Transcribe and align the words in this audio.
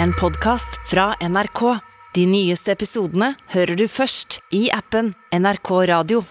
en 0.00 0.12
podkast 0.12 0.90
fra 0.90 1.14
NRK. 1.20 1.78
De 2.14 2.26
nyeste 2.26 2.72
episodene 2.72 3.34
hører 3.54 3.76
du 3.76 3.86
først 3.88 4.40
i 4.54 4.66
appen 4.72 5.14
NRK 5.32 5.70
Radio. 5.88 6.22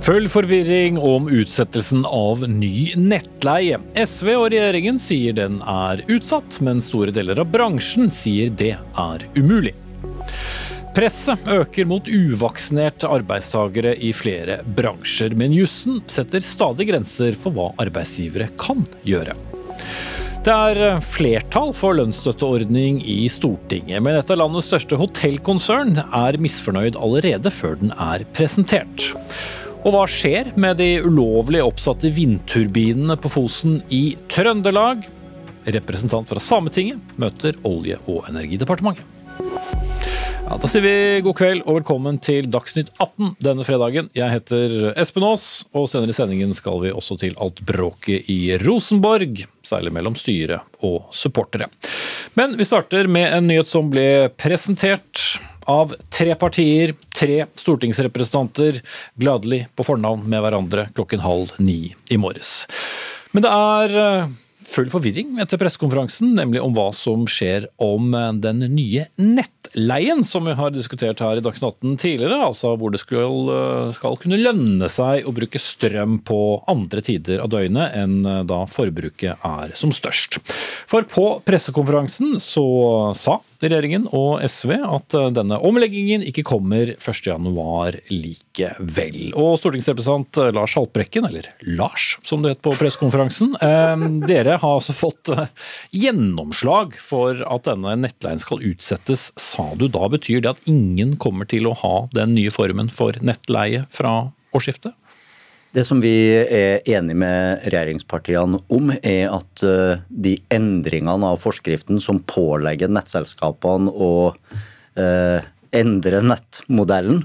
Full 0.00 0.26
forvirring 0.32 0.96
om 0.98 1.28
utsettelsen 1.30 2.02
av 2.08 2.42
ny 2.50 2.96
nettleie. 2.98 3.78
SV 3.94 4.32
og 4.34 4.48
regjeringen 4.50 4.98
sier 4.98 5.36
den 5.36 5.60
er 5.62 6.02
utsatt, 6.10 6.58
men 6.64 6.82
store 6.82 7.14
deler 7.14 7.38
av 7.38 7.52
bransjen 7.52 8.10
sier 8.10 8.50
det 8.50 8.74
er 8.80 9.28
umulig. 9.38 9.76
Presset 10.90 11.46
øker 11.46 11.86
mot 11.86 12.08
uvaksinerte 12.10 13.06
arbeidstagere 13.14 13.92
i 14.02 14.10
flere 14.16 14.58
bransjer, 14.74 15.36
men 15.38 15.54
jussen 15.54 16.00
setter 16.10 16.42
stadig 16.42 16.88
grenser 16.88 17.36
for 17.38 17.54
hva 17.54 17.68
arbeidsgivere 17.84 18.48
kan 18.58 18.82
gjøre. 19.06 19.36
Det 20.40 20.56
er 20.56 21.02
flertall 21.04 21.70
for 21.76 21.94
lønnsstøtteordning 21.98 23.02
i 23.06 23.28
Stortinget, 23.30 24.02
men 24.02 24.18
et 24.18 24.32
av 24.32 24.40
landets 24.40 24.70
største 24.72 24.98
hotellkonsern 24.98 26.00
er 26.00 26.40
misfornøyd 26.42 26.98
allerede 26.98 27.52
før 27.54 27.78
den 27.82 27.94
er 27.94 28.24
presentert. 28.34 29.12
Og 29.84 29.94
hva 29.94 30.02
skjer 30.10 30.50
med 30.60 30.80
de 30.80 30.90
ulovlig 31.06 31.62
oppsatte 31.64 32.10
vindturbinene 32.16 33.14
på 33.20 33.30
Fosen 33.32 33.78
i 33.94 34.16
Trøndelag? 34.32 35.06
Representant 35.70 36.28
fra 36.28 36.42
Sametinget 36.42 37.14
møter 37.20 37.54
Olje- 37.68 38.00
og 38.08 38.26
energidepartementet. 38.32 39.06
Ja, 40.50 40.56
da 40.58 40.66
sier 40.66 40.82
vi 40.82 41.20
god 41.22 41.36
kveld 41.38 41.60
og 41.62 41.76
velkommen 41.76 42.16
til 42.18 42.48
Dagsnytt 42.50 42.88
18 42.96 43.36
denne 43.38 43.62
fredagen. 43.62 44.08
Jeg 44.18 44.32
heter 44.32 44.72
Espen 44.98 45.22
Aas, 45.22 45.44
og 45.70 45.84
senere 45.86 46.10
i 46.10 46.16
sendingen 46.16 46.50
skal 46.58 46.80
vi 46.82 46.90
også 46.90 47.14
til 47.20 47.36
alt 47.38 47.60
bråket 47.68 48.26
i 48.34 48.56
Rosenborg, 48.58 49.44
særlig 49.62 49.92
mellom 49.94 50.16
styre 50.18 50.58
og 50.82 51.06
supportere. 51.14 51.68
Men 52.34 52.58
vi 52.58 52.66
starter 52.66 53.06
med 53.06 53.28
en 53.28 53.46
nyhet 53.46 53.70
som 53.70 53.92
ble 53.94 54.26
presentert 54.42 55.38
av 55.70 55.94
tre 56.10 56.34
partier, 56.34 56.96
tre 57.14 57.44
stortingsrepresentanter, 57.54 58.82
gladelig 59.22 59.68
på 59.78 59.86
fornavn 59.86 60.26
med 60.26 60.42
hverandre 60.42 60.88
klokken 60.98 61.22
halv 61.22 61.54
ni 61.62 61.94
i 62.10 62.18
morges. 62.18 62.64
Men 63.30 63.46
det 63.46 63.54
er 63.54 63.98
eh, 64.02 64.34
full 64.66 64.90
forvirring 64.90 65.38
etter 65.46 65.62
pressekonferansen, 65.62 66.34
nemlig 66.42 66.58
om 66.66 66.74
hva 66.74 66.90
som 66.90 67.22
skjer 67.30 67.70
om 67.78 68.10
den 68.42 68.66
nye 68.74 69.06
nettleien 69.70 70.24
som 70.24 70.44
vi 70.44 70.52
har 70.52 70.70
diskutert 70.70 71.20
her 71.20 71.36
i 71.36 71.40
Dagsnytt 71.40 71.80
18 71.82 71.96
tidligere. 71.96 72.42
Altså 72.44 72.76
hvor 72.76 72.90
det 72.90 73.00
skal, 73.00 73.50
eh, 73.50 73.92
skal, 73.92 74.16
kunne 74.16 74.40
lønne 74.40 74.88
seg 74.88 75.26
å 75.26 75.32
bruke 75.32 75.58
strøm 75.58 76.20
på 76.24 76.62
andre 76.68 77.00
tider 77.00 77.40
av 77.40 77.50
døgnet 77.50 77.94
enn 77.94 78.22
da 78.46 78.64
forbruket 78.66 79.38
er 79.44 79.74
som 79.74 79.92
størst. 79.92 80.40
For 80.90 81.02
på 81.02 81.42
pressekonferansen 81.46 82.38
så 82.40 83.14
sa 83.14 83.40
regjeringen 83.60 84.06
og 84.16 84.40
SV 84.46 84.72
at 84.78 85.16
eh, 85.16 85.28
denne 85.36 85.58
omleggingen 85.66 86.24
ikke 86.26 86.44
kommer 86.48 86.94
1.1 86.96 88.00
likevel. 88.10 89.18
Og 89.38 89.58
stortingsrepresentant 89.60 90.40
eh, 90.40 90.52
Lars 90.56 90.76
Haltbrekken, 90.78 91.28
eller 91.28 91.50
Lars 91.68 92.14
som 92.26 92.44
det 92.44 92.56
het 92.56 92.64
på 92.64 92.74
pressekonferansen, 92.78 93.56
eh, 93.60 94.06
dere 94.30 94.58
har 94.62 94.78
altså 94.78 94.96
fått 94.96 95.32
gjennomslag 95.94 96.96
for 97.00 97.42
at 97.46 97.68
denne 97.68 97.96
nettleien 98.00 98.40
skal 98.40 98.64
utsettes, 98.70 99.30
sa 99.36 99.59
du. 99.78 99.86
Da 99.92 100.08
betyr 100.12 100.42
det 100.44 100.54
at 100.54 100.66
ingen 100.70 101.16
kommer 101.20 101.48
til 101.48 101.68
å 101.70 101.76
ha 101.82 101.94
den 102.16 102.34
nye 102.36 102.52
formen 102.54 102.90
for 102.92 103.16
nettleie 103.24 103.84
fra 103.92 104.30
årsskiftet? 104.56 104.96
Det 105.70 105.84
som 105.86 106.00
vi 106.02 106.10
er 106.34 106.82
enige 106.90 107.18
med 107.22 107.66
regjeringspartiene 107.70 108.58
om, 108.74 108.90
er 109.06 109.28
at 109.30 109.62
eh, 109.62 110.02
de 110.10 110.34
endringene 110.50 111.30
av 111.30 111.38
forskriften 111.38 112.02
som 112.02 112.18
pålegger 112.26 112.90
nettselskapene 112.90 113.92
å 113.94 114.10
eh, 114.98 115.46
endre 115.76 116.20
nettmodellen, 116.24 117.22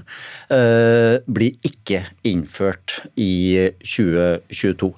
eh, 0.52 1.18
blir 1.26 1.56
ikke 1.66 2.02
innført 2.28 3.00
i 3.16 3.72
2022. 3.82 4.92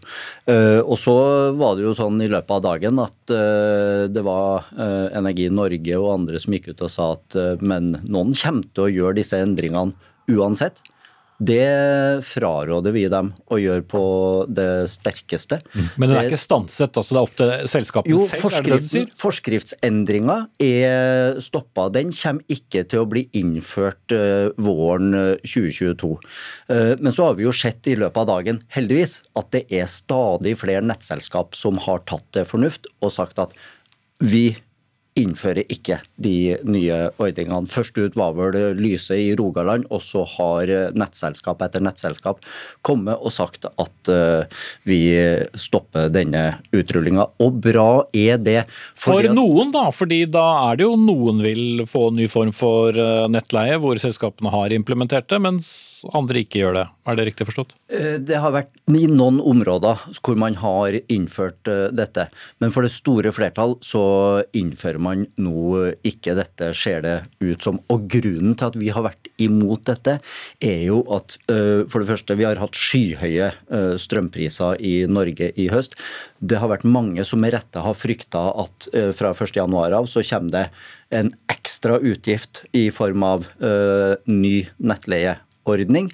Og 0.88 0.96
så 0.96 1.16
var 1.56 1.76
det 1.76 1.84
jo 1.84 1.94
sånn 1.96 2.20
i 2.24 2.28
løpet 2.30 2.54
av 2.56 2.62
dagen 2.64 3.00
at 3.02 3.32
det 4.12 4.22
var 4.24 4.68
Energi 4.78 5.48
Norge 5.52 5.98
og 6.00 6.12
andre 6.14 6.40
som 6.40 6.56
gikk 6.56 6.70
ut 6.72 6.84
og 6.86 6.92
sa 6.92 7.10
at 7.16 7.36
men 7.60 7.90
noen 8.08 8.32
kommer 8.38 8.64
til 8.72 8.86
å 8.86 8.92
gjøre 8.92 9.18
disse 9.20 9.40
endringene 9.40 9.92
uansett. 10.32 10.80
Det 11.38 12.24
fraråder 12.26 12.90
vi 12.90 13.04
dem 13.10 13.28
å 13.46 13.60
gjøre 13.62 13.84
på 13.86 14.02
det 14.50 14.88
sterkeste. 14.90 15.60
Mm. 15.70 15.84
Men 15.94 16.10
den 16.10 16.18
er 16.18 16.30
ikke 16.32 16.40
stanset? 16.42 16.98
altså 16.98 17.14
Det 17.14 17.20
er 17.20 17.28
opp 17.28 17.36
til 17.38 17.70
selskapet 17.70 18.10
jo, 18.10 18.24
selv? 18.26 18.42
Forskrift, 18.42 18.88
er 18.96 19.06
det 19.06 19.20
Forskriftsendringa 19.20 20.38
er 20.66 21.38
stoppa. 21.44 21.86
Den 21.94 22.10
kommer 22.10 22.58
ikke 22.58 22.82
til 22.90 23.04
å 23.04 23.08
bli 23.10 23.28
innført 23.38 24.16
uh, 24.16 24.50
våren 24.58 25.14
2022. 25.46 26.10
Uh, 26.10 26.74
eh, 26.74 26.92
men 26.98 27.14
så 27.14 27.30
har 27.30 27.38
vi 27.38 27.46
jo 27.46 27.54
sett 27.54 27.86
i 27.86 27.94
løpet 27.98 28.24
av 28.24 28.30
dagen, 28.34 28.62
heldigvis, 28.74 29.20
at 29.38 29.52
det 29.54 29.68
er 29.70 29.86
stadig 29.90 30.56
flere 30.58 30.82
nettselskap 30.82 31.54
som 31.58 31.78
har 31.86 32.02
tatt 32.10 32.26
til 32.34 32.48
fornuft 32.50 32.90
og 32.98 33.14
sagt 33.14 33.38
at 33.38 33.54
vi 34.18 34.48
innfører 35.18 35.66
ikke 35.72 36.00
de 36.20 36.56
nye 36.68 36.98
ordningene. 37.18 37.70
Først 37.70 37.98
ut 37.98 38.16
var 38.18 38.36
vel 38.38 38.78
Lyse 38.78 39.16
i 39.18 39.32
Rogaland, 39.38 39.86
og 39.90 40.02
så 40.04 40.24
har 40.36 40.70
nettselskap 40.98 41.62
etter 41.64 41.82
nettselskap 41.84 42.42
kommet 42.86 43.18
og 43.18 43.34
sagt 43.34 43.66
at 43.68 44.12
uh, 44.12 44.62
vi 44.88 45.00
stopper 45.58 46.08
denne 46.12 46.58
utrullinga. 46.74 47.28
Og 47.42 47.58
bra 47.62 47.88
er 48.16 48.38
det. 48.42 48.62
For 48.98 49.26
noen, 49.32 49.72
da. 49.74 49.88
fordi 49.94 50.22
da 50.30 50.46
er 50.68 50.78
det 50.78 50.86
jo 50.86 50.94
noen 51.00 51.42
vil 51.44 51.84
få 51.88 52.08
ny 52.14 52.28
form 52.30 52.52
for 52.56 52.96
eh, 52.96 53.26
nettleie, 53.30 53.78
hvor 53.80 53.98
selskapene 54.00 54.52
har 54.52 54.74
implementert 54.74 55.28
det, 55.30 55.40
mens 55.42 55.68
andre 56.16 56.42
ikke 56.44 56.62
gjør 56.62 56.78
det. 56.78 56.86
Er 57.08 57.18
det 57.18 57.26
riktig 57.30 57.48
forstått? 57.48 57.74
Eh, 57.92 58.16
det 58.22 58.40
har 58.40 58.54
vært 58.54 58.72
i 58.88 59.06
noen 59.10 59.40
områder 59.40 60.04
hvor 60.24 60.38
man 60.40 60.58
har 60.62 60.96
innført 61.08 61.68
dette. 61.94 62.28
Men 62.62 62.72
for 62.74 62.86
det 62.86 62.94
store 62.94 63.32
flertall 63.34 63.76
så 63.84 64.04
innfører 64.56 65.00
man 65.02 65.07
man 65.08 65.26
nå 65.40 65.92
ikke 66.06 66.36
dette, 66.38 66.72
ser 66.76 67.02
det 67.04 67.16
ut 67.40 67.64
som. 67.64 67.80
Og 67.92 68.06
grunnen 68.10 68.56
til 68.58 68.68
at 68.68 68.78
vi 68.78 68.90
har 68.94 69.06
vært 69.06 69.30
imot 69.42 69.86
dette, 69.88 70.18
er 70.64 70.84
jo 70.88 71.00
at 71.14 71.36
uh, 71.50 71.84
for 71.88 72.02
det 72.02 72.10
første, 72.12 72.36
vi 72.38 72.46
har 72.48 72.60
hatt 72.60 72.78
skyhøye 72.78 73.50
uh, 73.72 73.94
strømpriser 74.00 74.80
i 74.84 74.94
Norge 75.10 75.52
i 75.56 75.68
høst. 75.72 75.96
Det 76.38 76.60
har 76.60 76.72
vært 76.72 76.86
mange 76.88 77.24
som 77.26 77.42
med 77.42 77.54
rette 77.56 77.82
har 77.84 77.98
frykta 77.98 78.48
at 78.64 78.88
uh, 78.94 79.10
fra 79.16 79.34
1.1 79.34 79.98
av 79.98 80.08
så 80.10 80.24
kommer 80.28 80.54
det 80.54 80.64
en 81.14 81.30
ekstra 81.48 81.96
utgift 82.04 82.66
i 82.76 82.90
form 82.92 83.22
av 83.24 83.46
ny 84.28 84.66
nettleieordning. 84.76 86.10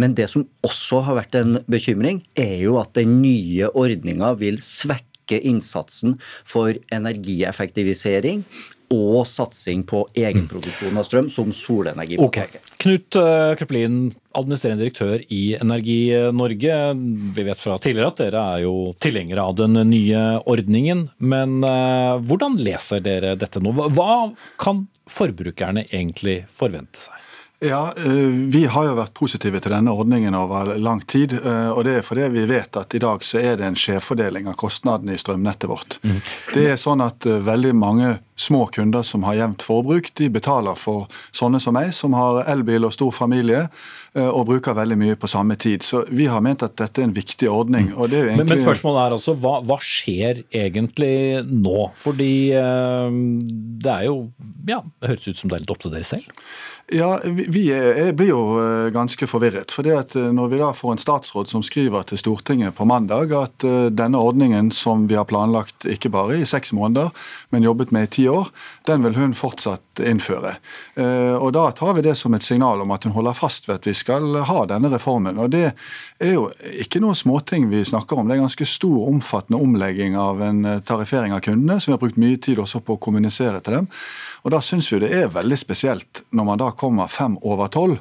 Men 0.00 0.14
det 0.16 0.30
som 0.32 0.46
også 0.64 1.02
har 1.04 1.18
vært 1.18 1.36
en 1.36 1.58
bekymring, 1.68 2.22
er 2.32 2.54
jo 2.62 2.78
at 2.80 2.94
den 2.96 3.18
nye 3.20 3.68
ordninga 3.76 4.32
vil 4.40 4.56
svekke 4.64 5.07
øke 5.28 5.40
innsatsen 5.44 6.18
for 6.46 6.74
energieffektivisering 6.92 8.44
og 8.88 9.26
satsing 9.28 9.82
på 9.84 10.06
egenproduksjon 10.16 10.96
av 10.96 11.04
strøm, 11.04 11.26
som 11.28 11.50
solenergi. 11.52 12.16
Okay. 12.24 12.48
Knut 12.80 13.18
eh, 13.20 13.52
Kreplin, 13.60 14.06
administrerende 14.32 14.86
direktør 14.86 15.20
i 15.28 15.58
Energi 15.58 16.08
Norge. 16.32 16.78
Vi 17.36 17.44
vet 17.44 17.60
fra 17.60 17.76
tidligere 17.76 18.08
at 18.14 18.22
dere 18.22 18.46
er 18.54 18.64
jo 18.64 18.74
tilhengere 18.96 19.44
av 19.44 19.58
den 19.60 19.76
nye 19.90 20.24
ordningen. 20.48 21.10
Men 21.20 21.58
uh, 21.60 22.16
hvordan 22.24 22.56
leser 22.64 23.04
dere 23.04 23.36
dette 23.36 23.60
nå? 23.60 23.74
Hva 23.76 24.30
kan 24.62 24.86
forbrukerne 25.08 25.84
egentlig 25.90 26.46
forvente 26.56 27.10
seg? 27.10 27.27
Ja, 27.58 27.92
eh, 27.96 28.12
Vi 28.48 28.66
har 28.66 28.86
jo 28.86 28.94
vært 28.94 29.14
positive 29.18 29.58
til 29.60 29.74
denne 29.74 29.90
ordningen 29.90 30.34
over 30.38 30.76
lang 30.78 31.00
tid. 31.06 31.32
Eh, 31.34 31.70
og 31.70 31.84
Det 31.84 31.96
er 31.98 32.06
fordi 32.06 32.28
vi 32.30 32.46
vet 32.46 32.76
at 32.76 32.94
i 32.94 32.98
dag 33.02 33.22
så 33.22 33.40
er 33.42 33.56
det 33.56 33.66
en 33.66 33.74
skjevfordeling 33.74 34.46
av 34.46 34.54
kostnadene 34.54 35.14
i 35.14 35.18
strømnettet 35.18 35.68
vårt. 35.68 35.98
Mm. 36.02 36.20
Det 36.54 36.66
er 36.70 36.76
sånn 36.76 37.02
at 37.02 37.26
eh, 37.26 37.42
veldig 37.42 37.74
mange 37.74 38.18
små 38.38 38.66
kunder 38.74 39.04
som 39.06 39.26
har 39.26 39.38
jevnt 39.38 39.64
forbruk, 39.66 40.12
de 40.18 40.30
betaler 40.32 40.78
for 40.78 41.08
sånne 41.34 41.60
som 41.62 41.76
meg, 41.76 41.90
som 41.96 42.16
har 42.16 42.44
elbil 42.50 42.88
og 42.88 42.94
stor 42.94 43.12
familie 43.14 43.66
og 44.18 44.48
bruker 44.48 44.74
veldig 44.74 44.96
mye 44.98 45.16
på 45.20 45.28
samme 45.30 45.54
tid. 45.60 45.84
Så 45.84 46.00
vi 46.10 46.26
har 46.30 46.42
ment 46.42 46.64
at 46.64 46.74
dette 46.80 47.02
er 47.02 47.06
en 47.06 47.14
viktig 47.14 47.50
ordning. 47.50 47.90
Mm. 47.92 47.98
Egentlig... 47.98 48.38
Men, 48.40 48.48
men, 48.50 48.62
spørsmålet 48.64 49.02
er 49.02 49.16
altså, 49.18 49.34
hva, 49.38 49.52
hva, 49.68 49.76
skjer 49.84 50.40
egentlig 50.48 51.44
nå? 51.52 51.90
Fordi 51.98 52.32
det 52.48 53.92
er 53.94 54.08
jo 54.08 54.16
Ja, 54.66 54.80
det 54.82 55.12
høres 55.12 55.28
ut 55.28 55.38
som 55.38 55.52
det 55.52 55.58
er 55.58 55.64
litt 55.66 55.74
opp 55.74 55.84
til 55.84 55.94
dere 55.94 56.08
selv? 56.08 56.32
Ja, 56.88 57.18
Vi 57.24 57.66
er, 57.72 58.12
blir 58.16 58.30
jo 58.30 58.42
eh, 58.62 58.88
ganske 58.94 59.26
forvirret. 59.28 59.72
for 59.72 59.84
at 59.92 60.16
eh, 60.16 60.30
Når 60.32 60.48
vi 60.48 60.60
da 60.60 60.72
får 60.72 60.94
en 60.94 61.02
statsråd 61.02 61.48
som 61.48 61.62
skriver 61.62 62.02
til 62.08 62.18
Stortinget 62.18 62.74
på 62.74 62.86
mandag 62.88 63.32
at 63.36 63.64
eh, 63.64 63.90
denne 63.92 64.18
ordningen 64.18 64.70
som 64.72 65.06
vi 65.08 65.18
har 65.18 65.28
planlagt 65.28 65.84
ikke 65.84 66.08
bare 66.08 66.38
i 66.40 66.48
seks 66.48 66.72
måneder, 66.72 67.12
men 67.50 67.66
jobbet 67.66 67.92
med 67.92 68.08
i 68.08 68.12
ti 68.16 68.27
år, 68.32 68.50
den 68.88 69.04
vil 69.06 69.16
hun 69.18 69.34
fortsatt 69.36 70.02
innføre. 70.04 70.56
Og 71.40 71.52
Da 71.52 71.70
tar 71.72 71.94
vi 71.96 72.04
det 72.06 72.14
som 72.18 72.34
et 72.34 72.44
signal 72.44 72.82
om 72.82 72.92
at 72.94 73.04
hun 73.04 73.14
holder 73.16 73.36
fast 73.36 73.68
ved 73.68 73.80
at 73.80 73.88
vi 73.88 73.94
skal 73.96 74.36
ha 74.48 74.64
denne 74.70 74.90
reformen. 74.92 75.38
Og 75.38 75.50
Det 75.50 75.72
er 76.20 76.34
jo 76.34 76.48
ikke 76.82 77.00
noen 77.00 77.18
småting 77.18 77.68
vi 77.70 77.84
snakker 77.84 78.18
om. 78.18 78.28
Det 78.28 78.36
er 78.36 78.44
ganske 78.44 78.68
stor, 78.68 79.08
omfattende 79.08 79.60
omlegging 79.62 80.16
av 80.18 80.42
en 80.42 80.62
tariffering 80.84 81.32
av 81.32 81.42
kundene, 81.44 81.80
som 81.80 81.92
vi 81.92 81.96
har 81.96 82.04
brukt 82.04 82.20
mye 82.20 82.38
tid 82.38 82.58
også 82.58 82.82
på 82.84 82.96
å 82.96 83.02
kommunisere 83.02 83.60
til 83.60 83.80
dem. 83.80 83.90
Og 84.44 84.50
Da 84.54 84.62
syns 84.64 84.92
vi 84.92 85.02
det 85.02 85.12
er 85.12 85.32
veldig 85.32 85.58
spesielt 85.58 86.24
når 86.30 86.44
man 86.44 86.58
da 86.58 86.72
kommer 86.72 87.08
fem 87.08 87.38
over 87.42 87.68
tolv 87.68 87.98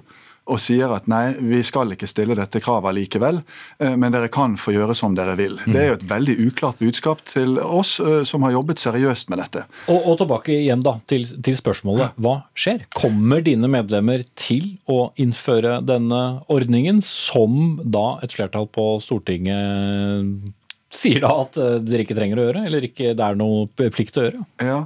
og 0.47 0.59
sier 0.61 0.91
at 0.95 1.07
nei, 1.11 1.31
vi 1.38 1.59
skal 1.65 1.91
ikke 1.94 2.09
stille 2.09 2.38
dette 2.38 2.61
kravet 2.63 2.95
likevel, 2.97 3.41
eh, 3.83 3.95
men 3.99 4.13
dere 4.13 4.31
kan 4.33 4.55
få 4.59 4.73
gjøre 4.75 4.95
som 4.97 5.15
dere 5.17 5.35
vil. 5.39 5.57
Det 5.65 5.79
er 5.81 5.89
jo 5.91 5.97
et 5.99 6.07
veldig 6.09 6.38
uklart 6.47 6.81
budskap 6.81 7.23
til 7.27 7.59
oss 7.63 7.97
eh, 8.03 8.21
som 8.27 8.45
har 8.47 8.55
jobbet 8.55 8.81
seriøst 8.81 9.31
med 9.33 9.44
dette. 9.44 9.65
Og, 9.91 9.99
og 9.99 10.19
tilbake 10.21 10.55
igjen 10.55 10.85
da, 10.85 10.97
til, 11.09 11.27
til, 11.44 11.57
spørsmålet. 11.59 12.17
Hva 12.21 12.38
skjer? 12.57 12.85
Kommer 12.95 13.44
dine 13.45 13.69
medlemmer 13.71 14.23
til 14.39 14.77
å 14.91 15.09
innføre 15.19 15.79
denne 15.85 16.23
ordningen, 16.53 17.01
som 17.05 17.77
da 17.83 18.17
et 18.23 18.35
flertall 18.35 18.69
på 18.71 18.95
Stortinget 19.03 20.53
sier 20.94 21.19
da 21.24 21.31
at 21.44 21.57
eh, 21.60 21.78
dere 21.84 22.06
ikke 22.06 22.16
trenger 22.18 22.39
å 22.39 22.45
gjøre, 22.48 22.63
eller 22.69 22.86
ikke 22.88 23.13
det 23.18 23.24
er 23.25 23.39
noe 23.39 23.66
plikt 23.92 24.19
å 24.19 24.25
gjøre? 24.28 24.44
Ja, 24.63 24.78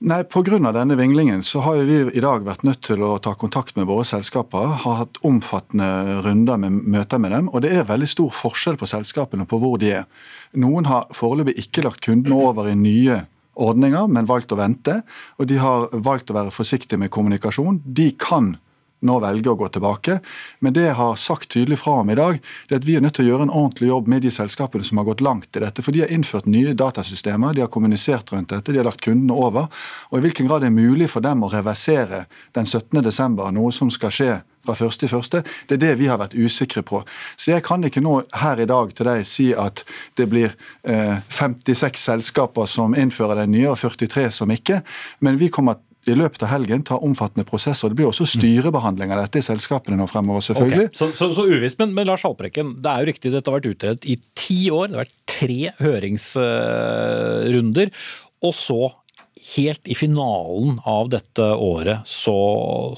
Nei, 0.00 0.22
Pga. 0.24 0.58
denne 0.72 0.96
vinglingen 0.96 1.42
så 1.44 1.60
har 1.66 1.82
vi 1.88 1.98
i 2.16 2.22
dag 2.24 2.46
vært 2.46 2.64
nødt 2.64 2.80
til 2.86 3.04
å 3.04 3.12
ta 3.22 3.34
kontakt 3.38 3.76
med 3.76 3.88
våre 3.90 4.06
selskaper. 4.08 4.72
Har 4.84 5.02
hatt 5.02 5.20
omfattende 5.26 6.20
runder 6.24 6.60
med 6.60 6.80
møter 6.88 7.20
med 7.20 7.34
dem. 7.36 7.50
Og 7.52 7.64
det 7.64 7.74
er 7.76 7.88
veldig 7.88 8.08
stor 8.08 8.32
forskjell 8.32 8.80
på 8.80 8.88
selskapene 8.88 9.46
på 9.48 9.60
hvor 9.60 9.76
de 9.80 9.92
er. 10.00 10.08
Noen 10.56 10.88
har 10.88 11.10
foreløpig 11.14 11.58
ikke 11.66 11.84
lagt 11.84 12.02
kundene 12.06 12.40
over 12.40 12.70
i 12.70 12.78
nye 12.78 13.20
ordninger, 13.60 14.08
men 14.08 14.28
valgt 14.28 14.54
å 14.54 14.58
vente. 14.58 15.02
Og 15.38 15.50
de 15.50 15.60
har 15.60 15.90
valgt 15.92 16.32
å 16.32 16.38
være 16.38 16.54
forsiktige 16.54 17.00
med 17.00 17.12
kommunikasjon. 17.12 17.82
De 17.84 18.10
kan 18.16 18.54
nå 19.06 19.18
velger 19.22 19.52
å 19.52 19.58
gå 19.60 19.68
tilbake. 19.74 20.18
Men 20.60 20.74
det 20.76 20.86
jeg 20.86 20.98
har 20.98 21.20
sagt 21.20 21.50
tydelig 21.52 21.80
fra 21.82 22.00
om 22.02 22.10
i 22.12 22.18
dag, 22.18 22.40
det 22.68 22.76
er 22.76 22.82
at 22.82 22.88
vi 22.88 22.96
er 22.98 23.04
nødt 23.04 23.16
til 23.18 23.28
å 23.28 23.30
gjøre 23.32 23.48
en 23.48 23.54
ordentlig 23.54 23.90
jobb 23.90 24.10
med 24.12 24.24
de 24.26 24.34
selskapene 24.34 24.86
som 24.86 25.00
har 25.00 25.08
gått 25.08 25.24
langt 25.24 25.56
i 25.56 25.64
dette. 25.64 25.84
For 25.84 25.96
de 25.96 26.04
har 26.04 26.12
innført 26.12 26.48
nye 26.50 26.76
datasystemer, 26.76 27.56
de 27.56 27.64
har 27.64 27.72
kommunisert 27.72 28.32
rundt 28.34 28.52
dette, 28.52 28.72
de 28.72 28.82
har 28.82 28.88
lagt 28.88 29.04
kundene 29.04 29.36
over. 29.36 29.70
Og 30.10 30.20
i 30.20 30.24
hvilken 30.26 30.50
grad 30.50 30.64
det 30.64 30.70
er 30.70 30.76
mulig 30.76 31.10
for 31.12 31.24
dem 31.24 31.44
å 31.44 31.52
reversere 31.52 32.26
den 32.56 32.68
17.12., 32.68 33.50
noe 33.56 33.74
som 33.74 33.90
skal 33.92 34.14
skje 34.14 34.32
fra 34.64 34.74
første 34.76 35.08
første, 35.08 35.42
Det 35.66 35.74
er 35.74 35.86
det 35.86 35.98
vi 35.98 36.06
har 36.06 36.18
vært 36.18 36.34
usikre 36.34 36.82
på. 36.82 37.02
Så 37.36 37.52
jeg 37.52 37.62
kan 37.64 37.84
ikke 37.84 38.00
nå 38.00 38.22
her 38.34 38.60
i 38.60 38.66
dag 38.66 38.92
til 38.94 39.06
deg 39.06 39.26
si 39.26 39.52
at 39.54 39.84
det 40.16 40.28
blir 40.28 40.52
eh, 40.84 41.16
56 41.28 41.96
selskaper 41.96 42.66
som 42.66 42.94
innfører 42.94 43.42
den 43.42 43.52
nye, 43.52 43.70
og 43.70 43.78
43 43.78 44.30
som 44.30 44.50
ikke. 44.50 44.82
Men 45.20 45.38
vi 45.40 45.48
kommer 45.48 45.80
i 46.12 46.18
løpet 46.18 46.42
av 46.46 46.50
helgen 46.52 46.82
ta 46.86 46.96
omfattende 47.00 47.46
prosesser. 47.48 47.88
Det 47.90 47.96
blir 48.00 48.10
også 48.10 48.26
styrebehandling 48.28 49.08
av 49.14 49.18
dette 49.24 49.38
i 49.40 49.46
selskapene 49.46 49.96
nå 49.98 50.06
fremover, 50.10 50.42
selvfølgelig. 50.44 50.86
Okay. 50.90 50.98
Så, 50.98 51.06
så, 51.18 51.24
så 51.36 51.42
uvisst, 51.48 51.78
men, 51.82 51.90
men, 51.96 52.06
Lars 52.10 52.24
Haltbrekken, 52.26 52.66
det 52.82 52.90
er 52.92 52.98
jo 53.00 53.10
riktig 53.10 53.34
dette 53.34 53.48
har 53.50 53.58
vært 53.60 53.72
utredet 53.74 54.02
i 54.08 54.10
ti 54.38 54.60
år. 54.74 54.84
Det 54.88 54.96
har 54.96 55.04
vært 55.06 55.22
tre 55.30 55.60
høringsrunder. 55.80 57.88
Og 58.46 58.54
så, 58.56 58.82
helt 59.54 59.84
i 59.88 59.94
finalen 59.96 60.78
av 60.88 61.08
dette 61.12 61.46
året, 61.56 61.98
så 62.08 62.36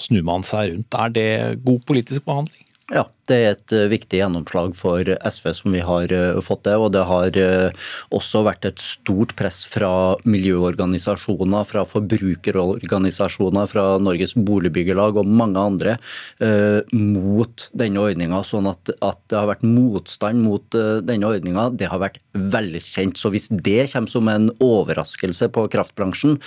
snur 0.02 0.24
man 0.26 0.42
seg 0.46 0.62
rundt. 0.72 0.94
Er 0.98 1.08
det 1.14 1.30
god 1.66 1.80
politisk 1.88 2.20
behandling? 2.28 2.64
Ja, 2.92 3.04
det 3.30 3.36
er 3.38 3.52
et 3.54 3.74
eh, 3.76 3.88
viktig 3.92 4.18
gjennomslag 4.18 4.74
for 4.78 5.06
SV 5.06 5.48
som 5.54 5.74
vi 5.74 5.82
har 5.86 6.12
eh, 6.14 6.40
fått 6.42 6.64
det. 6.66 6.74
Og 6.80 6.90
det 6.94 7.04
har 7.06 7.38
eh, 7.38 7.84
også 8.14 8.42
vært 8.46 8.66
et 8.66 8.82
stort 8.82 9.34
press 9.38 9.62
fra 9.68 10.18
miljøorganisasjoner, 10.26 11.66
fra 11.68 11.84
forbrukerorganisasjoner, 11.88 13.70
fra 13.70 13.86
Norges 14.02 14.34
Boligbyggelag 14.34 15.20
og 15.20 15.28
mange 15.28 15.60
andre 15.62 15.96
mot 16.92 17.66
denne 17.76 18.02
ordninga. 18.02 18.40
Sånn 18.46 18.66
at, 18.70 18.90
at, 19.04 19.20
det 19.30 19.38
har 19.38 19.48
vært 19.50 19.64
motstand 19.66 20.42
mot 20.42 20.64
denne 20.72 21.28
ordninga, 21.28 21.68
det 21.76 21.90
har 21.92 22.02
vært 22.02 22.18
velkjent. 22.32 23.20
Så 23.20 23.30
hvis 23.32 23.48
det 23.52 23.86
kommer 23.92 24.10
som 24.10 24.30
en 24.32 24.50
overraskelse 24.62 25.50
på 25.54 25.66
kraftbransjen, 25.72 26.38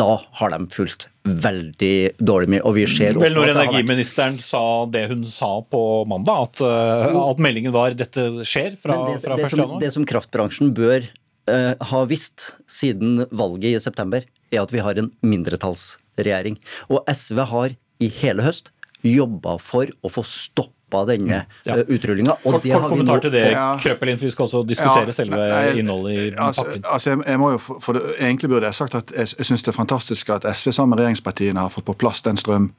da 0.00 0.16
har 0.40 0.54
de 0.54 0.64
fulgt 0.74 1.08
veldig 1.24 2.10
dårlig 2.20 2.50
med. 2.52 2.62
Og 2.68 2.76
vi 2.76 2.84
ser 2.88 3.16
Vel, 3.16 3.32
når 3.36 3.54
energiministeren 3.54 4.36
vært... 4.36 4.46
sa 4.46 4.64
det 4.92 5.06
hun 5.12 5.24
sa 5.28 5.50
på 5.70 5.80
mandag, 6.08 6.33
at, 6.42 6.62
uh, 6.64 7.18
at 7.24 7.42
meldingen 7.42 7.74
var 7.74 7.96
dette 7.98 8.26
skjer 8.46 8.78
fra, 8.80 8.98
det, 9.08 9.20
fra 9.24 9.38
1. 9.38 9.54
januar? 9.54 9.80
Det 9.82 9.92
som 9.94 10.06
kraftbransjen 10.08 10.74
bør 10.76 11.06
uh, 11.50 11.72
ha 11.90 12.04
visst 12.10 12.52
siden 12.70 13.26
valget 13.30 13.74
i 13.74 13.82
september, 13.82 14.26
er 14.52 14.62
at 14.62 14.74
vi 14.74 14.82
har 14.84 15.00
en 15.00 15.10
mindretallsregjering. 15.24 16.60
Og 16.90 17.02
SV 17.10 17.44
har 17.54 17.76
i 18.02 18.10
hele 18.20 18.46
høst 18.46 18.72
jobba 19.04 19.58
for 19.60 19.90
å 20.02 20.12
få 20.12 20.24
stopp 20.26 20.72
denne 21.02 21.40
mm, 21.42 21.54
ja. 21.66 21.76
Eh, 21.76 21.84
utrullinga. 21.88 22.36
Kort, 22.42 22.62
kort 22.62 22.88
kommentar 22.88 23.18
til 23.24 23.32
det, 23.34 23.48
ja. 23.50 23.72
Krøppelin, 23.80 24.18
for 24.20 24.28
vi 24.28 24.30
skal 24.30 24.46
også 24.46 24.62
diskutere 24.68 25.10
ja, 25.10 25.16
selve 25.16 25.40
nei, 25.40 25.62
innholdet 25.80 26.14
i 26.14 26.26
altså, 26.38 26.62
pakken. 26.62 26.84
Altså, 26.86 27.10
jeg, 27.10 27.22
jeg, 27.26 27.40
må 27.42 27.50
jo, 27.54 27.60
for 27.64 27.98
det, 27.98 28.02
Egentlig 28.20 28.50
burde 28.52 28.70
jeg 28.70 28.78
sagt 28.78 28.94
at 29.00 29.10
jeg, 29.10 29.32
jeg 29.38 29.48
syns 29.48 29.66
det 29.66 29.72
er 29.72 29.78
fantastisk 29.80 30.30
at 30.36 30.46
SV 30.46 30.70
sammen 30.70 30.94
med 30.94 31.02
regjeringspartiene 31.02 31.66
har 31.66 31.74
fått 31.74 31.88
på 31.88 31.96
plass 31.98 32.22
den 32.22 32.38
strøm 32.38 32.70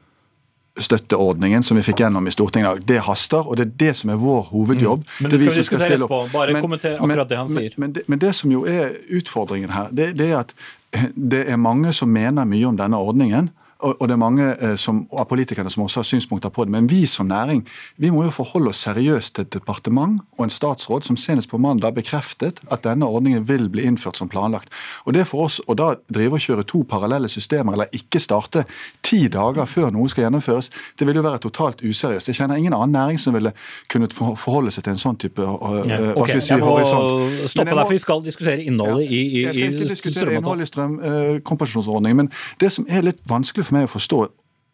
støtteordningen 0.80 1.64
som 1.64 1.78
vi 1.78 1.84
fikk 1.86 2.02
gjennom 2.04 2.28
i 2.28 2.32
Stortinget 2.34 2.84
Det 2.88 3.00
haster, 3.08 3.48
og 3.48 3.58
det 3.58 3.66
er 3.66 3.74
det 3.80 3.92
som 3.96 4.12
er 4.12 4.20
vår 4.20 4.50
hovedjobb. 4.52 5.06
Mm. 5.06 5.20
Men 5.20 5.32
det 5.32 5.40
skal 5.40 5.52
vi 5.52 5.60
diskutere 5.62 5.96
etterpå. 5.96 6.22
Bare 6.34 6.56
men, 6.56 6.62
kommenter 6.66 6.98
akkurat 7.00 7.30
det 7.32 7.38
han 7.40 7.52
sier. 7.52 7.78
Men 7.82 7.94
det, 7.96 8.04
men 8.12 8.20
det, 8.20 8.34
som 8.36 8.52
jo 8.52 8.66
er 8.68 8.92
utfordringen 9.16 9.72
her, 9.72 9.92
det, 9.96 10.12
det 10.20 10.32
er 10.32 10.42
at 10.42 10.56
det 11.16 11.46
er 11.52 11.60
mange 11.60 11.94
som 11.96 12.12
mener 12.12 12.48
mye 12.48 12.68
om 12.68 12.80
denne 12.80 13.00
ordningen 13.00 13.50
og 13.94 14.08
det 14.10 14.16
er 14.16 14.22
mange 14.22 14.48
eh, 14.54 14.76
som, 14.80 15.04
av 15.14 15.28
politikerne 15.30 15.72
som 15.72 15.84
også 15.86 16.02
har 16.02 16.08
synspunkter 16.10 16.52
på 16.54 16.66
det. 16.66 16.74
Men 16.76 16.90
vi 16.90 17.06
som 17.10 17.28
næring 17.30 17.64
vi 18.02 18.12
må 18.14 18.26
jo 18.26 18.34
forholde 18.34 18.72
oss 18.72 18.84
seriøst 18.86 19.36
til 19.36 19.46
et 19.46 19.54
departement 19.54 20.22
og 20.38 20.46
en 20.46 20.54
statsråd 20.54 21.06
som 21.08 21.18
senest 21.20 21.50
på 21.52 21.60
mandag 21.62 21.96
bekreftet 21.96 22.62
at 22.72 22.86
denne 22.86 23.08
ordningen 23.08 23.46
vil 23.48 23.70
bli 23.70 23.86
innført 23.88 24.18
som 24.18 24.30
planlagt. 24.32 24.72
Og 25.06 25.16
det 25.18 25.28
for 25.30 25.46
oss 25.48 25.60
å 25.68 25.76
da 25.78 25.94
drive 26.12 26.40
og 26.40 26.46
kjøre 26.46 26.66
to 26.68 26.84
parallelle 26.90 27.30
systemer, 27.32 27.76
eller 27.76 27.92
ikke 27.96 28.22
starte 28.22 28.66
ti 29.06 29.26
dager 29.32 29.68
før 29.70 29.94
noe 29.96 30.10
skal 30.12 30.28
gjennomføres, 30.28 30.72
det 31.00 31.08
vil 31.08 31.20
jo 31.20 31.26
være 31.26 31.42
totalt 31.46 31.84
useriøst. 31.86 32.32
Jeg 32.32 32.40
kjenner 32.40 32.60
ingen 32.60 32.76
annen 32.76 32.96
næring 32.96 33.22
som 33.22 33.36
ville 33.36 33.54
kunnet 33.92 34.16
forholde 34.16 34.74
seg 34.74 34.86
til 34.86 34.96
en 34.96 35.02
sånn 35.02 35.20
type 35.22 35.42
uh, 35.42 35.82
ja, 35.88 36.00
okay. 36.16 36.42
si, 36.44 36.58
horisont. 36.62 37.50
Stoppe 37.52 37.72
der, 37.72 37.84
for 37.84 37.96
vi 37.96 38.02
skal 38.04 38.24
diskutere 38.26 38.64
innholdet 38.64 39.06
ja, 39.06 39.12
i, 39.12 39.22
i, 39.22 39.46
i 39.46 39.66
Jeg 39.66 40.66
i 40.66 40.70
strømkompensasjonsordningen, 40.72 42.24
men 42.24 42.32
det 42.62 42.72
som 42.74 42.88
er 42.90 43.06
litt 43.06 43.22
vanskelig 43.30 43.68
for 43.68 43.75
meg 43.76 43.90
å 43.90 43.94
forstå, 43.96 44.20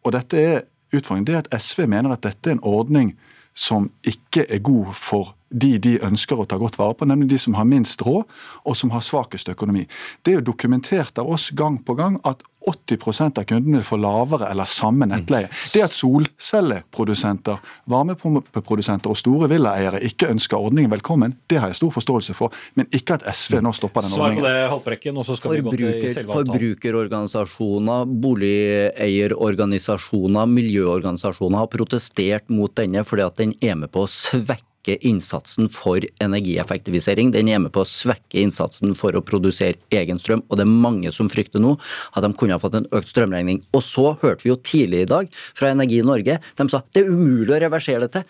og 0.01 0.15
dette 0.15 0.39
er 0.39 0.63
utfordringen, 0.91 1.27
det 1.27 1.35
er 1.35 1.43
at 1.45 1.61
SV 1.61 1.85
mener 1.89 2.13
at 2.13 2.23
dette 2.25 2.49
er 2.49 2.57
en 2.57 2.65
ordning 2.67 3.13
som 3.57 3.89
ikke 4.07 4.45
er 4.47 4.63
god 4.63 4.93
for 4.97 5.35
de 5.51 5.75
de 5.83 5.97
ønsker 6.07 6.39
å 6.39 6.47
ta 6.47 6.55
godt 6.61 6.79
vare 6.79 6.95
på, 6.97 7.05
nemlig 7.09 7.27
de 7.33 7.39
som 7.41 7.57
har 7.59 7.67
minst 7.67 8.01
råd 8.05 8.23
og 8.63 8.77
som 8.77 8.89
har 8.95 9.03
svakest 9.05 9.51
økonomi. 9.51 9.83
Det 10.23 10.29
er 10.33 10.37
jo 10.39 10.49
dokumentert 10.53 11.19
av 11.21 11.25
oss 11.31 11.45
gang 11.55 11.75
på 11.83 11.93
gang 11.99 12.13
at 12.27 12.39
80% 12.61 13.39
av 13.41 13.45
kundene 13.49 13.79
vil 13.79 13.85
få 13.85 13.97
lavere 13.97 14.45
eller 14.51 14.65
samme 14.69 15.05
nettleie. 15.09 15.47
Det 15.73 15.81
at 15.81 15.93
solcelleprodusenter, 15.97 17.57
varmeprodusenter 17.89 19.09
og 19.09 19.17
store 19.17 19.49
villaeiere 19.49 19.97
ikke 20.05 20.29
ønsker 20.29 20.61
ordningen 20.61 20.93
velkommen, 20.93 21.33
det 21.49 21.57
har 21.57 21.67
jeg 21.71 21.79
stor 21.79 21.89
forståelse 21.97 22.33
for, 22.37 22.53
men 22.77 22.85
ikke 22.93 23.17
at 23.17 23.25
SV 23.33 23.65
nå 23.65 23.73
stopper 23.73 24.05
den 24.05 24.13
ordningen. 24.13 24.43
Svar 24.43 24.45
på 24.45 24.47
det, 24.47 24.69
Haltbrekken, 24.75 25.17
og 25.17 25.25
så 25.25 25.33
skal 25.39 25.57
Forbruker, 25.57 25.73
vi 25.73 25.77
gå 25.81 25.85
til 26.05 26.13
selve 26.13 26.29
avtalen. 26.29 26.53
Forbrukerorganisasjoner, 26.53 27.99
boligeierorganisasjoner, 28.27 30.45
miljøorganisasjoner 30.57 31.57
har 31.63 31.69
protestert 31.73 32.45
mot 32.53 32.69
denne 32.77 33.01
fordi 33.07 33.23
at 33.25 33.35
den 33.41 33.51
er 33.57 33.75
med 33.81 33.89
på 33.89 34.05
å 34.05 34.11
svekke 34.11 34.70
svekke 34.81 34.97
innsatsen 35.05 35.69
for 35.69 35.99
energieffektivisering. 36.19 37.31
Den 37.31 37.47
er 37.49 37.59
med 37.59 37.71
på 37.71 37.81
å 37.81 37.85
svekke 37.85 38.41
innsatsen 38.41 38.95
for 38.95 39.13
å 39.13 39.21
produsere 39.21 39.77
egen 39.91 40.17
strøm. 40.17 40.41
Og 40.49 40.57
det 40.57 40.63
er 40.63 40.71
mange 40.71 41.11
som 41.11 41.29
frykter 41.29 41.59
nå 41.59 41.77
at 42.15 42.23
de 42.23 42.33
kunne 42.33 42.53
ha 42.53 42.59
fått 42.59 42.75
en 42.75 42.87
økt 42.91 43.09
strømregning. 43.09 43.61
Og 43.73 43.83
så 43.83 44.17
hørte 44.21 44.43
vi 44.43 44.49
jo 44.49 44.57
tidlig 44.57 45.03
i 45.03 45.09
dag 45.09 45.27
fra 45.53 45.71
Energi 45.71 46.01
Norge, 46.01 46.39
de 46.41 46.69
sa 46.69 46.81
det 46.93 47.03
er 47.03 47.11
umulig 47.11 47.55
å 47.55 47.61
reversere 47.61 48.07
dette. 48.07 48.23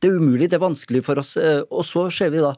Det 0.00 0.08
er 0.08 0.18
umulig, 0.18 0.48
det 0.48 0.58
er 0.58 0.62
vanskelig 0.62 1.02
for 1.04 1.18
oss. 1.18 1.36
Eh, 1.36 1.64
og 1.70 1.84
så 1.84 2.08
ser 2.10 2.30
vi 2.30 2.42
da 2.42 2.54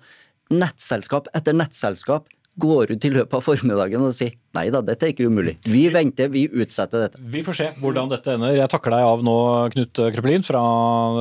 nettselskap 0.50 1.30
etter 1.34 1.56
nettselskap 1.56 2.28
går 2.60 2.92
ut 2.92 3.04
i 3.04 3.12
løpet 3.14 3.36
av 3.38 3.44
formiddagen 3.46 4.04
og 4.04 4.12
sier 4.12 4.34
nei 4.56 4.66
da, 4.74 4.80
dette 4.82 5.06
er 5.06 5.12
ikke 5.12 5.28
umulig. 5.30 5.54
Vi 5.62 5.84
venter, 5.94 6.26
vi 6.32 6.42
utsetter 6.50 7.04
dette. 7.04 7.20
Vi 7.30 7.42
får 7.46 7.56
se 7.56 7.66
hvordan 7.78 8.10
dette 8.10 8.32
ender. 8.34 8.56
Jeg 8.58 8.70
takker 8.72 8.90
deg 8.90 9.06
av 9.06 9.22
nå, 9.22 9.34
Knut 9.70 10.00
Krøpelin 10.16 10.42
fra 10.46 10.62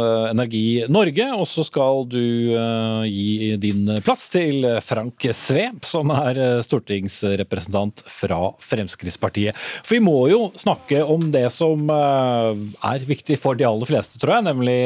eh, 0.02 0.24
Energi 0.32 0.64
Norge. 0.90 1.28
Og 1.38 1.46
så 1.50 1.66
skal 1.68 2.08
du 2.10 2.24
uh, 2.56 3.06
gi 3.06 3.54
din 3.62 3.84
plass 4.06 4.26
til 4.34 4.66
Frank 4.82 5.28
Svep, 5.36 5.86
som 5.86 6.10
er 6.16 6.40
eh, 6.42 6.64
stortingsrepresentant 6.66 8.02
fra 8.10 8.40
Fremskrittspartiet. 8.66 9.58
For 9.60 10.00
vi 10.00 10.02
må 10.08 10.18
jo 10.32 10.42
snakke 10.58 11.04
om 11.06 11.30
det 11.34 11.46
som 11.54 11.86
er 11.90 13.06
viktig 13.06 13.38
for 13.40 13.58
de 13.58 13.68
aller 13.68 13.90
fleste, 13.90 14.18
tror 14.22 14.40
jeg, 14.40 14.48
nemlig 14.50 14.80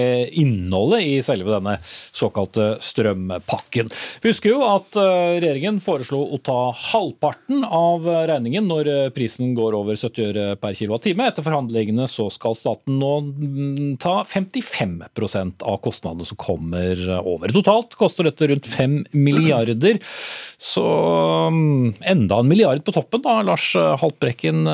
innholdet 0.44 1.08
i 1.08 1.16
selve 1.24 1.54
denne 1.54 1.78
såkalte 1.86 2.74
strømpakken. 2.84 3.92
Vi 4.24 4.34
husker 4.34 4.52
jo 4.52 4.62
at 4.68 4.98
regjeringen 5.00 5.80
foreslo 5.84 6.24
å 6.36 6.40
ta 6.44 6.60
halvparten 6.92 7.64
av 7.64 8.04
regningen 8.04 8.33
når 8.42 8.90
prisen 9.16 9.54
går 9.58 9.76
over 9.78 9.96
70 9.96 10.24
øre 10.30 10.56
per 10.60 10.74
kWt. 10.78 11.14
Etter 11.14 11.46
forhandlingene 11.46 12.08
så 12.10 12.30
skal 12.34 12.56
staten 12.58 12.98
nå 13.02 13.12
mm, 13.22 13.98
ta 14.02 14.24
55% 14.28 15.64
av 15.64 15.80
kostnadene 15.84 16.26
som 16.26 16.40
kommer 16.40 17.00
over. 17.20 17.54
Totalt 17.54 17.96
koster 18.00 18.28
dette 18.30 18.48
rundt 18.50 18.68
5 18.68 18.98
milliarder. 19.14 20.00
Så 20.58 20.84
mm, 21.54 21.94
enda 22.14 22.40
en 22.40 22.50
milliard 22.50 22.84
på 22.84 22.96
toppen 22.96 23.24
da, 23.24 23.42
Lars 23.46 23.72
Haltbrekken. 23.76 24.66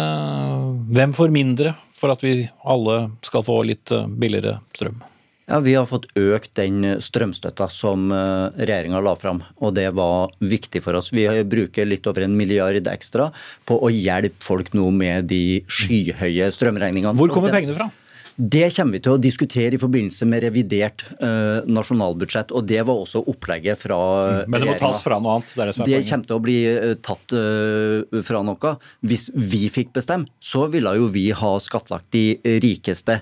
Hvem 0.93 1.15
får 1.17 1.35
mindre 1.35 1.75
for 1.95 2.13
at 2.13 2.23
vi 2.23 2.43
alle 2.63 3.09
skal 3.25 3.45
få 3.45 3.61
litt 3.67 3.93
billigere 4.19 4.59
strøm? 4.75 5.01
Ja, 5.49 5.57
Vi 5.65 5.73
har 5.73 5.87
fått 5.89 6.05
økt 6.13 6.51
den 6.59 6.83
strømstøtta 7.01 7.65
som 7.73 8.11
eh, 8.13 8.59
regjeringa 8.59 8.99
la 9.01 9.15
fram, 9.17 9.41
og 9.57 9.73
det 9.79 9.87
var 9.97 10.29
viktig 10.37 10.83
for 10.85 10.99
oss. 10.99 11.09
Vi 11.09 11.25
bruker 11.49 11.89
litt 11.89 12.05
over 12.09 12.27
en 12.27 12.35
milliard 12.37 12.85
ekstra 12.91 13.31
på 13.65 13.79
å 13.81 13.89
hjelpe 13.89 14.45
folk 14.45 14.69
nå 14.77 14.91
med 14.93 15.25
de 15.31 15.63
skyhøye 15.65 16.51
strømregningene. 16.53 17.17
Hvor 17.17 17.33
kommer 17.33 17.55
pengene 17.55 17.73
fra? 17.77 17.89
Det 18.39 18.69
kommer 18.71 18.95
vi 18.95 19.01
til 19.03 19.17
å 19.17 19.19
diskutere 19.19 19.75
i 19.75 19.79
forbindelse 19.81 20.23
med 20.29 20.45
revidert 20.45 21.03
uh, 21.19 21.59
nasjonalbudsjett. 21.67 22.53
og 22.55 22.69
Det 22.69 22.79
var 22.87 23.01
også 23.03 23.25
opplegget 23.27 23.81
fra 23.81 23.97
regjeringa. 23.99 24.51
Men 24.53 24.63
det 24.63 24.69
må 24.69 24.75
tas 24.79 25.03
fra 25.03 25.17
noe 25.19 25.33
annet? 25.35 25.55
Det, 25.59 25.67
det, 25.75 25.87
det 25.89 25.99
kommer 26.07 26.29
til 26.29 26.37
å 26.37 26.43
bli 26.45 26.57
uh, 26.71 26.93
tatt 27.03 27.35
uh, 27.35 28.21
fra 28.23 28.43
noe. 28.47 28.73
Hvis 29.03 29.27
vi 29.35 29.65
fikk 29.73 29.91
bestemme, 29.97 30.31
så 30.39 30.69
ville 30.71 30.95
jo 30.95 31.09
vi 31.11 31.25
ha 31.35 31.51
skattlagt 31.59 32.11
de 32.15 32.39
rikeste 32.63 33.19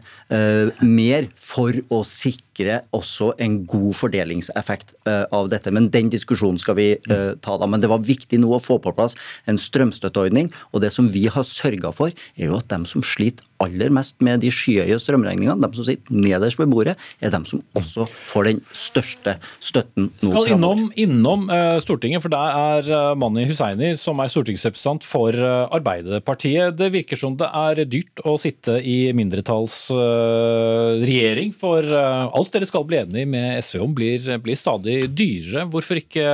mer 0.86 1.28
for 1.42 1.76
å 1.94 2.04
sikre 2.06 2.47
sikre 2.58 2.82
også 2.96 3.34
en 3.40 3.66
god 3.70 3.94
fordelingseffekt 3.96 4.96
eh, 5.08 5.26
av 5.32 5.50
dette. 5.50 5.72
Men 5.72 5.90
den 5.94 6.10
diskusjonen 6.10 6.60
skal 6.60 6.76
vi 6.78 6.98
eh, 6.98 7.36
ta 7.42 7.58
da. 7.58 7.68
Men 7.68 7.82
det 7.82 7.90
var 7.90 8.00
viktig 8.06 8.40
nå 8.42 8.56
å 8.56 8.60
få 8.64 8.80
på 8.82 8.92
plass 8.96 9.16
en 9.48 9.58
strømstøtteordning. 9.58 10.52
Og 10.74 10.82
det 10.82 10.92
som 10.94 11.10
vi 11.14 11.28
har 11.28 11.44
sørga 11.48 11.92
for, 11.96 12.12
er 12.36 12.46
jo 12.50 12.58
at 12.58 12.70
dem 12.70 12.86
som 12.86 13.04
sliter 13.06 13.44
aller 13.64 13.90
mest 13.90 14.22
med 14.22 14.40
de 14.44 14.50
skyhøye 14.54 15.00
strømregningene, 15.02 15.62
dem 15.62 15.74
som 15.74 15.86
sitter 15.88 16.14
nederst 16.14 16.60
ved 16.60 16.68
bordet, 16.70 16.96
er 17.26 17.30
dem 17.34 17.46
som 17.50 17.62
også 17.78 18.06
får 18.06 18.44
den 18.52 18.60
største 18.70 19.34
støtten 19.64 20.12
nå 20.22 20.30
Skal 20.30 20.48
innom, 20.54 20.92
innom 20.94 21.50
uh, 21.50 21.82
Stortinget, 21.82 22.22
for 22.22 22.30
der 22.30 22.54
er 22.54 22.86
Mani 23.18 23.48
Hussaini, 23.50 23.98
som 23.98 24.22
er 24.22 24.30
stortingsrepresentant 24.30 25.02
for 25.08 25.34
Arbeiderpartiet. 25.34 26.78
Det 26.78 26.94
virker 26.94 27.18
som 27.18 27.34
det 27.40 27.50
er 27.50 27.86
dyrt 27.90 28.20
å 28.30 28.38
sitte 28.42 28.78
i 28.78 29.14
mindretallsregjering, 29.18 31.54
for 31.58 31.82
alt 31.98 32.47
alt 32.48 32.56
dere 32.56 32.70
skal 32.70 32.88
bli 32.88 33.02
enig 33.04 33.28
med 33.28 33.60
SV 33.60 33.84
om, 33.84 33.94
blir, 33.96 34.32
blir 34.44 34.58
stadig 34.58 35.02
dyrere. 35.12 35.68
Hvorfor 35.68 36.00
ikke 36.00 36.28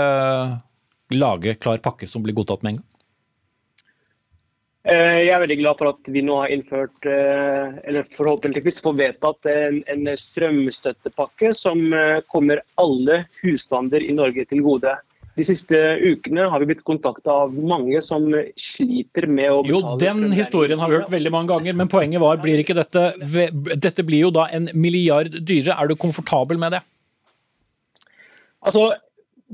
lage 1.14 1.58
klar 1.62 1.82
pakke 1.82 2.10
som 2.10 2.24
blir 2.24 2.38
godtatt 2.38 2.64
med 2.64 2.76
en 2.76 2.82
gang? 2.82 2.90
Eh, 4.84 5.20
jeg 5.24 5.32
er 5.32 5.40
veldig 5.40 5.58
glad 5.62 5.80
for 5.80 5.94
at 5.94 6.10
vi 6.12 6.22
nå 6.26 6.42
har 6.42 6.52
innført, 6.52 7.06
eh, 7.08 7.78
eller 7.88 8.08
forhåpentligvis 8.18 8.82
får 8.84 8.98
vedtatt 9.00 9.48
en, 9.48 9.80
en 9.88 10.10
strømstøttepakke 10.20 11.54
som 11.56 11.86
eh, 11.96 12.20
kommer 12.28 12.60
alle 12.82 13.22
husstander 13.40 14.04
i 14.04 14.12
Norge 14.18 14.44
til 14.50 14.60
gode. 14.66 14.98
De 15.34 15.46
siste 15.48 15.78
ukene 16.04 16.46
har 16.46 16.62
vi 16.62 16.68
blitt 16.70 16.84
kontakta 16.86 17.34
av 17.46 17.54
mange 17.58 17.98
som 18.06 18.28
sliter 18.60 19.26
med 19.26 19.50
å 19.50 19.62
betale 19.66 19.72
Jo, 19.74 19.94
den 20.02 20.36
historien 20.38 20.82
har 20.82 20.92
vi 20.92 21.00
hørt 21.00 21.14
veldig 21.14 21.32
mange 21.34 21.50
ganger, 21.56 21.78
men 21.80 21.90
poenget 21.90 22.22
var, 22.22 22.38
blir 22.44 22.62
ikke 22.62 22.78
dette 22.78 23.08
Dette 23.74 24.06
blir 24.06 24.28
jo 24.28 24.34
da 24.34 24.46
en 24.54 24.70
milliard 24.78 25.34
dyrere. 25.34 25.80
Er 25.80 25.90
du 25.90 25.98
komfortabel 25.98 26.62
med 26.62 26.78
det? 26.78 26.84
Altså, 28.64 28.92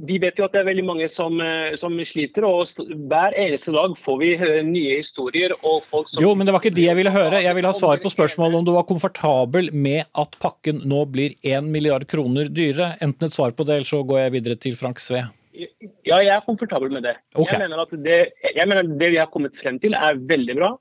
vi 0.08 0.20
vet 0.22 0.38
jo 0.40 0.46
at 0.46 0.54
det 0.54 0.62
er 0.62 0.68
veldig 0.68 0.86
mange 0.86 1.08
som, 1.12 1.40
som, 1.80 1.96
sliter, 2.08 2.46
og 2.48 2.68
hver 3.10 3.36
eneste 3.40 3.74
dag 3.76 3.96
får 4.00 4.20
vi 4.22 4.30
høre 4.40 4.62
nye 4.68 5.00
historier. 5.00 5.56
og 5.64 5.88
folk 5.88 6.12
som... 6.12 6.22
Jo, 6.24 6.36
men 6.36 6.48
det 6.48 6.56
var 6.56 6.64
ikke 6.64 6.76
de 6.76 6.86
jeg 6.90 7.00
ville 7.00 7.16
høre. 7.16 7.42
Jeg 7.44 7.56
ville 7.56 7.72
ha 7.72 7.80
svar 7.80 8.04
på 8.04 8.12
spørsmålet 8.12 8.60
om 8.60 8.68
du 8.68 8.76
var 8.76 8.88
komfortabel 8.90 9.72
med 9.74 10.06
at 10.12 10.40
pakken 10.44 10.84
nå 10.88 11.04
blir 11.12 11.36
1 11.40 11.68
milliard 11.72 12.08
kroner 12.12 12.52
dyrere. 12.52 12.94
Enten 13.04 13.28
et 13.28 13.36
svar 13.36 13.56
på 13.56 13.68
det, 13.68 13.80
eller 13.80 13.92
så 13.96 14.04
går 14.04 14.26
jeg 14.26 14.38
videre 14.40 14.60
til 14.68 14.80
Frank 14.80 15.04
Sve. 15.04 15.26
Ja, 15.56 16.20
jeg 16.22 16.34
er 16.34 16.46
komfortabel 16.46 16.92
med 16.94 17.08
det. 17.08 17.16
Okay. 17.34 17.58
Jeg, 17.58 17.64
mener 17.64 17.82
at 17.82 17.94
det 18.06 18.20
jeg 18.56 18.70
mener 18.70 18.92
det 19.02 19.10
vi 19.16 19.18
har 19.18 19.32
kommet 19.34 19.58
frem 19.58 19.80
til, 19.82 19.96
er 19.98 20.20
veldig 20.30 20.56
bra. 20.60 20.76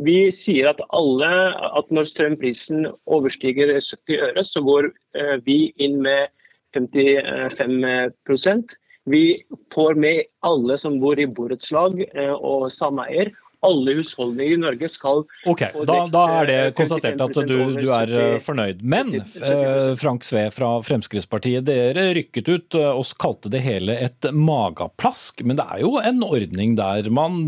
Vi 0.00 0.30
sier 0.32 0.70
at 0.70 0.80
alle, 0.96 1.28
at 1.76 1.90
når 1.92 2.08
strømprisen 2.08 2.86
overstiger 3.10 3.74
70 3.76 4.22
øre, 4.28 4.44
så 4.44 4.62
går 4.64 4.88
eh, 5.18 5.36
vi 5.44 5.58
inn 5.82 5.98
med 6.04 6.30
55% 6.76 8.76
Vi 9.10 9.42
får 9.74 9.96
med 9.98 10.28
alle 10.46 10.76
som 10.78 11.00
bor 11.02 11.18
i 11.18 11.26
borettslag 11.26 12.04
eh, 12.14 12.36
og 12.36 12.70
sameier 12.72 13.32
alle 13.66 13.94
husholdninger 13.98 14.54
i 14.54 14.60
Norge 14.60 14.88
skal 14.88 15.24
Ok, 15.48 15.62
da, 15.86 15.96
da, 16.12 16.22
er 16.40 16.48
det 16.48 16.58
konstatert 16.78 17.20
at 17.20 17.40
du, 17.44 17.56
du, 17.76 17.86
er 17.92 18.14
eh, 18.16 18.38
fornøyd. 18.42 18.80
Men 18.80 19.12
eh, 19.20 19.92
Frank 20.00 20.24
Sve 20.24 20.46
fra 20.54 20.72
Fremskrittspartiet, 20.84 21.66
dere 21.68 22.10
rykket 22.16 22.48
ut 22.48 22.78
eh, 22.80 22.90
og 22.90 23.12
kalte 23.20 23.52
det 23.52 23.62
hele 23.64 23.98
et 24.00 24.30
mageplask. 24.32 25.44
Men 25.44 25.60
det 25.60 25.68
er 25.68 25.84
jo 25.84 25.96
en 26.00 26.24
ordning 26.26 26.76
der 26.80 27.10
man 27.12 27.40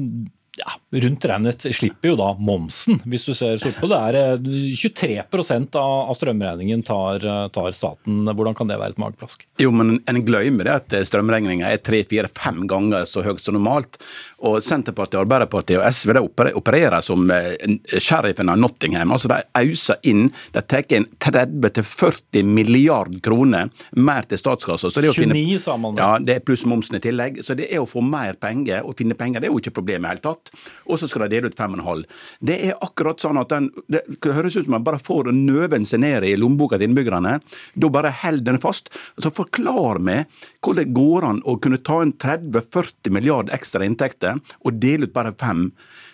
ja, 0.65 1.01
rundt 1.03 1.25
regnet 1.25 1.65
slipper 1.75 2.13
jo 2.13 2.17
da 2.19 2.29
momsen, 2.39 3.01
hvis 3.09 3.25
du 3.27 3.33
ser 3.35 3.59
sort 3.61 3.79
på 3.81 3.89
det. 3.91 3.99
er 3.99 4.39
23 4.79 5.09
eh, 5.19 5.79
av 5.81 6.13
strømregningen 6.17 6.85
tar, 6.87 7.25
eh, 7.25 7.49
tar, 7.55 7.71
staten. 7.75 8.25
Hvordan 8.29 8.57
kan 8.59 8.71
det 8.71 8.79
være 8.81 8.95
et 8.95 9.01
mageplask? 9.03 9.47
Jo, 9.63 9.73
men 9.75 10.01
En 10.07 10.21
glemmer 10.25 10.69
det 10.69 10.75
at 10.75 11.07
strømregninga 11.09 11.71
er 11.71 11.81
tre-fire-fem 11.83 12.67
ganger 12.69 13.07
så 13.09 13.23
høyt 13.25 13.43
som 13.43 13.57
normalt. 13.57 13.99
Og 14.43 14.61
Senterpartiet, 14.63 15.21
Arbeiderpartiet 15.23 15.81
og 15.81 15.87
SV 15.89 16.15
de 16.19 16.53
opererer 16.59 17.01
som 17.05 17.31
eh, 17.31 17.57
sheriffen 17.99 18.53
av 18.53 18.61
Nottingham. 18.61 19.13
altså 19.13 19.31
De 19.33 19.41
auser 19.63 19.99
inn. 20.03 20.29
De 20.53 20.63
tar 20.63 20.87
inn 20.93 21.09
30-40 21.23 22.43
milliard 22.47 23.19
kroner 23.23 23.71
mer 23.97 24.29
til 24.29 24.41
statskassa. 24.41 24.93
29, 24.93 25.15
finne, 25.17 25.59
sa 25.63 25.77
man 25.81 25.97
det. 25.97 26.05
Ja, 26.05 26.19
det 26.19 26.37
er 26.37 26.47
pluss 26.47 26.67
momsen 26.69 26.99
i 26.99 27.03
tillegg. 27.03 27.43
Så 27.43 27.57
det 27.59 27.71
er 27.71 27.83
å 27.83 27.89
få 27.89 28.05
mer 28.05 28.37
penger 28.41 28.85
og 28.87 28.99
finne 28.99 29.17
penger, 29.19 29.41
det 29.41 29.49
er 29.49 29.55
jo 29.55 29.63
ikke 29.63 29.77
problemet 29.81 30.03
i 30.03 30.09
det 30.09 30.17
hele 30.17 30.27
tatt 30.27 30.52
og 30.87 31.01
så 31.01 31.09
skal 31.09 31.27
de 31.27 31.37
dele 31.37 31.51
ut 31.51 31.59
5,5. 31.59 32.05
Det 32.41 32.59
er 32.69 32.79
akkurat 32.85 33.23
sånn 33.23 33.41
at 33.41 33.53
den, 33.53 33.71
det 33.93 34.05
høres 34.23 34.57
ut 34.57 34.67
som 34.67 34.77
man 34.77 34.87
bare 34.87 35.01
får 35.03 35.33
nøven 35.37 35.87
seg 35.89 36.03
ned 36.05 36.27
i 36.29 36.35
lommeboka 36.39 36.79
til 36.79 36.91
innbyggerne. 36.91 37.39
Da 37.75 37.93
bare 37.93 38.15
holder 38.23 38.53
den 38.53 38.63
fast. 38.63 38.93
Så 39.21 39.33
forklar 39.35 40.03
meg 40.03 40.31
hvordan 40.63 40.83
det 40.83 40.97
går 40.97 41.29
an 41.29 41.43
å 41.49 41.57
kunne 41.63 41.81
ta 41.85 42.01
inn 42.05 42.15
30-40 42.23 43.13
milliarder 43.15 43.55
ekstra 43.57 43.87
inntekter 43.87 44.41
og 44.63 44.81
dele 44.83 45.09
ut 45.09 45.15
bare 45.17 45.35
5, 45.39 45.69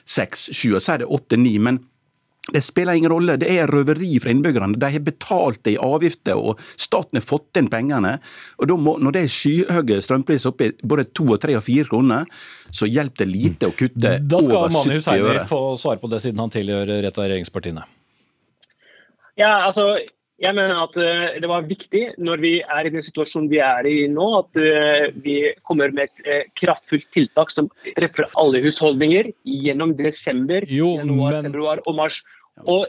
6, 0.09 0.49
7, 0.57 0.75
og 0.79 0.83
si 0.85 0.99
det 1.03 1.09
8, 1.19 1.39
9. 1.41 1.55
men 1.65 1.81
det 2.53 2.63
spiller 2.65 2.97
ingen 2.97 3.13
rolle, 3.13 3.37
det 3.41 3.49
er 3.53 3.69
røveri 3.71 4.15
fra 4.23 4.33
innbyggerne. 4.33 4.79
De 4.81 4.91
har 4.95 5.05
betalt 5.05 5.63
det 5.67 5.75
i 5.77 5.81
avgifter, 5.83 6.39
og 6.39 6.61
staten 6.81 7.21
har 7.21 7.27
fått 7.27 7.61
inn 7.61 7.69
pengene. 7.73 8.17
Og 8.63 8.75
må, 8.81 8.97
Når 9.03 9.17
det 9.17 9.25
er 9.25 9.33
skyhøye 9.35 10.01
strømpriser 10.05 10.53
oppe 10.53 10.71
i 10.71 10.75
både 10.83 11.09
to, 11.13 11.29
og 11.35 11.41
tre 11.43 11.59
og 11.59 11.65
fire 11.67 11.89
kroner, 11.91 12.29
så 12.71 12.89
hjelper 12.89 13.25
det 13.25 13.33
lite 13.33 13.71
å 13.71 13.77
kutte 13.77 14.15
over 14.15 14.19
70 14.19 14.25
øre. 14.25 14.29
Da 14.33 14.45
skal 14.49 14.77
Mani 14.77 14.99
Hussaini 14.99 15.49
få 15.49 15.63
svare 15.81 16.03
på 16.03 16.13
det, 16.13 16.23
siden 16.25 16.45
han 16.45 16.55
tilhører 16.55 17.09
et 17.09 17.19
av 17.19 17.27
regjeringspartiene. 17.27 17.89
Ja, 19.39 19.53
altså, 19.69 19.93
jeg 20.39 20.55
mener 20.55 20.79
at 20.85 20.95
uh, 20.99 21.35
det 21.43 21.49
var 21.51 21.67
viktig 21.67 22.03
når 22.23 22.43
vi 22.43 22.53
er 22.63 22.87
i 22.87 22.93
den 22.95 23.03
situasjonen 23.03 23.49
vi 23.51 23.59
er 23.63 23.87
i 23.91 23.97
nå, 24.11 24.27
at 24.39 24.59
uh, 24.63 25.09
vi 25.25 25.37
kommer 25.67 25.91
med 25.95 26.07
et 26.07 26.23
uh, 26.27 26.45
kraftfullt 26.59 27.09
tiltak 27.15 27.51
som 27.51 27.71
treffer 27.99 28.29
alle 28.39 28.63
husholdninger 28.63 29.33
gjennom 29.43 29.97
desember, 29.99 30.67
jo, 30.71 30.95
januar, 31.01 31.41
men... 31.41 31.51
februar 31.51 31.83
og 31.87 31.99
mars. 31.99 32.21
Og 32.67 32.87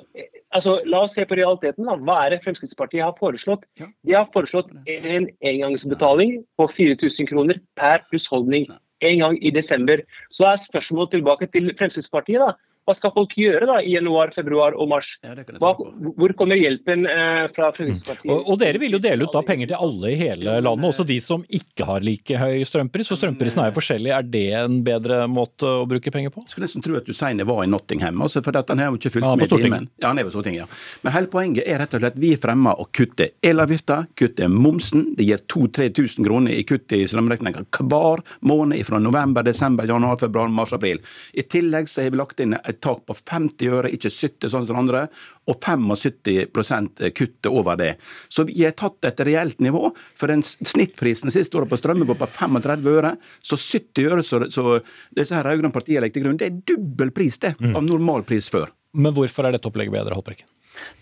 altså, 0.55 0.79
La 0.85 1.03
oss 1.05 1.15
se 1.17 1.25
på 1.25 1.37
realiteten. 1.37 1.85
da. 1.85 1.95
Hva 1.95 2.25
er 2.25 2.33
det 2.33 2.43
Fremskrittspartiet 2.43 3.03
har 3.03 3.15
foreslått? 3.19 3.65
De 3.77 4.15
har 4.15 4.29
foreslått 4.33 4.71
en 4.87 5.29
engangsbetaling 5.41 6.39
på 6.57 6.67
4000 6.67 7.29
kroner 7.29 7.59
per 7.79 8.05
husholdning 8.11 8.69
en 9.01 9.19
gang 9.19 9.37
i 9.43 9.51
desember. 9.51 10.01
Så 10.31 10.47
er 10.49 10.63
spørsmålet 10.63 11.17
tilbake 11.17 11.47
til 11.53 11.71
Fremskrittspartiet. 11.77 12.39
da. 12.39 12.53
Hva 12.89 12.95
skal 12.97 13.11
folk 13.13 13.35
gjøre 13.37 13.67
da 13.69 13.75
i 13.85 13.91
januar, 13.93 14.31
februar 14.33 14.73
og 14.73 14.87
mars? 14.89 15.11
Hva, 15.21 15.75
hvor 15.77 16.31
kommer 16.37 16.57
hjelpen 16.57 17.05
eh, 17.05 17.43
fra 17.53 17.67
Fremskrittspartiet? 17.75 18.31
Og, 18.33 18.47
og, 18.49 18.55
dere 18.57 18.81
vil 18.81 18.95
jo 18.95 18.99
dele 19.03 19.27
ut 19.27 19.35
da 19.35 19.43
penger 19.45 19.69
til 19.69 19.83
alle 19.85 20.09
i 20.09 20.17
hele 20.17 20.55
landet, 20.65 20.87
også 20.89 21.05
de 21.05 21.19
som 21.21 21.43
ikke 21.45 21.85
har 21.85 22.01
like 22.01 22.39
høy 22.41 22.63
strømpris. 22.65 23.11
For 23.11 23.21
strømprisen 23.21 23.61
er 23.61 23.69
jo 23.69 23.75
forskjellig. 23.77 24.13
Er 24.15 24.25
det 24.25 24.41
en 24.57 24.79
bedre 24.87 25.19
måte 25.29 25.69
å 25.69 25.85
bruke 25.89 26.09
penger 26.15 26.33
på? 26.33 26.41
Jeg 26.47 26.55
skulle 26.55 26.65
nesten 26.65 26.85
tro 26.87 26.97
at 26.97 27.11
Hussein 27.13 27.45
var 27.45 27.61
i 27.61 27.69
Nottingham, 27.69 28.23
altså 28.25 28.41
for 28.41 28.57
han 28.57 28.81
har 28.81 28.89
jo 28.89 28.97
ikke 28.97 29.13
fulgt 29.19 29.27
ja, 29.27 29.35
med 29.37 29.53
timen. 29.53 29.85
Ja, 30.01 30.07
han 30.09 30.23
er 30.23 30.25
på 30.25 30.33
Stortinget, 30.33 30.65
ja. 30.65 30.81
Men 31.05 31.15
hele 31.19 31.29
poenget 31.29 31.69
er 31.69 31.83
rett 31.83 31.93
og 31.93 32.01
slett 32.01 32.17
at 32.17 32.23
vi 32.25 32.33
fremmer 32.41 32.81
å 32.81 32.87
kutte 32.89 33.29
elavgifta, 33.45 33.99
kutte 34.17 34.49
momsen. 34.49 35.11
Det 35.19 35.29
gir 35.29 35.45
2000-3000 35.45 36.25
kroner 36.25 36.57
i 36.57 36.65
kutt 36.65 36.97
i 36.97 37.03
strømregninga 37.05 37.67
hver 37.69 38.25
måned 38.49 38.81
fra 38.89 38.97
november, 39.03 39.45
desember, 39.45 39.85
januar, 39.85 40.17
februar, 40.17 40.49
mars, 40.49 40.73
april. 40.73 41.05
I 41.37 41.45
tillegg 41.45 41.89
så 41.89 42.01
har 42.01 42.17
vi 42.17 42.23
lagt 42.23 42.41
inn 42.41 42.57
et 42.57 42.78
et 42.79 42.85
tak 42.85 43.03
på 43.05 43.15
50 43.17 43.75
øre, 43.75 43.91
ikke 43.91 44.11
70 44.11 44.53
sånn 44.53 44.67
som 44.69 44.79
andre, 44.79 45.05
og 45.49 45.59
75% 45.59 47.03
kuttet 47.17 47.49
over 47.51 47.77
det. 47.79 47.95
Så 48.29 48.45
vi 48.47 48.63
har 48.63 48.75
tatt 48.77 49.05
et 49.09 49.23
reelt 49.27 49.59
nivå. 49.63 49.91
For 50.17 50.31
den 50.31 50.43
snittprisen 50.43 51.31
siste 51.33 51.59
året 51.59 51.71
på 51.71 51.79
strømmen 51.79 52.07
går 52.09 52.19
på 52.19 52.29
35 52.29 52.91
øre, 52.93 53.15
så 53.41 53.59
70 53.59 54.09
øre 54.09 54.25
så, 54.25 54.43
så 54.53 54.79
disse 55.15 55.35
her 55.35 55.47
rød-grønne 55.47 55.75
partiene 55.75 56.05
legger 56.05 56.19
til 56.19 56.27
grunn, 56.27 56.39
det 56.39 56.49
er 56.49 56.61
dobbel 56.73 57.11
pris 57.15 57.39
det, 57.41 57.55
av 57.59 57.83
normal 57.85 58.25
pris 58.27 58.49
før. 58.51 58.69
Men 58.97 59.13
hvorfor 59.13 59.45
er 59.45 59.53
dette 59.53 59.69
opplegget 59.69 59.93
bedre, 59.93 60.17
Haltbrekken? 60.17 60.47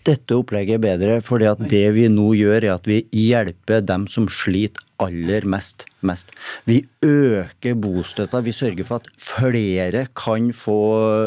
Dette 0.06 0.34
opplegget 0.34 0.78
er 0.78 0.82
bedre 0.82 1.18
fordi 1.22 1.46
at 1.46 1.60
det 1.70 1.84
vi 1.94 2.08
nå 2.10 2.32
gjør, 2.34 2.64
er 2.64 2.74
at 2.74 2.88
vi 2.88 3.02
hjelper 3.14 3.84
dem 3.86 4.08
som 4.10 4.26
sliter 4.32 4.82
aller 4.98 5.46
mest. 5.46 5.86
Mest. 6.06 6.30
Vi 6.68 6.82
øker 7.04 7.74
bostøtta. 7.78 8.40
Vi 8.44 8.54
sørger 8.54 8.86
for 8.86 9.02
at 9.02 9.08
flere 9.18 10.04
kan 10.16 10.50
få 10.54 10.78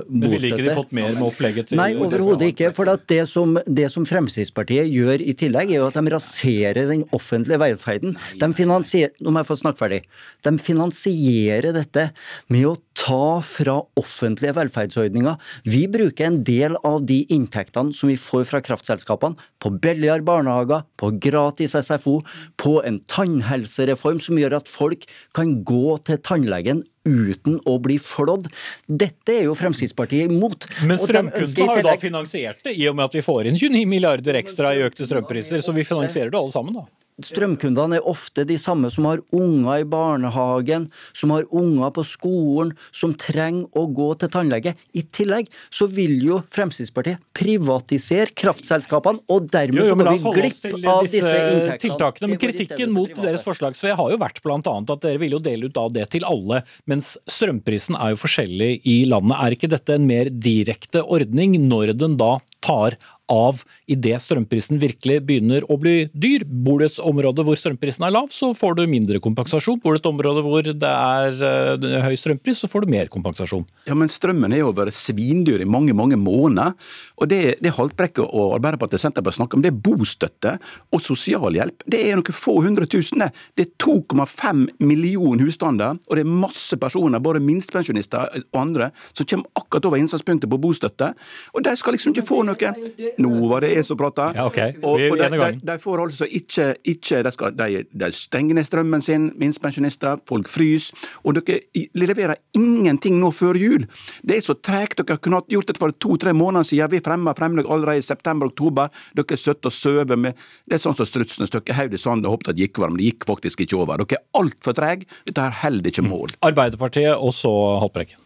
bostøtte. 0.06 0.22
Men 0.22 0.36
ville 0.36 0.52
ikke 0.52 0.68
de 0.68 0.76
fått 0.78 0.94
mer 0.96 1.16
med 1.16 1.26
opplegget 1.28 1.72
til 1.72 1.82
Nei, 1.82 1.90
overhodet 1.98 2.52
ikke. 2.54 2.72
For 2.76 2.92
det 3.12 3.22
som, 3.32 3.58
det 3.66 3.90
som, 3.94 4.08
Fremskrittspartiet 4.08 4.90
gjør 4.92 5.24
i 5.24 5.36
tillegg, 5.38 5.72
er 5.72 5.82
jo 5.82 5.90
at 5.90 6.00
de 6.00 6.14
raserer 6.16 6.90
den 6.92 7.06
offentlige 7.16 7.62
velferden. 7.62 8.16
De 8.42 8.52
finansierer, 8.56 9.16
nå 9.22 9.34
må 9.34 9.44
jeg 9.44 9.52
få 9.52 9.60
snakke 9.62 9.82
ferdig. 9.82 10.02
De 10.46 10.56
finansierer 10.62 11.72
dette 11.76 12.08
med 12.52 12.70
å 12.72 12.76
ta 12.98 13.40
fra 13.46 13.78
offentlige 14.00 14.56
velferdsordninger. 14.58 15.38
Vi 15.66 15.86
bruker 15.92 16.28
en 16.28 16.42
del 16.48 16.78
av 16.88 17.02
de 17.08 17.22
inntektene 17.34 17.96
som 17.96 18.12
vi 18.12 18.18
får 18.20 18.48
fra 18.50 18.62
kraftselskapene, 18.64 19.40
på 19.62 19.72
billigere 19.82 20.26
barnehager, 20.26 20.86
på 21.00 21.12
gratis 21.22 21.76
SFO, 21.78 22.20
på 22.62 22.78
en 22.86 23.00
tannhelsereform 23.12 24.22
som 24.22 24.40
gjør 24.40 24.60
at 24.60 24.61
folk 24.70 25.08
kan 25.38 25.62
gå 25.66 25.98
til 26.06 26.20
tannlegen 26.26 26.84
uten 27.08 27.58
å 27.66 27.78
bli 27.82 27.98
flådd. 28.02 28.50
Dette 28.86 29.34
er 29.34 29.48
jo 29.48 29.58
Fremskrittspartiet 29.58 30.30
imot. 30.30 30.68
Men 30.86 31.00
strømkundene 31.02 31.70
har 31.72 31.82
jo 31.82 31.88
da 31.90 31.96
finansiert 32.02 32.62
det, 32.68 32.76
i 32.78 32.86
og 32.92 32.98
med 33.00 33.10
at 33.10 33.18
vi 33.18 33.26
får 33.26 33.50
inn 33.50 33.58
29 33.58 33.86
milliarder 33.90 34.38
ekstra 34.42 34.76
i 34.78 34.84
økte 34.86 35.08
strømpriser. 35.10 35.64
Så 35.66 35.74
vi 35.76 35.88
finansierer 35.88 36.34
det 36.34 36.38
alle 36.38 36.54
sammen, 36.54 36.78
da. 36.78 37.01
Strømkundene 37.28 38.00
er 38.00 38.08
ofte 38.08 38.46
de 38.48 38.58
samme 38.62 38.92
som 38.94 39.08
har 39.10 39.22
unger 39.36 39.84
i 39.84 39.88
barnehagen, 39.88 40.88
som 41.18 41.34
har 41.36 41.48
unger 41.50 41.94
på 41.96 42.06
skolen, 42.08 42.74
som 42.96 43.14
trenger 43.18 43.70
å 43.78 43.86
gå 43.92 44.10
til 44.22 44.32
tannlege. 44.34 44.76
I 44.98 45.04
tillegg 45.14 45.50
så 45.74 45.88
vil 45.92 46.18
jo 46.26 46.42
Fremskrittspartiet 46.52 47.22
privatisere 47.38 48.34
kraftselskapene, 48.38 49.24
og 49.32 49.50
dermed 49.52 49.82
jo, 49.82 49.90
jo, 49.92 49.96
så 49.96 50.26
går 50.26 50.40
vi 50.40 50.42
glipp 50.42 50.90
av 50.92 51.08
disse 51.08 51.36
inntektene. 51.36 51.80
Tiltakene, 51.82 52.32
men 52.32 52.42
kritikken 52.42 52.94
mot 52.96 53.14
deres 53.22 53.46
forslag 53.46 53.78
Sve, 53.78 53.96
har 53.98 54.12
jo 54.14 54.20
vært 54.22 54.42
bl.a. 54.44 54.60
at 54.60 54.92
dere 55.06 55.22
vil 55.22 55.38
jo 55.38 55.42
dele 55.44 55.70
ut 55.72 55.80
av 55.80 55.92
det 55.96 56.08
til 56.14 56.26
alle, 56.28 56.62
mens 56.90 57.14
strømprisen 57.30 57.98
er 57.98 58.14
jo 58.14 58.22
forskjellig 58.22 58.72
i 58.90 58.98
landet. 59.10 59.38
Er 59.38 59.56
ikke 59.56 59.72
dette 59.72 59.98
en 59.98 60.08
mer 60.10 60.30
direkte 60.32 61.04
ordning 61.04 61.58
når 61.68 61.96
den 61.98 62.18
da 62.20 62.36
tar 62.62 62.98
av 63.32 63.62
idet 63.92 64.20
strømprisen 64.24 64.80
virkelig 64.82 65.22
begynner 65.28 65.66
å 65.72 65.78
bli 65.80 66.10
dyr. 66.12 66.44
Bor 66.46 66.82
du 66.82 66.86
i 66.86 66.90
et 66.90 67.00
område 67.04 67.46
hvor 67.48 67.58
strømprisen 67.60 68.06
er 68.08 68.14
lav, 68.14 68.30
så 68.34 68.52
får 68.58 68.78
du 68.78 68.84
mindre 68.92 69.22
kompensasjon. 69.24 69.80
Bor 69.82 69.96
du 69.96 70.00
i 70.00 70.02
et 70.02 70.10
område 70.10 70.44
hvor 70.46 70.68
det 70.68 70.92
er 70.92 71.40
uh, 71.40 71.88
høy 72.06 72.16
strømpris, 72.20 72.62
så 72.64 72.70
får 72.72 72.86
du 72.86 72.94
mer 72.94 73.12
kompensasjon. 73.12 73.66
Ja, 73.88 73.96
Men 73.98 74.12
strømmen 74.12 74.54
er 74.54 74.64
jo 74.64 74.74
vært 74.76 74.96
svindyr 74.98 75.64
i 75.64 75.70
mange 75.70 75.96
mange 75.98 76.20
måneder. 76.20 76.76
Og 77.22 77.30
det, 77.32 77.42
det 77.64 77.74
Haltbrekke 77.78 78.26
og 78.26 78.58
Arbeiderpartiet 78.58 79.00
og 79.00 79.06
Senterpartiet 79.06 79.40
snakker 79.40 79.60
om, 79.60 79.66
det 79.66 79.72
er 79.72 79.82
bostøtte 79.88 80.56
og 80.92 81.04
sosialhjelp. 81.06 81.86
Det 81.92 82.02
er 82.04 82.20
noen 82.20 82.36
få 82.36 82.58
hundre 82.66 82.88
tusen. 82.90 83.24
Det 83.56 83.68
er 83.68 83.72
2,5 83.84 84.66
millioner 84.84 85.46
husstander, 85.46 86.00
og 86.08 86.18
det 86.18 86.26
er 86.26 86.32
masse 86.32 86.78
personer, 86.82 87.22
både 87.24 87.44
minstepensjonister 87.44 88.42
og 88.42 88.60
andre, 88.62 88.92
som 89.14 89.28
kommer 89.30 89.62
akkurat 89.62 89.88
over 89.90 90.02
innsatspunktet 90.02 90.50
på 90.52 90.60
bostøtte. 90.62 91.12
Og 91.56 91.64
de 91.66 91.76
skal 91.80 91.96
liksom 91.96 92.16
ikke 92.16 92.28
få 92.28 92.42
noe 92.48 92.74
Nå 93.22 93.32
var 93.52 93.66
det 93.66 93.74
jeg 93.76 93.88
som 93.88 94.00
prata. 94.00 94.30
Ja, 94.36 94.46
okay. 94.50 94.76
Og, 94.82 95.00
og 95.12 95.18
de, 95.20 95.30
de, 95.34 95.50
de, 95.68 95.78
får 95.82 96.04
altså 96.06 96.28
ikke, 96.28 96.68
ikke 96.94 97.22
de, 97.26 97.34
skal, 97.36 97.56
de, 97.58 97.84
de 98.04 98.12
stenger 98.16 98.58
ned 98.58 98.68
strømmen 98.68 99.04
sin, 99.06 99.30
minstepensjonister, 99.42 100.22
folk 100.30 100.50
fryser. 100.52 101.10
Og 101.26 101.38
dere 101.38 101.62
leverer 101.98 102.40
ingenting 102.58 103.20
nå 103.22 103.32
før 103.36 103.60
jul. 103.60 103.88
Det 104.28 104.38
er 104.38 104.46
så 104.46 104.58
tregt. 104.58 105.02
Dere 105.02 105.20
kunne 105.22 105.44
gjort 105.52 105.72
det 105.72 105.80
for 105.82 105.94
to-tre 106.02 106.34
måneder 106.38 106.68
siden. 106.72 106.92
Vi 106.92 107.04
fremma 107.04 107.36
fremlegg 107.38 107.70
allerede 107.70 108.02
i 108.02 108.08
september-oktober. 108.08 108.92
Dere 109.18 109.40
sitter 109.40 109.72
og 109.72 109.76
sover 109.76 110.18
med 110.20 110.38
Det 110.68 110.78
er 110.78 110.84
sånn 110.84 110.98
som 110.98 111.08
strutsen 111.08 111.50
stikker 111.50 111.78
hodet 111.78 112.00
i 112.00 112.02
sanden 112.02 112.28
og 112.30 112.38
håper 112.38 112.52
at 112.52 112.58
det 112.58 112.68
gikk 112.68 112.82
men 112.82 112.98
det 113.00 113.12
gikk 113.12 113.28
faktisk 113.30 113.64
ikke 113.66 113.80
over. 113.82 114.02
Dere 114.02 114.22
er 114.22 114.42
altfor 114.42 114.76
trege. 114.78 115.08
Dette 115.28 115.46
her 115.46 115.58
holder 115.64 115.94
ikke 115.94 116.08
mål. 116.08 116.36
Arbeiderpartiet 116.48 117.16
og 117.16 117.34
så 117.36 117.54
Haltbrekken. 117.82 118.21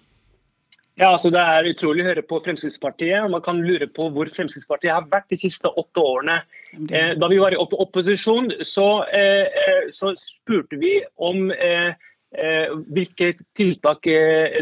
Ja, 0.96 1.12
altså 1.12 1.30
Det 1.34 1.42
er 1.42 1.68
utrolig 1.74 2.04
å 2.06 2.08
høre 2.08 2.24
på 2.24 2.40
Fremskrittspartiet. 2.44 3.28
Man 3.32 3.44
kan 3.44 3.60
lure 3.60 3.88
på 3.92 4.08
hvor 4.16 4.30
Fremskrittspartiet 4.32 4.94
har 4.94 5.08
vært 5.12 5.28
de 5.34 5.40
siste 5.42 5.68
åtte 5.68 6.04
årene. 6.04 6.40
Eh, 6.88 7.14
da 7.20 7.28
vi 7.32 7.40
var 7.42 7.56
i 7.56 7.60
opposisjon, 7.60 8.48
så, 8.64 9.04
eh, 9.12 9.44
eh, 9.44 9.82
så 9.92 10.14
spurte 10.16 10.80
vi 10.80 11.02
om 11.18 11.52
hvilke 12.92 13.30
tiltak 13.56 14.04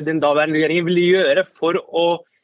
den 0.06 0.20
daværende 0.22 0.60
regjeringen 0.60 0.86
ville 0.86 1.06
gjøre 1.10 1.44
for 1.58 1.80
å 1.82 2.04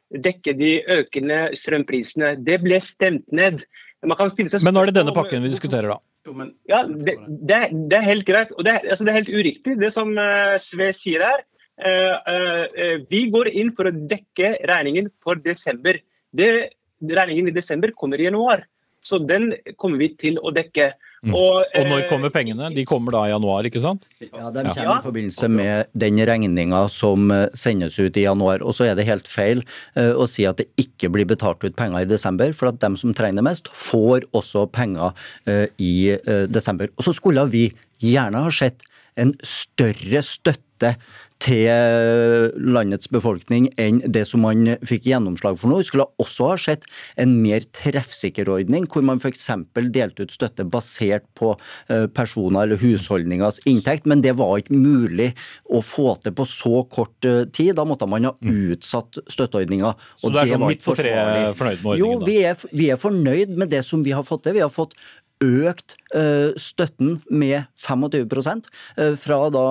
dekke 0.09 0.55
de 0.57 0.71
økende 0.89 1.51
strømprisene. 1.53 2.31
Det 2.41 2.57
ble 2.63 2.79
stemt 2.81 3.27
ned. 3.29 3.61
Men 4.01 4.73
nå 4.73 4.81
er 4.81 4.89
det 4.89 4.95
denne 4.97 5.13
pakken 5.13 5.43
vi 5.45 5.51
diskuterer, 5.53 5.93
da. 5.93 5.99
Ja, 6.65 6.81
det, 6.81 7.19
det, 7.45 7.59
det 7.91 7.99
er 7.99 8.07
helt 8.07 8.25
greit. 8.25 8.49
og 8.57 8.65
det, 8.65 8.79
altså 8.89 9.05
det, 9.05 9.13
er 9.13 9.19
helt 9.19 9.29
uriktig, 9.37 9.77
det 9.77 9.93
som 9.93 10.17
Sve 10.57 10.89
sier 10.97 11.27
her. 11.27 11.45
Eh, 11.79 12.33
eh, 12.33 12.97
vi 13.09 13.27
går 13.31 13.51
inn 13.55 13.71
for 13.75 13.87
å 13.87 13.93
dekke 13.93 14.57
regningen 14.67 15.07
for 15.23 15.39
desember. 15.39 16.01
Det, 16.35 16.49
regningen 16.99 17.47
i 17.47 17.55
desember 17.55 17.93
kommer 17.95 18.19
i 18.19 18.27
januar, 18.27 18.65
så 18.99 19.15
den 19.23 19.53
kommer 19.79 20.01
vi 20.01 20.09
til 20.19 20.41
å 20.43 20.51
dekke. 20.51 20.91
Mm. 21.23 21.31
Og, 21.31 21.61
og, 21.63 21.87
når 21.87 22.01
eh, 22.01 22.07
kommer 22.09 22.33
pengene? 22.35 22.67
De 22.75 22.83
kommer 22.87 23.15
da 23.15 23.23
i 23.27 23.31
januar, 23.31 23.67
ikke 23.67 23.81
sant? 23.83 24.03
Ja, 24.19 24.51
De 24.51 24.65
kommer 24.65 24.83
ja. 24.83 24.97
i 24.99 25.07
forbindelse 25.07 25.49
med 25.51 25.87
den 26.03 26.19
regninga 26.27 26.83
som 26.91 27.31
sendes 27.55 27.99
ut 27.99 28.19
i 28.19 28.27
januar. 28.27 28.63
Og 28.63 28.75
så 28.75 28.89
er 28.89 28.99
det 28.99 29.07
helt 29.07 29.31
feil 29.31 29.63
å 29.95 30.27
si 30.27 30.47
at 30.47 30.59
det 30.59 30.67
ikke 30.79 31.11
blir 31.15 31.27
betalt 31.31 31.63
ut 31.63 31.79
penger 31.79 32.03
i 32.03 32.11
desember, 32.11 32.51
for 32.55 32.73
at 32.73 32.83
dem 32.83 32.99
som 32.99 33.15
trenger 33.15 33.39
det 33.39 33.47
mest, 33.47 33.71
får 33.71 34.27
også 34.35 34.67
penger 34.75 35.15
i 35.79 35.93
desember. 36.51 36.91
Og 36.99 37.07
så 37.07 37.15
skulle 37.15 37.47
vi 37.51 37.69
gjerne 38.03 38.43
ha 38.47 38.51
sett 38.51 38.83
en 39.19 39.35
større 39.43 40.23
støtte 40.23 40.68
til 41.39 42.51
landets 42.59 43.07
befolkning 43.11 43.69
enn 43.79 44.01
det 44.03 44.25
som 44.27 44.43
man 44.43 44.73
fikk 44.85 45.07
gjennomslag 45.07 45.55
for 45.59 45.71
nå. 45.71 45.79
Vi 45.79 45.87
skulle 45.87 46.07
også 46.19 46.49
ha 46.51 46.57
sett 46.59 46.87
en 47.19 47.37
mer 47.43 47.63
treffsikker 47.75 48.49
ordning, 48.51 48.87
hvor 48.91 49.05
man 49.07 49.21
f.eks. 49.21 49.45
delte 49.95 50.27
ut 50.27 50.35
støtte 50.35 50.65
basert 50.67 51.27
på 51.39 51.53
eh, 51.87 52.07
personer 52.11 52.67
eller 52.67 52.81
husholdningers 52.81 53.61
inntekt, 53.69 54.09
men 54.09 54.23
det 54.25 54.35
var 54.39 54.59
ikke 54.59 54.75
mulig 54.75 55.29
å 55.71 55.83
få 55.85 56.17
til 56.23 56.35
på 56.35 56.47
så 56.49 56.83
kort 56.91 57.29
eh, 57.29 57.45
tid. 57.47 57.75
Da 57.79 57.87
måtte 57.87 58.09
man 58.09 58.27
ha 58.27 58.35
mm. 58.35 58.75
utsatt 58.75 59.21
støtteordninga. 59.31 59.95
Så 60.19 60.33
du 60.33 60.41
er 60.41 60.51
sånn 60.51 60.67
midt 60.67 60.83
på 60.83 60.97
treet 60.99 61.55
fornøyd 61.59 61.79
med 61.79 61.91
ordningen? 61.93 62.19
Jo, 62.19 62.27
vi 62.27 62.37
er, 62.51 62.67
vi 62.75 62.91
er 62.91 62.99
fornøyd 62.99 63.55
med 63.55 63.71
det 63.71 63.85
som 63.87 64.03
vi 64.03 64.15
har 64.15 64.27
fått 64.27 64.47
til. 64.47 64.59
Vi 64.59 64.65
har 64.65 64.73
fått 64.73 64.97
økt 65.39 65.95
uh, 66.15 66.51
støtten 66.59 67.19
med 67.31 67.63
25 67.79 68.27
uh, 68.27 69.15
fra 69.15 69.37
da, 69.53 69.65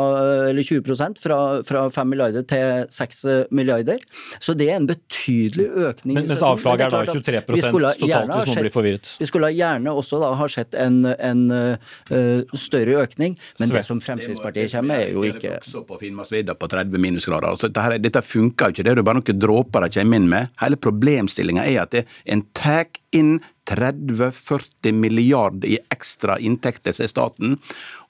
eller 0.49 0.65
20% 0.65 1.21
fra, 1.21 1.39
fra 1.69 1.83
5 1.93 2.09
milliarder 2.09 2.47
til 2.49 2.87
6 2.93 3.25
milliarder. 3.53 4.01
Så 4.41 4.55
det 4.57 4.71
er 4.71 4.79
en 4.79 4.89
betydelig 4.89 5.69
økning. 5.69 6.17
Men, 6.17 6.31
mens 6.31 6.45
avslaget 6.45 6.87
er 6.87 6.95
da 6.95 7.03
23 7.13 7.43
totalt, 7.49 8.33
hvis 8.33 8.49
man 8.53 8.63
blir 8.63 8.75
forvirret? 8.75 9.13
Vi 9.21 9.29
skulle 9.29 9.53
gjerne 9.53 9.93
også 9.93 10.23
da 10.23 10.33
ha 10.41 10.49
sett 10.53 10.77
en, 10.79 11.03
en 11.05 11.45
uh, 11.53 12.57
større 12.57 13.03
økning, 13.05 13.37
men 13.61 13.69
Sve. 13.69 13.83
det 13.83 13.85
som 13.89 14.01
Fremskrittspartiet 14.05 14.73
kommer 14.73 14.95
med, 14.95 15.05
er 15.09 15.17
jo 15.17 15.27
ikke 15.29 15.59
også 15.61 15.85
på 15.89 16.01
Finnmarksvidda 16.01 16.57
på 16.59 16.71
30 16.73 17.05
minusgrader. 17.05 17.53
Altså, 17.53 17.69
dette, 17.69 18.01
dette 18.09 18.25
funker 18.25 18.71
jo 18.71 18.79
ikke. 18.79 18.87
Det 18.87 18.95
er 18.95 19.03
jo 19.03 19.07
bare 19.11 19.21
noen 19.21 19.45
dråper 19.45 19.85
de 19.85 20.01
kommer 20.01 20.23
inn 20.23 20.33
med. 20.33 20.55
Hele 20.63 20.81
problemstillinga 20.81 21.69
er 21.69 21.85
at 21.85 21.95
det, 21.95 22.07
en 22.25 22.47
tar 22.57 22.89
inn 23.17 23.39
30-40 23.69 24.93
milliarder 24.97 25.69
i 25.69 25.79
ekstra 25.93 26.39
inntekter 26.41 26.97
til 26.97 27.11
staten. 27.11 27.59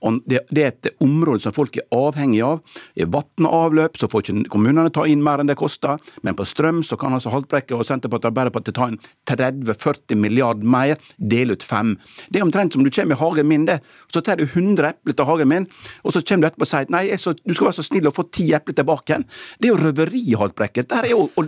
Og 0.06 0.20
det, 0.30 0.44
det, 0.54 0.62
er 0.62 0.72
et 0.72 1.02
område 1.04 1.42
som 1.42 1.54
folk 1.54 1.76
er 1.80 1.86
avhengig 1.94 2.42
av. 2.46 2.60
I 2.98 3.06
vann 3.08 3.48
og 3.48 3.56
avløp 3.58 3.98
så 3.98 4.08
får 4.10 4.24
ikke 4.24 4.52
kommunene 4.52 4.92
ta 4.94 5.06
inn 5.10 5.22
mer 5.24 5.42
enn 5.42 5.50
det 5.50 5.58
koster, 5.58 5.98
men 6.26 6.36
på 6.38 6.46
strøm 6.48 6.82
så 6.86 6.98
kan 7.00 7.16
altså 7.16 7.32
Haltbrekke 7.34 7.76
og 7.76 7.86
Senterpartiet 7.88 8.28
og 8.28 8.32
Arbeiderpartiet 8.32 8.78
ta 8.78 8.88
inn 8.90 8.98
30-40 9.28 10.18
milliarder 10.18 10.68
mer, 10.68 10.96
dele 11.18 11.58
ut 11.58 11.66
fem. 11.66 11.96
Det 12.28 12.40
er 12.40 12.46
omtrent 12.46 12.76
som 12.76 12.84
du 12.86 12.92
kommer 12.94 13.16
i 13.16 13.22
hagen 13.22 13.50
min, 13.50 13.66
det. 13.68 13.80
Så 14.14 14.22
tar 14.24 14.38
du 14.40 14.46
100 14.46 14.92
epler 14.92 15.18
til 15.18 15.28
hagen 15.28 15.50
min, 15.50 15.68
og 16.04 16.14
så 16.14 16.22
kommer 16.22 16.46
du 16.46 16.50
etterpå 16.52 16.68
og 16.68 16.72
sier 16.72 16.92
nei, 16.94 17.04
så, 17.18 17.34
du 17.38 17.54
skal 17.54 17.70
være 17.70 17.78
så 17.80 17.86
snill 17.86 18.10
å 18.10 18.14
få 18.14 18.28
ti 18.34 18.48
epler 18.56 18.78
tilbake 18.78 19.12
igjen. 19.12 19.26
Det 19.58 19.68
er 19.70 19.74
jo 19.74 19.80
røveri, 19.82 20.24
Haltbrekke. 20.38 20.86
Det 20.88 21.02
er 21.02 21.10
jo 21.12 21.26
å 21.38 21.46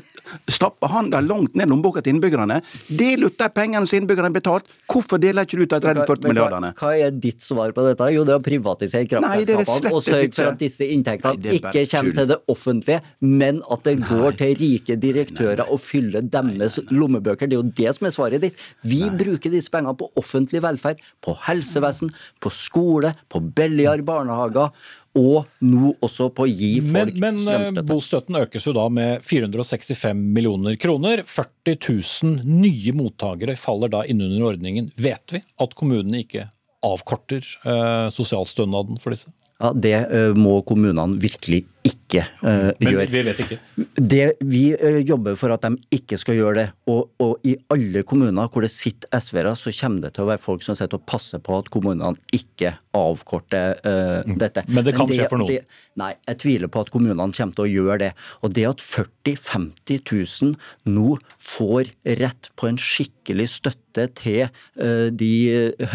stappe 0.50 0.90
handa 0.90 1.20
langt 1.24 1.56
ned 1.58 1.70
lommeboka 1.70 2.02
til 2.02 2.16
innbyggerne. 2.16 2.60
Del 2.88 3.26
ut 3.26 3.38
de 3.38 3.48
pengene 3.54 3.86
som 3.88 4.00
innbyggerne 4.00 4.30
har 4.30 4.36
betalt. 4.36 4.70
Hvorfor 4.90 5.20
deler 5.22 5.46
ikke 5.46 5.60
du 5.60 5.64
ut 5.64 5.74
de 5.74 5.80
30-40 5.84 6.28
milliardene? 6.28 6.72
Hva 6.78 6.92
er 6.98 7.14
ditt 7.14 7.44
svar 7.44 7.74
på 7.76 7.84
dette? 7.86 8.10
Jo, 8.14 8.24
det 8.28 8.39
å 8.40 8.44
privatisere 8.44 9.04
er 9.04 9.10
kraftselskapene 9.10 9.92
og 9.94 10.04
sørge 10.04 10.32
for 10.36 10.50
at 10.50 10.60
disse 10.60 10.88
inntektene 10.88 11.56
ikke 11.58 11.84
kommer 11.92 12.10
tull. 12.10 12.16
til 12.18 12.30
det 12.32 12.38
offentlige, 12.54 13.00
men 13.20 13.60
at 13.70 13.84
det 13.86 13.96
går 14.02 14.38
til 14.40 14.56
rike 14.60 14.96
direktører 15.00 15.64
og 15.66 15.82
fyller 15.84 16.26
deres 16.26 16.78
lommebøker. 16.90 17.50
Det 17.50 17.58
er 17.58 17.62
jo 17.62 17.74
det 17.82 17.96
som 17.96 18.08
er 18.08 18.16
svaret 18.16 18.46
ditt. 18.46 18.64
Vi 18.82 19.02
bruker 19.10 19.52
disse 19.52 19.72
pengene 19.72 19.96
på 19.98 20.10
offentlig 20.20 20.62
velferd, 20.64 21.02
på 21.24 21.36
helsevesen, 21.46 22.12
på 22.40 22.52
skole, 22.54 23.14
på 23.30 23.42
billigere 23.54 24.04
barnehager, 24.06 24.74
og 25.18 25.48
nå 25.66 25.90
også 26.04 26.28
på 26.34 26.44
å 26.46 26.50
gi 26.50 26.76
folk 26.84 26.92
men 26.94 27.16
men, 27.18 27.40
strømstøtte. 27.42 27.86
bostøtten 27.88 28.38
økes 28.44 28.68
jo 28.68 28.74
da 28.76 28.86
med 28.94 29.24
465 29.26 30.20
millioner 30.36 30.78
kroner. 30.78 31.24
40 31.26 31.80
000 31.82 32.46
nye 32.46 32.94
mottakere 32.94 33.58
faller 33.58 33.90
da 33.90 34.04
innunder 34.06 34.52
ordningen. 34.52 34.92
Vet 34.94 35.34
vi 35.34 35.42
at 35.42 35.74
kommunene 35.78 36.22
ikke 36.22 36.46
avkorter 36.86 37.44
eh, 37.44 38.08
sosialstønaden 38.14 39.00
for 39.02 39.14
disse? 39.14 39.32
Ja, 39.60 39.74
Det 39.76 39.92
eh, 39.92 40.30
må 40.40 40.62
kommunene 40.64 41.18
virkelig 41.20 41.66
ikke 41.84 42.22
eh, 42.24 42.70
Men 42.80 42.94
gjøre. 42.94 43.06
vi 43.12 43.20
vet 43.26 43.42
ikke. 43.44 43.58
Det, 44.00 44.22
vi 44.40 44.62
eh, 44.72 45.00
jobber 45.04 45.36
for 45.36 45.52
at 45.52 45.66
de 45.66 45.76
ikke 45.98 46.16
skal 46.20 46.38
gjøre 46.38 46.54
det. 46.56 46.64
Og, 46.88 47.10
og 47.20 47.44
i 47.44 47.58
alle 47.72 48.02
kommuner 48.08 48.48
hvor 48.48 48.64
det 48.64 48.72
sitter 48.72 49.12
SV-ere, 49.20 49.52
så 49.60 49.72
kommer 49.76 50.06
det 50.06 50.14
til 50.16 50.24
å 50.24 50.30
være 50.30 50.40
folk 50.44 50.64
som 50.64 50.78
sitter 50.78 50.96
og 50.96 51.04
passer 51.08 51.44
på 51.44 51.58
at 51.60 51.68
kommunene 51.72 52.16
ikke 52.32 52.72
avkorter 52.96 53.78
uh, 53.84 54.36
dette. 54.40 54.64
Men 54.68 54.86
det 54.86 54.94
kan 54.96 55.10
skje 55.10 55.28
for 55.30 55.42
noen. 55.42 55.52
Det, 55.52 55.80
nei, 56.00 56.12
jeg 56.26 56.40
tviler 56.42 56.70
på 56.72 56.82
at 56.84 56.92
kommunene 56.92 57.30
kommer 57.36 57.56
til 57.56 57.66
å 57.66 57.70
gjøre 57.70 57.98
det. 58.04 58.10
Og 58.42 58.54
det 58.56 58.66
at 58.70 58.82
40 58.82 59.36
000-50 59.36 60.00
000 60.42 60.94
nå 60.94 61.16
får 61.38 61.92
rett 62.20 62.50
på 62.58 62.70
en 62.70 62.80
skikkelig 62.80 63.48
støtte 63.54 64.06
til 64.18 64.46
uh, 64.46 65.08
de 65.10 65.32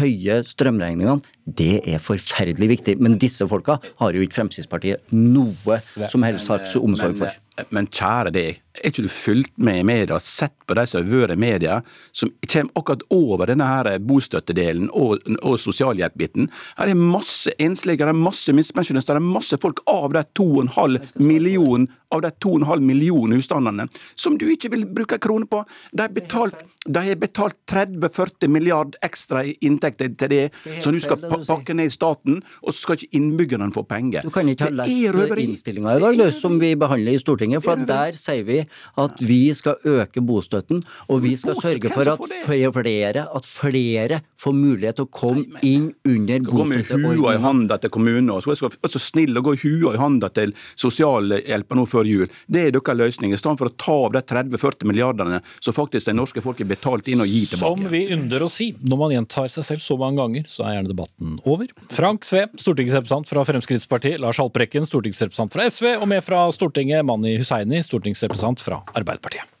høye 0.00 0.40
strømregningene, 0.48 1.20
det 1.46 1.82
er 1.86 2.02
forferdelig 2.02 2.70
viktig. 2.76 2.96
Men 3.02 3.18
disse 3.22 3.46
folka 3.48 3.78
har 4.00 4.16
jo 4.16 4.24
ikke 4.24 4.40
Fremskrittspartiet 4.40 5.14
noe 5.14 5.80
som 6.10 6.24
helst 6.26 6.48
slags 6.48 6.76
omsorg 6.80 7.20
for. 7.20 7.42
Men, 7.56 7.72
men 7.72 7.88
kjære 7.88 8.32
deg, 8.34 8.62
er 8.80 8.92
ikke 8.92 9.06
du 9.06 9.12
fulgt 9.12 9.52
med 9.58 9.80
i 9.80 9.86
media 9.86 10.18
sett 10.22 10.54
på 10.66 10.76
de 10.76 10.86
som 10.88 11.02
har 11.02 11.10
vært 11.10 11.36
i 11.36 11.40
media, 11.40 11.80
som 12.16 12.32
kommer 12.46 12.80
akkurat 12.80 13.04
over 13.14 13.50
denne 13.50 13.68
her 13.68 13.90
bostøttedelen 14.02 14.88
og, 14.92 15.22
og 15.42 15.58
sosialhjelpbiten? 15.62 16.50
Her 16.78 16.92
er 16.92 16.98
masse 16.98 17.54
enslige, 17.62 18.04
det 18.04 18.14
er 18.14 18.18
masse 18.18 18.54
minstepensjonister, 18.56 19.18
det 19.18 19.22
er 19.22 19.36
masse 19.36 19.60
folk 19.62 19.82
av 19.90 20.16
de 20.16 20.24
2,5 20.38 20.98
million 21.22 21.86
av 22.14 22.22
de 22.22 22.30
2,5 22.30 22.80
millioner 22.80 23.40
husstandene 23.40 23.88
som 24.14 24.36
du 24.38 24.46
ikke 24.52 24.70
vil 24.74 24.84
bruke 24.86 25.16
en 25.16 25.22
krone 25.22 25.48
på. 25.50 25.62
De 25.92 26.04
har 26.04 26.12
betalt, 26.14 26.62
betalt 26.86 27.56
30-40 27.70 28.52
milliard 28.52 28.96
ekstra 29.04 29.42
i 29.46 29.56
inntekter 29.66 30.12
til 30.14 30.32
det, 30.32 30.42
er 30.46 30.80
som 30.84 30.94
du 30.94 31.00
skal 31.02 31.20
det 31.22 31.32
pakke 31.48 31.74
ned 31.76 31.90
i 31.90 31.94
staten, 31.94 32.40
og 32.62 32.74
så 32.74 32.84
skal 32.84 33.00
ikke 33.00 33.18
innbyggerne 33.18 33.70
få 33.74 33.82
penger. 33.88 34.26
Du 34.26 34.34
kan 34.34 34.48
ikke 34.50 34.70
ha 34.70 34.76
lest 34.84 35.42
innstillinga 35.46 35.96
i 35.96 36.04
dag, 36.04 36.22
som 36.36 36.60
vi 36.62 36.74
behandler 36.78 37.16
i 37.16 37.22
Stortinget. 37.22 37.64
For 37.66 37.80
der 37.88 38.18
sier 38.18 38.46
vi 38.46 38.62
at 39.02 39.20
vi 39.22 39.40
skal 39.56 39.80
øke 39.86 40.22
bostøtten, 40.24 40.82
og 41.08 41.22
vi 41.24 41.34
skal 41.38 41.58
sørge 41.60 41.92
for 41.92 42.10
at 42.12 42.24
flere, 42.46 43.26
at 43.26 43.48
flere 43.48 44.20
får 44.40 44.56
mulighet 44.56 45.00
til 45.00 45.06
å 45.06 45.12
komme 45.12 45.62
inn 45.66 45.90
under 46.06 46.44
Gå 46.46 46.64
med 46.68 46.90
hua 46.90 47.36
i 47.36 47.40
handa 47.42 47.78
til 47.80 47.92
kommunen, 47.92 48.30
og 48.32 48.44
så 48.44 48.54
er 48.54 48.92
så 48.92 49.02
snill 49.02 49.36
å 49.38 49.44
gå 49.44 49.56
hua 49.64 49.94
i 49.96 50.00
handa 50.00 50.30
til 50.34 50.54
sosialhjelpa 50.78 51.78
nå 51.78 51.86
før 51.90 52.08
jul. 52.08 52.26
Det 52.46 52.66
er 52.66 52.74
deres 52.76 52.98
løsning, 52.98 53.32
i 53.34 53.40
stedet 53.40 53.60
for 53.60 53.70
å 53.70 53.76
ta 53.80 53.96
av 54.06 54.14
de 54.16 54.22
30-40 54.26 54.88
milliardene 54.88 55.40
som 55.60 55.76
faktisk 55.76 56.08
det 56.08 56.16
norske 56.16 56.42
folket 56.44 56.66
er 56.66 56.72
betalt 56.74 57.08
inn 57.10 57.22
og 57.24 57.30
gir 57.30 57.56
Som 57.58 57.86
vi 57.90 58.04
ynder 58.14 58.44
å 58.46 58.50
si, 58.52 58.72
når 58.86 59.00
man 59.00 59.14
gjentar 59.14 59.50
seg 59.52 59.66
selv 59.70 59.84
så 59.84 59.98
mange 60.00 60.20
ganger, 60.20 60.46
så 60.50 60.66
er 60.66 60.78
gjerne 60.78 60.92
debatten 60.92 61.36
over. 61.44 61.70
Frank 61.92 62.26
Sve, 62.26 62.46
stortingsrepresentant 62.60 63.30
fra 63.30 63.44
Fremskrittspartiet, 63.48 64.20
Lars 64.22 64.40
Haltbrekken, 64.42 64.86
stortingsrepresentant 64.88 65.56
fra 65.56 65.68
SV, 65.70 65.92
og 66.00 66.08
med 66.10 66.24
fra 66.24 66.44
Stortinget, 66.54 67.04
Mani 67.06 67.36
Hussaini, 67.40 67.82
stortingsrepresentant 67.84 68.55
fra 68.62 68.82
Arbeiderpartiet. 68.92 69.55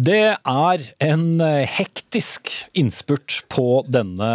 Det 0.00 0.32
er 0.32 0.82
en 1.04 1.40
eh, 1.44 1.66
hektisk 1.68 2.48
innspurt 2.78 3.42
på 3.52 3.82
denne 3.90 4.28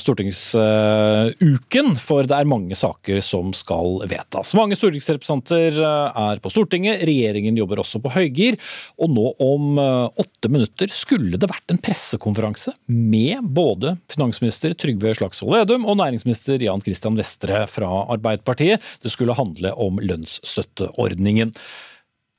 stortingsuken, 0.00 1.90
for 2.00 2.24
det 2.24 2.36
er 2.38 2.48
mange 2.48 2.76
saker 2.78 3.20
som 3.24 3.50
skal 3.56 3.98
vedtas. 4.08 4.54
Mange 4.56 4.78
stortingsrepresentanter 4.78 5.76
eh, 5.82 6.20
er 6.30 6.40
på 6.40 6.52
Stortinget, 6.54 7.02
regjeringen 7.04 7.58
jobber 7.60 7.82
også 7.82 8.00
på 8.00 8.14
høygir, 8.14 8.56
og 8.96 9.12
nå 9.12 9.26
om 9.42 9.76
eh, 9.82 10.22
åtte 10.24 10.48
minutter 10.54 10.88
skulle 10.94 11.36
det 11.42 11.50
vært 11.50 11.74
en 11.74 11.82
pressekonferanse 11.82 12.72
med 12.88 13.44
både 13.58 13.98
finansminister 14.14 14.72
Trygve 14.80 15.12
Slagsvold 15.18 15.58
Vedum 15.58 15.84
og 15.84 15.98
næringsminister 16.00 16.62
Jan 16.64 16.84
Christian 16.86 17.18
Vestre 17.20 17.66
fra 17.68 17.90
Arbeiderpartiet. 18.16 18.80
Det 19.04 19.12
skulle 19.12 19.36
handle 19.36 19.74
om 19.76 20.00
lønnsstøtteordningen. 20.00 21.52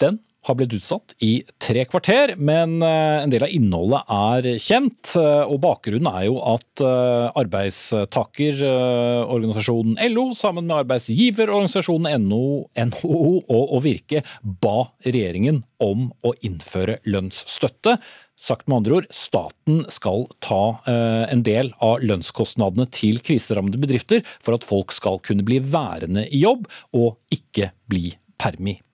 Den 0.02 0.20
har 0.48 0.56
blitt 0.58 0.74
utsatt 0.78 1.14
i 1.24 1.44
tre 1.62 1.86
kvarter, 1.90 2.36
men 2.38 2.84
eh, 2.86 3.24
en 3.24 3.30
del 3.32 3.44
av 3.48 3.52
innholdet 3.54 4.02
er 4.14 4.58
kjent. 4.62 5.16
eh, 5.20 5.44
Og 5.48 5.62
bakgrunnen 5.64 6.08
er 6.12 6.24
jo 6.30 6.36
at 6.56 6.82
eh, 6.84 7.28
arbeidstakerorganisasjonen 7.44 9.96
LO 10.14 10.26
sammen 10.38 10.66
med 10.70 10.78
arbeidsgiverorganisasjonen 10.84 12.08
NHO 12.28 13.18
og, 13.48 13.84
Virke 13.88 14.20
ba 14.42 14.90
regjeringen 15.06 15.64
om 15.84 16.12
å 16.26 16.34
innføre 16.46 16.98
lønnsstøtte. 17.06 17.98
Sagt 18.38 18.68
med 18.68 18.78
andre 18.80 18.94
ord, 19.00 19.08
staten 19.14 19.86
skal 19.94 20.28
ta 20.46 20.80
en 20.86 21.44
del 21.46 21.74
av 21.84 22.00
lønnskostnadene 22.06 22.86
til 22.94 23.20
kriserammede 23.26 23.80
bedrifter 23.82 24.22
for 24.36 24.54
at 24.58 24.64
folk 24.66 24.92
skal 24.94 25.20
kunne 25.26 25.44
bli 25.46 25.60
værende 25.62 26.28
i 26.30 26.40
jobb 26.44 26.68
og 26.98 27.18
ikke 27.34 27.72
bli 27.90 28.14
permittert. 28.38 28.87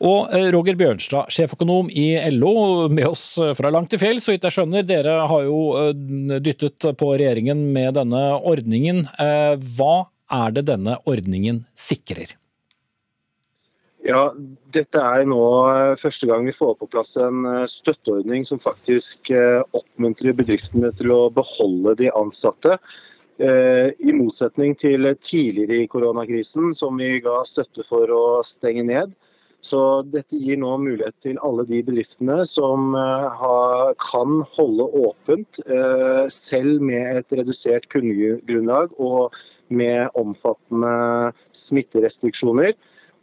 Og 0.00 0.30
eh, 0.32 0.48
Roger 0.54 0.78
Bjørnstad, 0.78 1.30
sjeføkonom 1.34 1.90
i 1.90 2.14
LO, 2.32 2.88
med 2.92 3.08
oss 3.10 3.34
eh, 3.42 3.52
fra 3.58 3.72
langt 3.72 3.90
til 3.92 4.00
fjell, 4.00 4.20
så 4.22 4.34
vidt 4.34 4.46
jeg 4.46 4.56
skjønner. 4.56 4.86
Dere 4.86 5.16
har 5.30 5.46
jo 5.46 5.60
eh, 5.80 6.36
dyttet 6.38 6.86
på 6.98 7.12
regjeringen 7.16 7.70
med 7.74 7.98
denne 7.98 8.22
ordningen. 8.38 9.06
Hva 9.76 9.94
er 10.30 10.54
det 10.54 10.68
denne 10.70 11.00
ordningen 11.10 11.64
sikrer? 11.78 12.36
Ja, 14.06 14.30
Dette 14.72 15.02
er 15.02 15.26
nå 15.28 15.42
første 16.00 16.28
gang 16.30 16.46
vi 16.46 16.54
får 16.56 16.78
på 16.80 16.88
plass 16.88 17.18
en 17.20 17.44
støtteordning 17.68 18.46
som 18.48 18.62
faktisk 18.62 19.28
oppmuntrer 19.76 20.32
bedriftene 20.38 20.88
til 20.96 21.12
å 21.12 21.18
beholde 21.34 21.98
de 21.98 22.08
ansatte. 22.16 22.78
Eh, 23.40 23.88
I 24.04 24.12
motsetning 24.12 24.74
til 24.76 25.06
tidligere 25.24 25.80
i 25.80 25.88
koronakrisen, 25.88 26.74
som 26.76 26.98
vi 27.00 27.14
ga 27.24 27.38
støtte 27.48 27.86
for 27.88 28.10
å 28.12 28.24
stenge 28.44 28.84
ned. 28.84 29.14
Så 29.64 29.80
dette 30.08 30.36
gir 30.40 30.56
nå 30.60 30.74
mulighet 30.80 31.16
til 31.24 31.40
alle 31.44 31.64
de 31.68 31.80
bedriftene 31.84 32.44
som 32.48 32.94
eh, 32.96 33.40
kan 34.04 34.42
holde 34.56 34.88
åpent, 35.04 35.60
eh, 35.64 36.26
selv 36.32 36.84
med 36.84 37.22
et 37.22 37.36
redusert 37.40 37.88
kundegrunnlag 37.92 38.92
og 39.00 39.36
med 39.72 40.12
omfattende 40.20 41.32
smitterestriksjoner. 41.56 42.74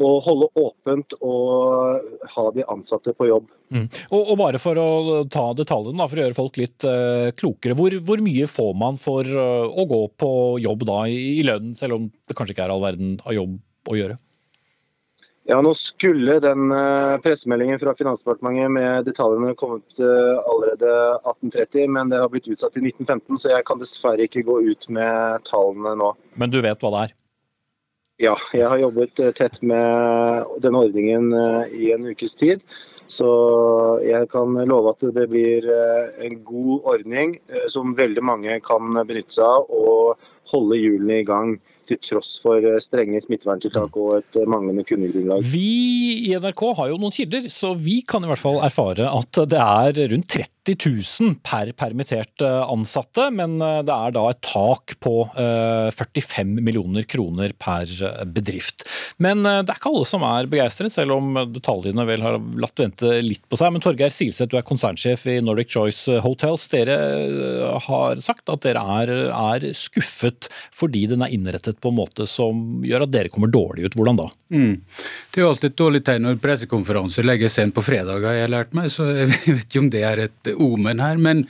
Og 0.04 0.20
holde 0.28 0.50
åpent 0.62 1.16
og 1.26 2.28
ha 2.36 2.44
de 2.54 2.66
ansatte 2.70 3.16
på 3.18 3.30
jobb. 3.32 3.48
Og, 3.74 4.22
og 4.22 4.36
bare 4.40 4.62
for 4.62 4.80
å 4.80 5.24
ta 5.32 5.50
detaljene, 5.58 6.08
for 6.08 6.20
å 6.20 6.24
gjøre 6.28 6.38
folk 6.38 6.60
litt 6.62 6.86
uh, 6.88 7.34
klokere. 7.38 7.76
Hvor, 7.78 7.98
hvor 8.06 8.22
mye 8.24 8.48
får 8.50 8.72
man 8.80 9.00
for 9.02 9.28
uh, 9.28 9.66
å 9.68 9.88
gå 9.90 10.02
på 10.22 10.32
jobb 10.64 10.88
da, 10.88 11.02
i, 11.12 11.42
i 11.42 11.44
lønnen, 11.48 11.76
selv 11.78 11.98
om 11.98 12.08
det 12.08 12.38
kanskje 12.38 12.56
ikke 12.56 12.68
er 12.68 12.76
all 12.76 12.86
verden 12.86 13.18
av 13.26 13.36
jobb 13.36 13.60
å 13.92 14.00
gjøre? 14.00 14.18
Ja, 15.48 15.62
Nå 15.64 15.72
skulle 15.80 16.42
den 16.44 16.74
eh, 16.76 17.14
pressemeldingen 17.24 17.80
fra 17.80 17.94
Finansdepartementet 17.96 18.68
med 18.68 19.06
detaljene 19.08 19.54
kommet 19.56 19.96
allerede 19.96 20.90
1830, 21.22 21.86
men 21.96 22.12
det 22.12 22.20
har 22.20 22.28
blitt 22.34 22.50
utsatt 22.52 22.76
til 22.76 22.84
1915, 22.84 23.40
så 23.40 23.54
jeg 23.54 23.64
kan 23.70 23.80
dessverre 23.80 24.28
ikke 24.28 24.44
gå 24.44 24.58
ut 24.68 24.90
med 24.92 25.48
tallene 25.48 25.96
nå. 26.04 26.10
Men 26.36 26.52
du 26.52 26.60
vet 26.60 26.84
hva 26.84 26.92
det 26.98 27.06
er? 27.06 27.16
Ja, 28.18 28.34
jeg 28.50 28.66
har 28.66 28.80
jobbet 28.82 29.20
eh, 29.22 29.34
tett 29.38 29.60
med 29.62 30.54
denne 30.64 30.80
ordningen 30.88 31.30
eh, 31.38 31.74
i 31.78 31.92
en 31.94 32.08
ukes 32.10 32.34
tid. 32.38 32.64
Så 33.08 33.28
jeg 34.04 34.26
kan 34.32 34.58
love 34.68 34.92
at 34.92 35.06
det 35.16 35.28
blir 35.32 35.68
eh, 35.70 36.10
en 36.26 36.40
god 36.44 36.90
ordning 36.96 37.38
som 37.72 37.94
veldig 37.96 38.24
mange 38.26 38.58
kan 38.66 38.90
benytte 39.06 39.38
seg 39.38 39.46
av 39.46 39.70
og 39.70 40.30
holde 40.52 40.82
hjulene 40.82 41.22
i 41.22 41.28
gang. 41.28 41.58
Til 41.88 42.02
tross 42.04 42.34
for 42.44 42.66
strenge 42.84 43.22
smitteverntiltak 43.24 43.94
og 43.96 44.18
et 44.18 44.38
manglende 44.44 44.84
kundegrunnlag. 44.84 45.46
Vi 45.54 46.26
i 46.28 46.34
NRK 46.36 46.66
har 46.82 46.90
jo 46.92 46.98
noen 47.00 47.16
kilder, 47.16 47.48
så 47.54 47.72
vi 47.80 48.02
kan 48.04 48.26
i 48.26 48.32
hvert 48.34 48.42
fall 48.42 48.60
erfare 48.66 49.08
at 49.08 49.40
det 49.48 49.62
er 49.62 50.02
rundt 50.12 50.28
30 50.34 50.57
30 50.68 51.24
000 51.24 51.38
per 51.46 51.72
permittert 51.78 52.44
ansatte, 52.44 53.30
men 53.34 53.58
det 53.60 53.94
er 53.94 54.14
da 54.16 54.26
et 54.32 54.42
tak 54.46 54.98
på 55.04 55.14
45 55.34 56.58
millioner 56.60 57.08
kroner 57.08 57.54
per 57.60 57.88
bedrift. 58.34 58.84
Men 59.24 59.44
det 59.46 59.70
er 59.70 59.78
ikke 59.78 59.92
alle 59.94 60.08
som 60.08 60.26
er 60.28 60.50
begeistret, 60.52 60.94
selv 60.94 61.16
om 61.18 61.38
detaljene 61.54 62.06
vel 62.08 62.26
har 62.26 62.40
latt 62.60 62.84
vente 62.84 63.14
litt 63.24 63.44
på 63.50 63.60
seg. 63.60 63.74
Men 63.74 63.84
Torgeir 63.84 64.14
Silseth, 64.14 64.50
du 64.52 64.58
er 64.60 64.68
konsernsjef 64.68 65.26
i 65.32 65.40
Nordic 65.44 65.72
Choice 65.74 66.20
Hotels. 66.24 66.68
Dere 66.72 66.98
har 67.88 68.24
sagt 68.24 68.52
at 68.52 68.66
dere 68.66 68.84
er, 69.02 69.14
er 69.32 69.70
skuffet 69.78 70.50
fordi 70.76 71.06
den 71.12 71.24
er 71.26 71.34
innrettet 71.34 71.80
på 71.82 71.92
en 71.92 72.00
måte 72.00 72.28
som 72.30 72.84
gjør 72.86 73.08
at 73.08 73.14
dere 73.14 73.32
kommer 73.34 73.52
dårlig 73.52 73.88
ut. 73.88 73.98
Hvordan 73.98 74.20
da? 74.20 74.28
Mm. 74.54 74.76
Det 75.32 75.42
er 75.42 75.46
jo 75.46 75.52
alltid 75.52 75.72
et 75.72 75.80
dårlig 75.82 76.04
tegn 76.08 76.28
når 76.28 76.40
pressekonferanser 76.44 77.28
legges 77.28 77.58
sent 77.58 77.76
på 77.76 77.84
fredag, 77.86 78.24
har 78.26 78.38
jeg 78.38 78.54
lært 78.54 78.76
meg, 78.78 78.90
så 78.94 79.08
jeg 79.22 79.32
vet 79.32 79.66
ikke 79.66 79.84
om 79.84 79.92
det 79.94 80.04
er 80.08 80.24
et 80.28 80.52
omen 80.64 81.04
her. 81.04 81.18
men 81.18 81.46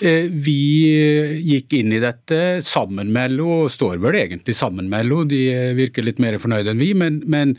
eh, 0.00 0.26
vi 0.30 0.60
gikk 1.44 1.78
inn 1.80 1.92
i 1.92 2.02
dette 2.02 2.60
sammen 2.64 3.12
med 3.12 3.36
LO, 3.36 3.64
og 3.64 3.70
står 3.72 4.00
vel 4.02 4.20
egentlig 4.22 4.56
sammen 4.56 4.88
med 4.92 5.06
LO. 5.06 5.24
De 5.24 5.74
virker 5.78 6.06
litt 6.06 6.22
mer 6.22 6.38
fornøyde 6.40 6.74
enn 6.74 6.82
vi, 6.82 6.92
men, 6.94 7.22
men 7.26 7.56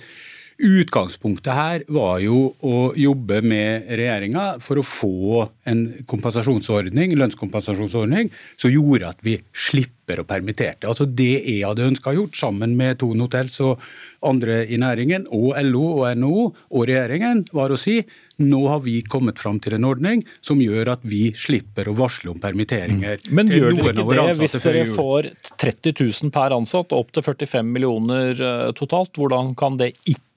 Utgangspunktet 0.62 1.54
her 1.58 1.84
var 1.90 2.20
jo 2.22 2.52
å 2.62 2.92
jobbe 2.94 3.40
med 3.42 3.88
regjeringa 3.90 4.44
for 4.62 4.78
å 4.78 4.86
få 4.86 5.48
en 5.66 5.88
kompensasjonsordning, 6.10 7.16
lønnskompensasjonsordning 7.18 8.30
som 8.62 8.70
gjorde 8.70 9.10
at 9.10 9.24
vi 9.26 9.40
slipper 9.58 10.22
å 10.22 10.28
permittere. 10.28 10.86
Altså 10.86 11.08
Det 11.10 11.32
jeg 11.40 11.66
hadde 11.66 11.88
ønska 11.90 12.14
gjort, 12.14 12.38
sammen 12.38 12.76
med 12.78 13.00
Tone 13.02 13.26
Hotels 13.26 13.58
og 13.66 13.82
andre 14.28 14.62
i 14.70 14.78
næringen, 14.82 15.26
og 15.34 15.58
LO 15.66 15.86
og 16.04 16.22
NHO 16.22 16.46
og 16.46 16.88
regjeringen, 16.90 17.46
var 17.58 17.74
å 17.74 17.80
si 17.80 17.98
nå 18.42 18.62
har 18.70 18.82
vi 18.86 19.00
kommet 19.06 19.42
fram 19.42 19.60
til 19.62 19.78
en 19.78 19.86
ordning 19.86 20.22
som 20.46 20.62
gjør 20.62 20.96
at 20.96 21.06
vi 21.06 21.28
slipper 21.38 21.90
å 21.90 21.98
varsle 21.98 22.34
om 22.34 22.42
permitteringer. 22.42 23.22
Mm. 23.26 23.38
Men 23.38 23.54
gjør 23.54 23.78
dere 23.78 23.94
ikke 23.94 24.18
det 24.18 24.40
hvis 24.42 24.58
dere 24.62 24.90
får 24.90 25.32
30 25.62 25.96
000 26.02 26.34
per 26.34 26.58
ansatt 26.58 26.94
og 26.94 27.06
opp 27.06 27.16
til 27.18 27.26
45 27.26 27.72
millioner 27.78 28.36
eh, 28.38 28.68
totalt? 28.78 29.18
Hvordan 29.18 29.56
kan 29.58 29.78
det 29.82 29.94
ikke 30.06 30.30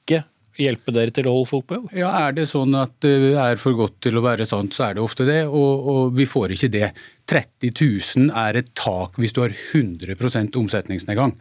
hjelpe 0.60 0.94
dere 0.94 1.14
til 1.14 1.28
å 1.28 1.34
holde 1.38 1.50
folk 1.50 1.66
på 1.68 1.78
jobb? 1.78 1.88
Ja, 1.98 2.12
Er 2.26 2.36
det 2.36 2.46
sånn 2.50 2.74
at 2.78 2.94
det 3.04 3.34
er 3.40 3.60
for 3.60 3.76
godt 3.78 4.00
til 4.06 4.18
å 4.18 4.24
være 4.24 4.46
sant, 4.46 4.74
så 4.74 4.88
er 4.88 4.94
det 4.96 5.04
ofte 5.04 5.26
det. 5.28 5.42
Og, 5.48 5.88
og 5.94 6.14
vi 6.18 6.28
får 6.28 6.54
ikke 6.54 6.72
det. 6.74 6.92
30 7.30 7.72
000 7.72 8.30
er 8.44 8.60
et 8.60 8.70
tak 8.76 9.18
hvis 9.18 9.34
du 9.34 9.42
har 9.44 9.54
100 9.54 10.54
omsetningsnedgang. 10.60 11.34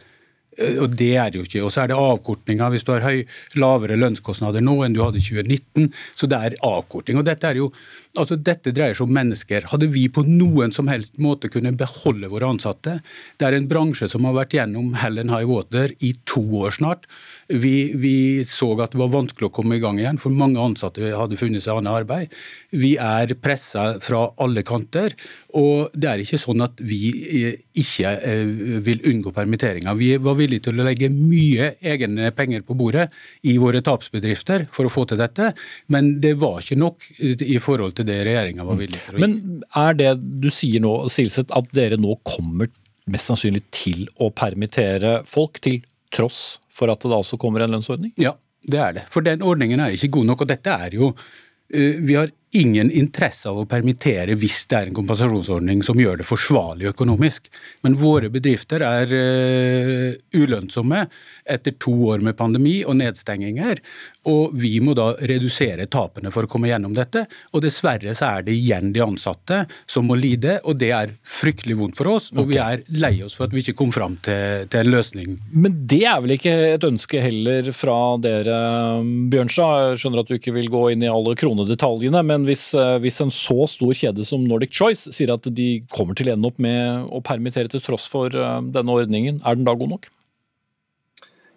Eh, 0.58 0.78
og 0.82 0.94
det 0.98 1.12
er 1.18 1.30
det 1.30 1.40
jo 1.40 1.46
ikke. 1.46 1.62
Og 1.66 1.72
så 1.74 1.82
er 1.82 1.90
det 1.90 1.98
avkortninga 1.98 2.70
hvis 2.72 2.86
du 2.86 2.92
har 2.94 3.04
høy, 3.04 3.22
lavere 3.60 3.98
lønnskostnader 3.98 4.64
nå 4.64 4.76
enn 4.84 4.96
du 4.96 5.02
hadde 5.04 5.20
i 5.20 5.26
2019. 5.26 5.90
Så 6.16 6.28
det 6.30 6.40
er 6.40 6.58
avkorting. 6.66 7.18
Og 7.20 7.26
dette, 7.26 7.50
er 7.50 7.60
jo, 7.60 7.70
altså 8.18 8.38
dette 8.38 8.74
dreier 8.74 8.96
seg 8.96 9.08
om 9.08 9.14
mennesker. 9.18 9.68
Hadde 9.72 9.90
vi 9.94 10.06
på 10.12 10.24
noen 10.26 10.74
som 10.74 10.90
helst 10.90 11.18
måte 11.22 11.50
kunne 11.52 11.74
beholde 11.78 12.30
våre 12.32 12.50
ansatte 12.54 12.98
Det 13.38 13.46
er 13.46 13.56
en 13.56 13.68
bransje 13.70 14.08
som 14.10 14.26
har 14.28 14.36
vært 14.36 14.56
gjennom 14.56 14.94
hell 15.00 15.20
high 15.24 15.46
water 15.48 15.94
i 16.00 16.14
to 16.28 16.42
år 16.64 16.74
snart. 16.78 17.08
Vi, 17.48 17.92
vi, 18.00 18.16
så 18.48 18.70
at 18.80 18.94
det 18.94 19.00
var 19.00 19.12
vanskelig 19.12 19.48
å 19.50 19.52
komme 19.54 19.76
i 19.76 19.82
gang 19.82 19.98
igjen, 20.00 20.18
for 20.20 20.34
mange 20.34 20.60
ansatte 20.62 21.12
hadde 21.12 21.38
funnet 21.40 21.64
seg 21.64 21.78
annet 21.78 22.00
arbeid. 22.00 22.36
Vi 22.72 22.94
er 23.00 23.34
pressa 23.40 23.86
fra 24.04 24.26
alle 24.40 24.64
kanter, 24.66 25.14
og 25.56 25.92
det 25.92 26.10
er 26.10 26.22
ikke 26.24 26.40
sånn 26.40 26.64
at 26.64 26.80
vi 26.84 27.00
eh, 27.42 27.58
ikke 27.80 28.14
eh, 28.16 28.54
vil 28.86 29.04
unngå 29.12 29.34
permitteringer. 29.36 29.98
Vi 30.00 30.14
var 30.24 30.38
villige 30.38 30.68
til 30.68 30.80
å 30.80 30.86
legge 30.88 31.10
mye 31.12 31.74
egne 31.84 32.32
penger 32.36 32.64
på 32.66 32.76
bordet 32.78 33.10
i 33.44 33.56
våre 33.60 33.82
tapsbedrifter 33.84 34.68
for 34.74 34.88
å 34.88 34.92
få 34.92 35.06
til 35.10 35.20
dette, 35.20 35.52
men 35.92 36.14
det 36.24 36.36
var 36.40 36.62
ikke 36.62 36.80
nok 36.80 37.10
i 37.20 37.58
forhold 37.62 37.98
til 37.98 38.08
det 38.08 38.22
regjeringa 38.26 38.66
var 38.66 38.80
villig 38.80 39.02
til 39.04 39.18
å 39.18 39.20
gi. 39.20 39.26
Men 39.26 39.60
er 39.84 40.00
det 40.00 40.14
du 40.44 40.50
sier 40.52 40.82
nå, 40.84 40.96
Silseth, 41.12 41.52
at 41.54 41.68
dere 41.76 42.00
nå 42.00 42.16
kommer 42.24 42.72
mest 43.10 43.28
sannsynlig 43.28 43.66
til 43.74 44.06
å 44.22 44.30
permittere 44.32 45.18
folk 45.28 45.60
til 45.64 45.82
tross 46.14 46.54
for 46.74 46.92
at 46.92 47.02
det 47.02 47.10
da 47.12 47.20
også 47.22 47.38
kommer 47.40 47.64
en 47.64 47.76
lønnsordning? 47.76 48.14
Ja, 48.20 48.34
det 48.66 48.80
er 48.80 48.96
det. 48.98 49.06
For 49.14 49.24
den 49.24 49.44
ordningen 49.46 49.82
er 49.82 49.94
ikke 49.94 50.12
god 50.18 50.30
nok. 50.32 50.44
og 50.44 50.50
dette 50.50 50.70
er 50.86 50.96
jo 50.96 51.12
eh, 51.70 52.00
vi 52.02 52.18
har 52.18 52.32
ingen 52.54 52.90
interesse 52.90 53.48
av 53.50 53.58
å 53.58 53.66
permittere 53.68 54.36
hvis 54.38 54.62
det 54.70 54.78
er 54.78 54.90
en 54.90 54.96
kompensasjonsordning 54.96 55.82
som 55.86 55.98
gjør 55.98 56.20
det 56.20 56.26
forsvarlig 56.28 56.90
økonomisk. 56.92 57.48
Men 57.82 57.98
våre 57.98 58.30
bedrifter 58.32 58.84
er 58.86 59.10
uh, 59.10 60.14
ulønnsomme 60.38 61.04
etter 61.44 61.74
to 61.82 61.94
år 62.12 62.22
med 62.24 62.38
pandemi 62.38 62.76
og 62.86 62.98
nedstenginger. 63.00 63.82
Og 64.30 64.54
vi 64.56 64.78
må 64.80 64.94
da 64.96 65.10
redusere 65.18 65.88
tapene 65.90 66.32
for 66.34 66.46
å 66.46 66.50
komme 66.50 66.70
gjennom 66.70 66.94
dette. 66.96 67.26
Og 67.52 67.64
dessverre 67.64 68.14
så 68.16 68.36
er 68.38 68.46
det 68.46 68.54
igjen 68.56 68.94
de 68.94 69.02
ansatte 69.04 69.64
som 69.90 70.06
må 70.08 70.16
lide, 70.18 70.60
og 70.64 70.78
det 70.80 70.92
er 70.96 71.16
fryktelig 71.26 71.76
vondt 71.80 71.98
for 71.98 72.14
oss. 72.14 72.30
Og 72.36 72.44
okay. 72.46 72.52
vi 72.54 72.60
er 72.62 73.02
lei 73.02 73.14
oss 73.26 73.36
for 73.36 73.48
at 73.48 73.54
vi 73.56 73.64
ikke 73.64 73.76
kom 73.82 73.92
fram 73.94 74.16
til, 74.24 74.68
til, 74.70 74.84
en 74.84 74.94
løsning. 74.94 75.36
Men 75.52 75.82
det 75.90 76.02
er 76.08 76.22
vel 76.24 76.36
ikke 76.38 76.54
et 76.76 76.86
ønske 76.86 77.20
heller 77.24 77.72
fra 77.74 77.98
dere, 78.22 78.56
Bjørnstad? 79.32 79.90
Jeg 79.90 80.02
skjønner 80.04 80.22
at 80.22 80.30
du 80.30 80.38
ikke 80.38 80.54
vil 80.54 80.70
gå 80.72 80.86
inn 80.94 81.04
i 81.04 81.10
alle 81.10 81.34
kronedetaljene. 81.38 82.22
men 82.24 82.43
hvis, 82.48 82.74
eh, 82.78 82.96
hvis, 83.02 83.20
en 83.24 83.32
så 83.34 83.66
stor 83.70 83.92
kjede 83.96 84.24
som 84.26 84.42
Nordic 84.46 84.72
Choice 84.74 85.12
sier 85.14 85.32
at 85.34 85.46
de 85.52 85.68
kommer 85.92 86.16
til 86.16 86.28
å 86.30 86.34
ende 86.34 86.48
opp 86.50 86.58
med 86.62 87.08
å 87.12 87.22
permittere 87.24 87.70
til 87.70 87.82
tross 87.84 88.06
for 88.10 88.32
eh, 88.32 88.60
denne 88.74 88.94
ordningen, 88.94 89.40
er 89.44 89.58
den 89.58 89.66
da 89.66 89.74
god 89.78 89.90
nok? 89.96 90.10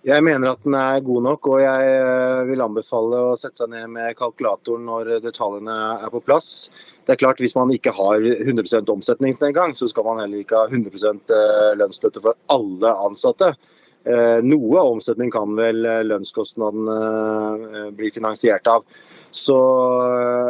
Jeg 0.08 0.24
mener 0.24 0.54
at 0.54 0.62
den 0.64 0.76
er 0.78 1.04
god 1.04 1.24
nok, 1.26 1.48
og 1.52 1.62
jeg 1.64 1.88
eh, 1.94 2.44
vil 2.48 2.64
anbefale 2.64 3.24
å 3.30 3.36
sette 3.40 3.64
seg 3.64 3.72
ned 3.74 3.90
med 3.96 4.16
kalkulatoren 4.20 4.86
når 4.88 5.18
detaljene 5.26 5.78
er 5.98 6.14
på 6.14 6.24
plass. 6.24 6.70
Det 7.08 7.16
er 7.16 7.22
klart 7.24 7.42
Hvis 7.44 7.56
man 7.58 7.72
ikke 7.76 7.96
har 7.96 8.20
100% 8.20 8.94
omsetningsnedgang, 8.94 9.76
så 9.76 9.88
skal 9.88 10.08
man 10.08 10.22
heller 10.24 10.44
ikke 10.44 10.60
ha 10.60 10.68
100% 10.68 11.32
lønnsstøtte 11.80 12.24
for 12.24 12.40
alle 12.52 12.92
ansatte. 13.08 13.54
Noe 14.44 14.80
av 14.80 14.92
omsetning 14.94 15.32
kan 15.32 15.56
vel 15.56 15.84
lønnskostnadene 16.08 17.88
bli 17.96 18.12
finansiert 18.16 18.68
av. 18.72 18.84
Så 19.34 19.58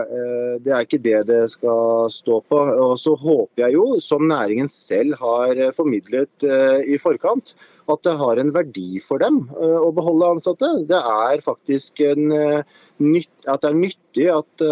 eh, 0.06 0.58
det 0.62 0.74
er 0.74 0.86
ikke 0.86 1.02
det 1.02 1.22
det 1.30 1.42
skal 1.54 2.10
stå 2.14 2.42
på. 2.46 2.60
Og 2.86 2.94
så 3.02 3.16
håper 3.18 3.66
jeg 3.66 3.78
jo, 3.78 3.88
som 4.04 4.28
næringen 4.30 4.70
selv 4.72 5.18
har 5.22 5.62
formidlet 5.76 6.46
eh, 6.46 6.86
i 6.94 7.00
forkant, 7.02 7.56
at 7.88 8.04
det 8.04 8.18
har 8.20 8.40
en 8.42 8.54
verdi 8.54 9.02
for 9.04 9.22
dem 9.24 9.46
eh, 9.56 9.80
å 9.82 9.92
beholde 9.96 10.32
ansatte. 10.36 10.72
Det 10.90 11.00
er 11.00 11.44
faktisk 11.46 12.02
en, 12.06 12.32
at 12.38 13.62
det 13.64 13.70
er 13.72 13.78
nyttig 13.82 14.32
at, 14.34 14.66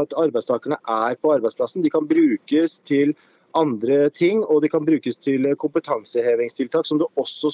at 0.00 0.18
arbeidstakerne 0.24 0.80
er 0.80 1.18
på 1.18 1.34
arbeidsplassen. 1.34 1.84
De 1.84 1.92
kan 1.92 2.06
brukes 2.08 2.78
til 2.86 3.16
andre 3.54 4.08
ting, 4.10 4.42
og 4.42 4.64
de 4.64 4.70
kan 4.70 4.82
brukes 4.86 5.16
til 5.22 5.46
kompetansehevingstiltak, 5.58 6.86
som 6.86 6.98
det 6.98 7.06
også 7.18 7.52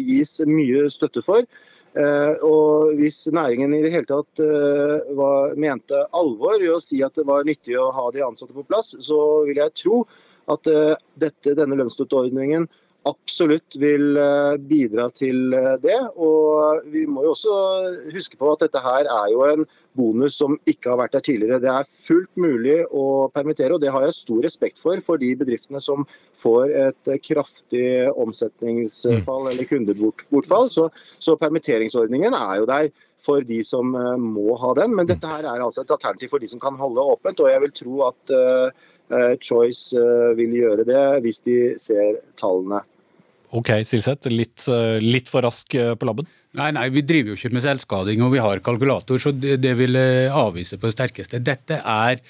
gis 0.00 0.38
mye 0.48 0.86
støtte 0.92 1.20
for. 1.24 1.44
Eh, 1.92 2.34
og 2.40 2.94
Hvis 2.96 3.26
næringen 3.32 3.74
i 3.76 3.82
det 3.84 3.92
hele 3.92 4.08
tatt 4.08 4.40
eh, 4.40 5.12
var, 5.16 5.56
mente 5.60 5.98
alvor 6.16 6.62
i 6.62 6.70
å 6.72 6.80
si 6.80 7.02
at 7.04 7.18
det 7.18 7.26
var 7.28 7.44
nyttig 7.44 7.76
å 7.76 7.90
ha 7.92 8.06
de 8.14 8.24
ansatte 8.24 8.56
på 8.56 8.64
plass, 8.64 8.94
så 9.04 9.18
vil 9.48 9.60
jeg 9.60 9.76
tro 9.82 9.98
at 10.52 10.70
eh, 10.72 10.94
dette, 11.20 11.52
denne 11.58 11.76
lønnsstøtteordningen 11.76 12.64
absolutt 13.04 13.74
vil 13.82 14.14
bidra 14.62 15.08
til 15.10 15.50
det. 15.82 15.96
Og 16.22 16.84
vi 16.86 17.02
må 17.10 17.24
jo 17.26 17.32
også 17.32 17.54
huske 18.14 18.38
på 18.38 18.52
at 18.52 18.62
dette 18.62 18.78
her 18.78 19.08
er 19.10 19.32
jo 19.32 19.42
en 19.48 19.64
bonus 19.96 20.36
som 20.40 20.56
ikke 20.68 20.90
har 20.92 20.98
vært 21.02 21.16
der 21.16 21.24
tidligere. 21.26 21.60
Det 21.62 21.70
er 21.72 21.88
fullt 21.88 22.40
mulig 22.40 22.78
å 22.88 23.28
permittere, 23.34 23.76
og 23.76 23.82
det 23.82 23.92
har 23.92 24.06
jeg 24.06 24.16
stor 24.16 24.42
respekt 24.46 24.80
for 24.80 25.00
for 25.04 25.20
de 25.20 25.32
bedriftene 25.38 25.80
som 25.82 26.06
får 26.38 26.74
et 26.86 27.12
kraftig 27.24 27.86
omsetningsfall 28.10 29.50
eller 29.52 29.68
kundebortfall. 29.68 30.70
Så, 30.72 30.88
så 31.18 31.36
permitteringsordningen 31.40 32.36
er 32.38 32.60
jo 32.60 32.68
der 32.70 32.92
for 33.22 33.44
de 33.46 33.60
som 33.66 33.94
eh, 33.94 34.16
må 34.18 34.56
ha 34.60 34.72
den. 34.78 34.96
Men 34.98 35.08
dette 35.10 35.28
her 35.30 35.46
er 35.46 35.62
altså 35.62 35.84
et 35.84 35.94
alternativ 35.94 36.32
for 36.32 36.42
de 36.42 36.50
som 36.50 36.62
kan 36.62 36.78
holde 36.80 37.04
åpent, 37.14 37.42
og 37.42 37.52
jeg 37.52 37.64
vil 37.66 37.76
tro 37.82 38.00
at 38.08 38.34
uh, 38.34 38.88
Choice 39.42 39.98
uh, 39.98 40.32
vil 40.38 40.56
gjøre 40.56 40.86
det 40.88 41.02
hvis 41.24 41.42
de 41.46 41.56
ser 41.80 42.22
tallene. 42.40 42.82
Ok, 43.52 43.74
Silseth. 43.84 44.30
Litt, 44.32 44.64
litt 45.04 45.28
for 45.28 45.44
rask 45.44 45.74
på 45.76 46.06
labben? 46.08 46.28
Nei, 46.58 46.68
nei, 46.76 46.88
vi 46.92 47.00
driver 47.08 47.32
jo 47.32 47.38
ikke 47.38 47.54
med 47.56 47.64
selvskading, 47.64 48.22
og 48.24 48.34
vi 48.34 48.40
har 48.44 48.60
kalkulator, 48.64 49.20
så 49.22 49.30
det, 49.32 49.56
det 49.64 49.72
vil 49.78 49.96
avvise 49.96 50.76
på 50.76 50.90
det 50.90 50.96
sterkeste. 50.98 51.40
Dette 51.40 51.78
er 51.80 52.20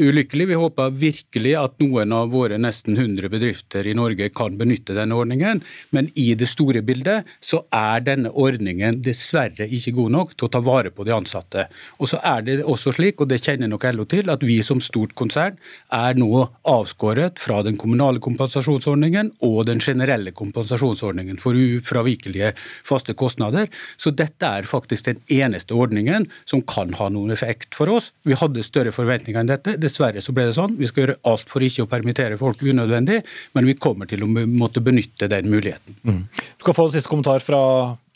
ulykkelig. 0.00 0.48
Vi 0.50 0.58
håper 0.58 0.94
virkelig 0.94 1.54
at 1.58 1.76
noen 1.82 2.12
av 2.14 2.30
våre 2.32 2.58
nesten 2.60 2.96
100 2.96 3.30
bedrifter 3.32 3.86
i 3.86 3.94
Norge 3.96 4.30
kan 4.34 4.56
benytte 4.58 4.96
denne 4.96 5.16
ordningen, 5.18 5.62
men 5.94 6.10
i 6.18 6.30
det 6.38 6.48
store 6.50 6.82
bildet 6.86 7.28
så 7.44 7.62
er 7.74 8.04
denne 8.06 8.32
ordningen 8.32 9.00
dessverre 9.04 9.68
ikke 9.68 9.94
god 9.98 10.14
nok 10.14 10.34
til 10.36 10.48
å 10.48 10.52
ta 10.54 10.62
vare 10.64 10.92
på 10.94 11.06
de 11.06 11.14
ansatte. 11.16 11.66
Og 11.98 12.10
så 12.12 12.20
er 12.26 12.44
det 12.46 12.58
også 12.62 12.94
slik, 12.96 13.20
og 13.20 13.30
det 13.30 13.40
kjenner 13.44 13.70
nok 13.70 13.86
LO 13.94 14.06
til, 14.08 14.30
at 14.32 14.44
vi 14.46 14.60
som 14.66 14.82
stort 14.84 15.14
konsern 15.18 15.58
er 15.94 16.18
nå 16.18 16.44
avskåret 16.68 17.40
fra 17.42 17.62
den 17.66 17.78
kommunale 17.80 18.22
kompensasjonsordningen 18.24 19.34
og 19.46 19.64
den 19.68 19.82
generelle 19.82 20.32
kompensasjonsordningen 20.36 21.40
for 21.42 21.58
ufravikelige 21.58 22.52
faste 22.58 23.14
kostnader. 23.18 23.68
Så 23.96 24.12
dette 24.16 24.46
er 24.46 24.68
faktisk 24.68 25.08
den 25.08 25.22
eneste 25.32 25.76
ordningen 25.76 26.28
som 26.48 26.62
kan 26.62 26.94
ha 26.98 27.08
noen 27.12 27.32
effekt 27.34 27.76
for 27.78 27.90
oss. 27.92 28.12
Vi 28.26 28.36
hadde 28.38 28.64
større 28.66 28.92
forventninger 28.94 29.40
enn 29.40 29.50
dette. 29.50 29.76
Dessverre 29.88 30.22
så 30.24 30.34
ble 30.36 30.48
det 30.48 30.56
sånn. 30.58 30.76
Vi 30.78 30.88
skal 30.90 31.04
gjøre 31.04 31.18
alt 31.32 31.50
for 31.50 31.64
ikke 31.64 31.86
å 31.86 31.90
permittere 31.90 32.38
folk 32.40 32.62
unødvendig, 32.62 33.22
men 33.56 33.68
vi 33.68 33.76
kommer 33.80 34.08
til 34.10 34.24
å 34.24 34.30
måtte 34.30 34.84
benytte 34.84 35.30
den 35.30 35.50
muligheten. 35.50 35.98
Mm. 36.04 36.24
Du 36.28 36.68
kan 36.68 36.76
få 36.76 36.88
en 36.88 36.96
siste 36.96 37.10
kommentar 37.10 37.42
fra 37.44 37.62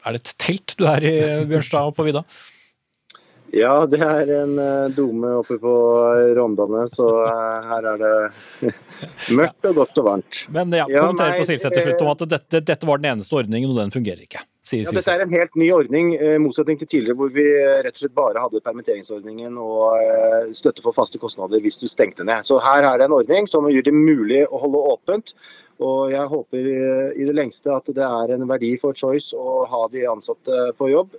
Er 0.02 0.16
det 0.16 0.24
et 0.24 0.32
telt 0.42 0.74
du 0.78 0.82
er 0.90 1.04
i, 1.06 1.14
Bjørnstad, 1.46 1.92
på 1.94 2.08
vidda? 2.08 2.24
Ja, 3.52 3.84
det 3.86 4.00
er 4.00 4.30
en 4.32 4.54
uh, 4.56 4.88
dome 4.90 5.28
oppe 5.42 5.58
på 5.60 5.72
Rondane, 6.38 6.86
så 6.88 7.06
uh, 7.20 7.66
her 7.68 7.88
er 7.90 8.00
det 8.00 8.72
mørkt 9.38 9.68
og 9.68 9.76
godt 9.82 10.00
og 10.00 10.08
varmt. 10.08 10.40
Men 10.56 10.72
ja, 10.72 10.86
ja 10.88 11.04
kommenter 11.04 11.36
på 11.36 11.46
Silseth 11.50 11.76
til 11.76 11.84
slutt 11.86 12.02
om 12.02 12.12
at 12.14 12.24
dette, 12.32 12.62
dette, 12.64 12.88
var 12.88 13.02
den 13.02 13.10
eneste 13.12 13.36
ordningen, 13.36 13.70
og 13.70 13.78
den 13.82 13.92
fungerer 13.92 14.24
ikke. 14.24 14.40
Sier 14.72 14.86
ja, 14.86 14.94
dette 14.96 15.14
er 15.14 15.24
en 15.26 15.34
helt 15.36 15.56
ny 15.60 15.68
ordning, 15.74 16.12
i 16.16 16.34
uh, 16.34 16.40
motsetning 16.42 16.80
til 16.80 16.88
tidligere 16.88 17.18
hvor 17.18 17.32
vi 17.34 17.46
rett 17.46 17.92
og 17.92 18.02
slett 18.02 18.16
bare 18.16 18.42
hadde 18.42 18.62
permitteringsordningen 18.64 19.58
og 19.60 20.54
støtte 20.56 20.84
for 20.84 20.96
faste 20.96 21.20
kostnader 21.20 21.60
hvis 21.62 21.80
du 21.82 21.88
stengte 21.90 22.24
ned. 22.24 22.46
Så 22.48 22.60
her 22.64 22.88
er 22.88 23.00
det 23.00 23.08
en 23.08 23.18
ordning 23.18 23.50
som 23.50 23.68
gjør 23.68 23.90
det 23.90 23.96
mulig 23.96 24.46
å 24.48 24.62
holde 24.64 24.86
åpent. 24.94 25.34
Og 25.82 26.12
jeg 26.12 26.30
håper 26.30 26.66
i 27.18 27.24
det 27.26 27.34
lengste 27.34 27.72
at 27.74 27.88
det 27.90 28.04
er 28.06 28.34
en 28.34 28.44
verdi 28.46 28.74
for 28.78 28.94
Choice 28.94 29.34
å 29.34 29.64
ha 29.66 29.80
de 29.90 30.04
ansatte 30.06 30.68
på 30.78 30.92
jobb. 30.92 31.16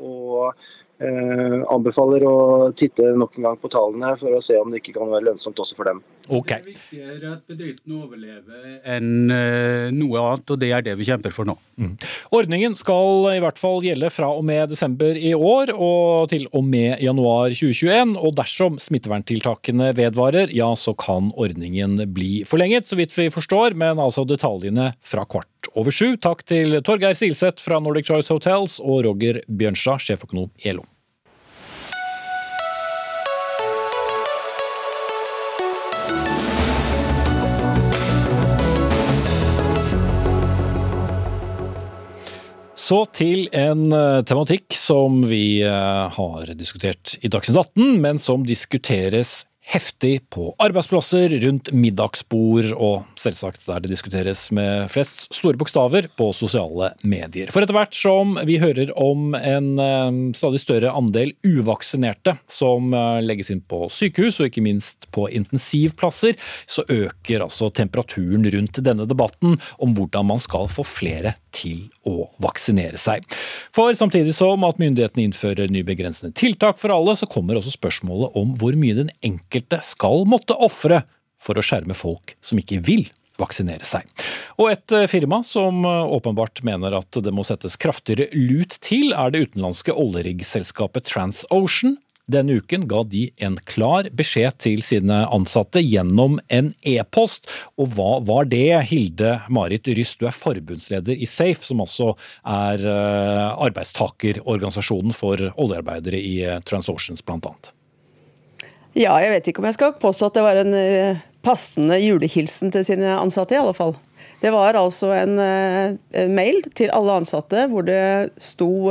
og 0.00 0.54
Eh, 1.02 1.62
anbefaler 1.72 2.22
å 2.28 2.34
titte 2.78 3.08
nok 3.18 3.38
en 3.38 3.46
gang 3.48 3.56
på 3.58 3.70
tallene 3.72 4.12
for 4.20 4.36
å 4.36 4.42
se 4.44 4.54
om 4.60 4.70
det 4.70 4.78
ikke 4.78 4.94
kan 5.00 5.08
være 5.10 5.32
lønnsomt 5.32 5.58
også 5.58 5.74
for 5.74 5.88
dem. 5.88 6.02
Ok. 6.28 6.52
Det 6.52 6.58
er 6.58 6.68
viktigere 6.68 7.32
at 7.34 7.42
bedriften 7.50 7.96
overlever 7.96 8.66
enn 8.94 9.32
eh, 9.32 9.88
noe 9.94 10.22
annet, 10.22 10.52
og 10.54 10.60
det 10.62 10.70
er 10.74 10.84
det 10.86 10.94
vi 11.00 11.06
kjemper 11.08 11.34
for 11.34 11.48
nå. 11.48 11.56
Mm. 11.80 11.94
Ordningen 12.38 12.76
skal 12.78 13.28
i 13.32 13.40
hvert 13.42 13.60
fall 13.60 13.82
gjelde 13.84 14.10
fra 14.12 14.30
og 14.36 14.44
med 14.46 14.72
desember 14.72 15.18
i 15.18 15.32
år 15.34 15.74
og 15.74 16.30
til 16.32 16.46
og 16.52 16.66
med 16.68 17.02
januar 17.02 17.54
2021. 17.54 18.14
Og 18.22 18.36
dersom 18.38 18.78
smitteverntiltakene 18.82 19.92
vedvarer, 19.98 20.52
ja 20.54 20.70
så 20.78 20.94
kan 20.98 21.32
ordningen 21.34 21.98
bli 22.14 22.42
forlenget, 22.48 22.88
så 22.88 22.98
vidt 23.00 23.14
vi 23.16 23.30
forstår, 23.32 23.76
men 23.78 24.02
altså 24.02 24.26
detaljene 24.28 24.92
fra 25.02 25.26
kvart 25.26 25.72
over 25.78 25.94
sju. 25.94 26.14
Takk 26.22 26.44
til 26.48 26.80
Torgeir 26.86 27.16
Silseth 27.18 27.62
fra 27.64 27.80
Nordic 27.82 28.10
Choice 28.10 28.32
Hotels 28.32 28.78
og 28.82 29.04
Roger 29.08 29.42
Bjørnstad, 29.48 30.02
sjeføkonom 30.02 30.50
i 30.62 30.74
LO. 30.76 30.86
Så 42.82 43.04
til 43.14 43.44
en 43.54 43.92
eh, 43.94 44.24
tematikk 44.26 44.74
som 44.74 45.20
vi 45.30 45.62
eh, 45.62 46.16
har 46.16 46.50
diskutert 46.58 47.14
i 47.22 47.30
Dagsnytt 47.30 47.60
18, 47.60 48.00
men 48.02 48.18
som 48.18 48.42
diskuteres 48.46 49.44
heftig 49.62 50.16
på 50.32 50.50
arbeidsplasser, 50.60 51.32
rundt 51.44 51.70
middagsbord 51.76 52.72
og 52.74 53.06
selvsagt 53.20 53.62
der 53.68 53.84
det 53.84 53.92
diskuteres 53.92 54.48
med 54.54 54.90
flest 54.90 55.28
store 55.32 55.58
bokstaver 55.60 56.08
på 56.18 56.30
sosiale 56.34 56.90
medier. 57.06 57.50
For 57.54 57.62
etter 57.62 57.76
hvert 57.76 57.94
som 57.96 58.34
vi 58.48 58.58
hører 58.62 58.90
om 58.98 59.36
en 59.38 59.70
eh, 59.78 60.18
stadig 60.36 60.62
større 60.62 60.92
andel 60.98 61.30
uvaksinerte 61.46 62.34
som 62.50 62.90
eh, 62.96 63.20
legges 63.22 63.52
inn 63.54 63.62
på 63.62 63.86
sykehus 63.92 64.40
og 64.42 64.50
ikke 64.50 64.64
minst 64.66 65.06
på 65.14 65.28
intensivplasser, 65.30 66.36
så 66.66 66.84
øker 66.90 67.46
altså 67.46 67.70
temperaturen 67.70 68.48
rundt 68.52 68.82
denne 68.82 69.06
debatten 69.08 69.56
om 69.78 69.94
hvordan 69.94 70.32
man 70.34 70.42
skal 70.42 70.66
få 70.72 70.84
flere 70.86 71.36
til 71.54 71.86
å 72.08 72.26
vaksinere 72.42 72.98
seg. 72.98 73.24
For 73.74 73.94
samtidig 73.94 74.34
som 74.34 74.64
at 74.66 74.80
myndighetene 74.82 75.28
innfører 75.28 75.70
nye 75.70 75.86
begrensende 75.86 76.34
tiltak 76.34 76.80
for 76.80 76.92
alle, 76.94 77.14
så 77.18 77.28
kommer 77.30 77.60
også 77.60 77.74
spørsmålet 77.76 78.38
om 78.40 78.56
hvor 78.58 78.74
mye 78.78 78.96
den 78.96 79.12
enkelte 79.22 79.51
skal 79.84 80.24
måtte 80.30 80.56
ofre 80.56 81.02
for 81.42 81.58
å 81.58 81.64
skjerme 81.64 81.96
folk 81.98 82.36
som 82.44 82.60
ikke 82.60 82.80
vil 82.86 83.08
vaksinere 83.40 83.86
seg. 83.86 84.06
Og 84.60 84.72
et 84.72 84.94
eh, 84.94 85.08
firma 85.10 85.42
som 85.46 85.84
eh, 85.88 86.14
åpenbart 86.16 86.62
mener 86.66 86.98
at 86.98 87.20
det 87.24 87.34
må 87.34 87.44
settes 87.46 87.78
kraftigere 87.80 88.30
lut 88.36 88.78
til, 88.84 89.12
er 89.16 89.32
det 89.32 89.48
utenlandske 89.48 89.94
oljeriggselskapet 89.96 91.08
TransOcean, 91.10 91.96
denne 92.32 92.54
uken 92.62 92.84
ga 92.88 93.00
de 93.10 93.24
en 93.42 93.56
klar 93.66 94.06
beskjed 94.14 94.54
til 94.62 94.84
sine 94.86 95.24
ansatte 95.34 95.82
gjennom 95.82 96.38
en 96.54 96.70
e-post. 96.86 97.50
Og 97.82 97.96
hva 97.96 98.20
var 98.22 98.46
det? 98.48 98.78
Hilde 98.92 99.34
Marit 99.52 99.90
Ryst, 99.90 100.20
du 100.22 100.28
er 100.30 100.36
forbundsleder 100.36 101.18
i 101.18 101.28
Safe, 101.28 101.66
som 101.66 101.82
altså 101.82 102.12
er 102.46 102.86
eh, 102.86 103.44
arbeidstakerorganisasjonen 103.66 105.18
for 105.18 105.50
oljearbeidere 105.50 106.22
i 106.22 106.36
TransOceans, 106.62 107.26
blant 107.26 107.42
bl.a. 107.42 107.81
Ja, 108.98 109.16
jeg 109.22 109.32
vet 109.32 109.50
ikke 109.50 109.62
om 109.62 109.68
jeg 109.70 109.78
skal 109.78 109.94
påstå 110.00 110.28
at 110.28 110.38
det 110.38 110.46
var 110.46 110.58
en 110.60 110.74
eh, 110.76 111.20
passende 111.42 111.98
julehilsen 112.02 112.72
til 112.74 112.84
sine 112.86 113.16
ansatte, 113.16 113.56
i 113.56 113.60
alle 113.60 113.76
fall. 113.76 113.94
Det 114.42 114.50
var 114.54 114.76
altså 114.78 115.12
en, 115.14 115.38
en 115.38 116.34
mail 116.34 116.64
til 116.74 116.90
alle 116.94 117.20
ansatte 117.22 117.68
hvor 117.70 117.86
det 117.86 118.02
sto 118.42 118.90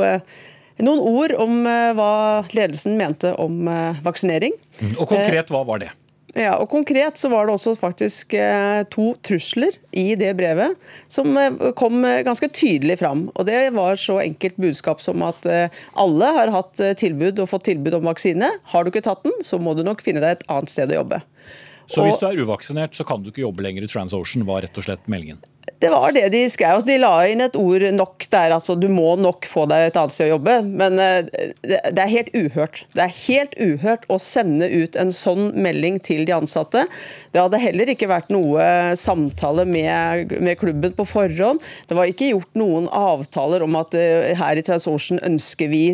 noen 0.82 1.02
ord 1.02 1.34
om 1.40 1.66
eh, 1.68 1.90
hva 1.96 2.12
ledelsen 2.54 2.96
mente 2.98 3.32
om 3.40 3.66
eh, 3.70 4.00
vaksinering. 4.04 4.54
Mm. 4.80 4.94
Og 4.96 5.10
konkret, 5.10 5.52
hva 5.52 5.62
var 5.68 5.82
det? 5.84 5.92
Ja, 6.32 6.54
og 6.56 6.70
Konkret 6.72 7.20
så 7.20 7.28
var 7.28 7.44
det 7.44 7.54
også 7.58 7.74
faktisk 7.76 8.32
eh, 8.38 8.82
to 8.88 9.10
trusler 9.20 9.76
i 9.92 10.14
det 10.16 10.30
brevet 10.38 10.78
som 11.12 11.36
kom 11.76 12.00
ganske 12.24 12.48
tydelig 12.48 12.96
fram. 13.02 13.26
Og 13.36 13.44
Det 13.48 13.66
var 13.76 14.00
så 14.00 14.16
enkelt 14.22 14.56
budskap 14.56 15.04
som 15.04 15.20
at 15.26 15.44
alle 15.44 16.30
har 16.38 16.54
hatt 16.54 16.80
tilbud 16.96 17.42
og 17.42 17.50
fått 17.50 17.68
tilbud 17.68 17.98
om 17.98 18.08
vaksine. 18.08 18.48
Har 18.72 18.84
du 18.84 18.88
ikke 18.88 19.04
tatt 19.04 19.26
den, 19.26 19.36
så 19.44 19.60
må 19.60 19.76
du 19.76 19.84
nok 19.84 20.00
finne 20.00 20.24
deg 20.24 20.38
et 20.38 20.48
annet 20.48 20.72
sted 20.72 20.94
å 20.94 21.02
jobbe. 21.02 21.20
Så 21.92 22.06
hvis 22.06 22.20
du 22.22 22.28
er 22.30 22.40
uvaksinert, 22.40 22.96
så 22.96 23.04
kan 23.04 23.20
du 23.20 23.28
ikke 23.28 23.44
jobbe 23.44 23.64
lenger 23.66 23.84
i 23.84 23.90
TransOcean, 23.90 24.46
var 24.48 24.64
rett 24.64 24.78
og 24.80 24.86
slett 24.86 25.04
meldingen? 25.12 25.42
Det 25.82 25.90
var 25.90 26.12
det 26.14 26.28
de 26.30 26.42
skrev. 26.50 26.76
Altså, 26.76 26.88
de 26.88 26.98
la 27.02 27.10
inn 27.30 27.42
et 27.42 27.56
ord 27.58 27.84
nok 27.94 28.26
der. 28.30 28.54
altså 28.54 28.76
Du 28.78 28.88
må 28.90 29.14
nok 29.18 29.46
få 29.50 29.64
deg 29.70 29.88
et 29.88 29.98
annet 29.98 30.14
sted 30.14 30.28
å 30.28 30.36
jobbe. 30.36 30.56
Men 30.66 30.98
eh, 31.02 31.26
det 31.62 31.98
er 31.98 32.12
helt 32.12 32.30
uhørt. 32.34 32.84
Det 32.94 33.02
er 33.04 33.16
helt 33.16 33.56
uhørt 33.58 34.06
å 34.10 34.18
sende 34.22 34.68
ut 34.70 34.98
en 34.98 35.12
sånn 35.14 35.50
melding 35.62 35.98
til 36.02 36.24
de 36.28 36.36
ansatte. 36.36 36.84
Det 37.34 37.42
hadde 37.42 37.62
heller 37.62 37.90
ikke 37.94 38.10
vært 38.10 38.30
noe 38.34 38.94
samtale 38.98 39.66
med, 39.68 40.34
med 40.42 40.58
klubben 40.60 40.94
på 40.98 41.06
forhånd. 41.08 41.62
Det 41.88 41.98
var 41.98 42.10
ikke 42.10 42.32
gjort 42.32 42.58
noen 42.58 42.86
avtaler 42.86 43.66
om 43.66 43.78
at 43.82 43.98
eh, 43.98 44.32
her 44.38 44.58
i 44.58 44.66
TransOcean 44.66 45.22
ønsker 45.26 45.70
vi 45.72 45.84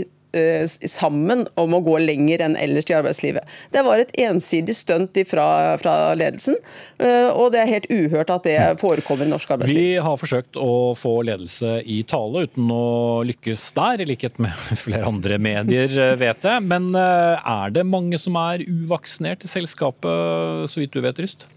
sammen 0.89 1.47
om 1.57 1.75
å 1.75 1.81
gå 1.85 1.97
lenger 2.03 2.43
enn 2.45 2.57
ellers 2.61 2.89
i 2.91 2.97
arbeidslivet. 2.97 3.49
Det 3.73 3.83
var 3.87 4.03
et 4.03 4.13
ensidig 4.21 4.77
stunt 4.77 5.17
fra, 5.29 5.77
fra, 5.81 5.95
ledelsen, 6.19 6.59
eh, 7.01 7.29
og 7.33 7.53
det 7.55 7.63
er 7.63 7.71
helt 7.73 7.89
uhørt 7.91 8.33
at 8.35 8.49
det 8.49 8.59
forekommer 8.83 9.27
i 9.27 9.33
norsk 9.33 9.55
arbeidsliv. 9.57 9.81
Vi 9.81 10.05
har 10.05 10.21
forsøkt 10.21 10.59
å 10.61 10.95
få 10.99 11.15
ledelse 11.29 11.79
i 11.89 12.03
tale 12.09 12.47
uten 12.49 12.71
å 12.75 13.25
lykkes 13.29 13.69
der, 13.79 14.05
i 14.05 14.09
likhet 14.13 14.41
med 14.43 14.53
flere 14.85 15.09
andre 15.09 15.41
medier, 15.43 15.89
eh, 15.89 16.17
vet 16.21 16.45
jeg. 16.45 16.65
Men 16.69 16.91
er 16.99 17.75
det 17.75 17.87
mange 17.89 18.21
som 18.21 18.37
er 18.41 18.67
uvaksinert 18.69 19.45
i 19.47 19.51
selskapet, 19.51 20.69
så 20.69 20.83
vidt 20.83 20.97
du 20.97 21.03
vet, 21.05 21.19
Ryst? 21.23 21.49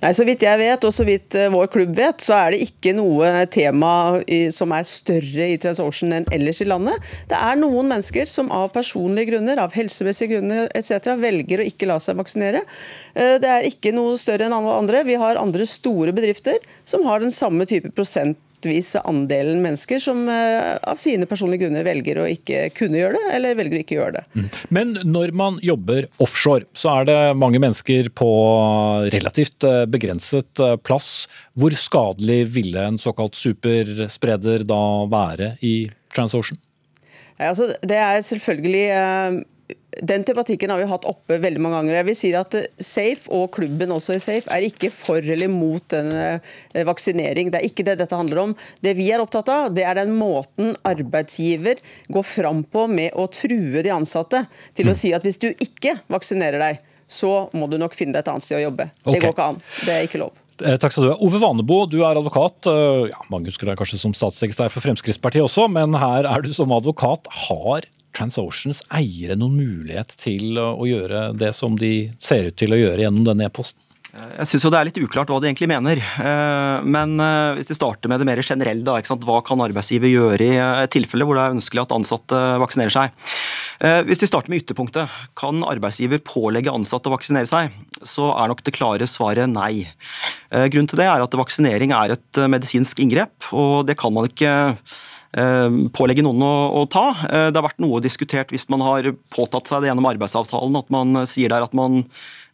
Nei, 0.00 0.12
Så 0.16 0.26
vidt 0.28 0.44
jeg 0.44 0.60
vet, 0.60 0.84
og 0.84 0.94
så 0.94 1.06
vidt 1.06 1.36
eh, 1.38 1.50
vår 1.52 1.70
klubb 1.72 1.94
vet, 1.96 2.24
så 2.24 2.36
er 2.38 2.54
det 2.54 2.62
ikke 2.66 2.94
noe 2.96 3.46
tema 3.52 3.92
som 4.54 4.72
er 4.74 4.86
større 4.88 5.48
i 5.52 5.58
TransOcean 5.60 6.16
enn 6.16 6.28
ellers 6.34 6.60
i 6.62 6.68
landet. 6.68 7.10
Det 7.30 7.38
er 7.38 7.58
noen 7.60 7.90
mennesker 7.90 8.28
som 8.28 8.50
av 8.54 8.70
personlige 8.74 9.32
grunner, 9.32 9.60
av 9.62 9.74
helsemessige 9.76 10.36
grunner 10.36 10.68
etc. 10.76 11.14
velger 11.20 11.62
å 11.62 11.68
ikke 11.68 11.88
la 11.90 11.98
seg 12.02 12.18
vaksinere. 12.20 12.62
Eh, 13.14 13.36
det 13.42 13.50
er 13.50 13.68
ikke 13.68 13.94
noe 13.96 14.18
større 14.20 14.48
enn 14.48 14.56
andre. 14.56 15.04
Vi 15.06 15.18
har 15.20 15.40
andre 15.40 15.66
store 15.68 16.14
bedrifter 16.16 16.60
som 16.88 17.06
har 17.08 17.22
den 17.22 17.34
samme 17.34 17.66
type 17.68 17.92
prosent 17.94 18.38
prosentvis 18.60 18.96
andelen 19.04 19.62
mennesker 19.62 19.98
som 19.98 20.28
eh, 20.28 20.76
av 20.82 20.96
sine 20.96 21.26
personlige 21.26 21.64
grunner 21.64 21.84
velger 21.84 22.20
å 22.20 22.28
ikke 22.28 22.70
kunne 22.76 22.98
gjøre 22.98 23.16
det, 23.16 23.34
eller 23.36 23.56
velger 23.56 23.78
å 23.78 23.80
ikke 23.84 23.96
gjøre 23.96 24.12
det. 24.18 24.24
Mm. 24.34 24.48
Men 24.68 24.92
når 25.04 25.32
man 25.32 25.58
jobber 25.62 26.06
offshore, 26.20 26.64
så 26.74 27.00
er 27.00 27.08
det 27.08 27.18
mange 27.36 27.60
mennesker 27.60 28.10
på 28.14 28.30
relativt 29.12 29.64
eh, 29.64 29.86
begrenset 29.86 30.60
eh, 30.60 30.76
plass. 30.76 31.28
Hvor 31.54 31.74
skadelig 31.74 32.44
ville 32.54 32.84
en 32.84 32.98
såkalt 32.98 33.34
superspreder 33.34 34.64
da 34.68 34.82
være 35.10 35.54
i 35.62 35.90
TransOcean? 36.14 36.60
Ja, 37.40 37.54
altså, 37.54 37.70
det 37.80 37.96
er 37.96 38.20
selvfølgelig 38.20 38.86
den 39.98 40.24
tematikken 40.24 40.70
har 40.70 40.78
vi 40.78 40.88
hatt 40.90 41.06
oppe 41.08 41.38
veldig 41.42 41.60
mange 41.62 41.80
ganger. 41.80 41.96
Jeg 41.98 42.06
vil 42.08 42.18
si 42.18 42.30
at 42.38 42.56
Safe 42.78 43.30
og 43.34 43.48
klubben 43.56 43.90
også 43.94 44.14
i 44.16 44.22
Safe 44.22 44.50
er 44.54 44.66
ikke 44.66 44.92
for 44.94 45.18
eller 45.18 45.50
mot 45.50 45.82
den 45.92 46.12
eh, 46.14 46.84
vaksinering. 46.86 47.50
Det 47.50 47.60
er 47.60 47.66
ikke 47.66 47.86
det 47.88 47.98
dette 48.00 48.18
handler 48.18 48.44
om. 48.44 48.54
Det 48.84 48.94
vi 48.98 49.10
er 49.10 49.22
opptatt 49.22 49.50
av, 49.52 49.70
det 49.74 49.86
er 49.86 49.98
den 49.98 50.14
måten 50.18 50.76
arbeidsgiver 50.86 51.82
går 52.12 52.26
fram 52.26 52.62
på 52.62 52.86
med 52.90 53.16
å 53.18 53.26
true 53.34 53.82
de 53.82 53.94
ansatte 53.94 54.44
til 54.78 54.92
å 54.92 54.96
si 54.96 55.14
at 55.16 55.26
hvis 55.26 55.40
du 55.42 55.50
ikke 55.52 55.98
vaksinerer 56.12 56.62
deg, 56.62 56.84
så 57.10 57.48
må 57.58 57.66
du 57.66 57.74
nok 57.80 57.96
finne 57.98 58.14
deg 58.14 58.22
et 58.22 58.30
annet 58.30 58.46
sted 58.46 58.60
å 58.60 58.66
jobbe. 58.68 58.86
Okay. 59.02 59.16
Det 59.16 59.24
går 59.24 59.34
ikke 59.34 59.50
an. 59.50 59.60
Det 59.82 59.96
er 59.96 60.06
ikke 60.06 60.22
lov. 60.22 60.36
Eh, 60.60 60.76
takk 60.80 60.94
skal 60.94 61.06
du 61.06 61.10
ha. 61.12 61.18
Ove 61.24 61.40
Vanebo, 61.42 61.82
du 61.90 62.02
er 62.04 62.14
advokat. 62.14 62.68
Eh, 62.70 63.08
ja, 63.10 63.22
mange 63.32 63.50
husker 63.50 63.70
deg 63.70 63.80
kanskje 63.80 63.98
som 64.02 64.14
statssekretær 64.16 64.70
for 64.72 64.84
Fremskrittspartiet 64.84 65.46
også, 65.46 65.66
men 65.72 65.96
her 65.98 66.28
er 66.28 66.44
du 66.44 66.52
som 66.54 66.70
advokat. 66.76 67.26
Har 67.48 67.88
TransOceans 68.16 68.84
eiere 68.96 69.36
noen 69.38 69.58
mulighet 69.58 70.16
til 70.20 70.58
å 70.60 70.86
gjøre 70.88 71.30
det 71.38 71.52
som 71.56 71.78
de 71.78 72.10
ser 72.22 72.50
ut 72.50 72.58
til 72.58 72.74
å 72.74 72.80
gjøre 72.80 73.06
gjennom 73.06 73.26
denne 73.28 73.48
e-posten? 73.48 73.82
Jeg 74.10 74.48
syns 74.50 74.64
det 74.66 74.78
er 74.78 74.86
litt 74.88 74.98
uklart 74.98 75.30
hva 75.30 75.38
de 75.38 75.46
egentlig 75.46 75.68
mener. 75.70 76.00
Eh, 76.02 76.82
men 76.82 77.14
eh, 77.22 77.52
hvis 77.58 77.70
vi 77.70 77.76
starter 77.78 78.10
med 78.10 78.18
det 78.18 78.26
mer 78.26 78.42
generelle, 78.42 78.82
da, 78.82 78.96
hva 79.26 79.38
kan 79.46 79.62
arbeidsgiver 79.62 80.10
gjøre 80.10 80.48
i 80.48 80.56
et 80.58 80.90
tilfelle 80.94 81.26
hvor 81.26 81.38
det 81.38 81.44
er 81.44 81.54
ønskelig 81.54 81.84
at 81.84 81.94
ansatte 81.94 82.40
vaksinerer 82.62 82.94
seg? 82.94 83.14
Eh, 83.86 84.00
hvis 84.08 84.24
vi 84.24 84.28
starter 84.30 84.50
med 84.50 84.64
ytterpunktet, 84.64 85.20
kan 85.38 85.62
arbeidsgiver 85.62 86.22
pålegge 86.26 86.74
ansatte 86.74 87.10
å 87.10 87.14
vaksinere 87.14 87.48
seg? 87.48 87.76
Så 88.02 88.32
er 88.34 88.50
nok 88.50 88.64
det 88.66 88.74
klare 88.74 89.06
svaret 89.10 89.50
nei. 89.50 89.86
Grunnen 90.50 90.90
til 90.90 90.98
det 90.98 91.06
er 91.06 91.22
at 91.22 91.38
vaksinering 91.38 91.94
er 91.94 92.16
et 92.16 92.42
medisinsk 92.50 92.98
inngrep, 93.04 93.52
og 93.54 93.86
det 93.86 93.94
kan 94.00 94.14
man 94.14 94.26
ikke 94.26 94.50
pålegge 95.30 96.24
noen 96.26 96.42
å, 96.42 96.54
å, 96.80 96.84
ta. 96.90 97.04
Det 97.22 97.54
har 97.54 97.62
vært 97.62 97.78
noe 97.78 98.00
diskutert 98.02 98.50
hvis 98.50 98.64
man 98.72 98.82
har 98.82 99.12
påtatt 99.30 99.70
seg 99.70 99.84
det 99.84 99.90
gjennom 99.90 100.08
arbeidsavtalen, 100.10 100.78
at 100.80 100.90
man 100.90 101.20
sier 101.30 101.52
der 101.52 101.62
at 101.62 101.76
man 101.78 102.00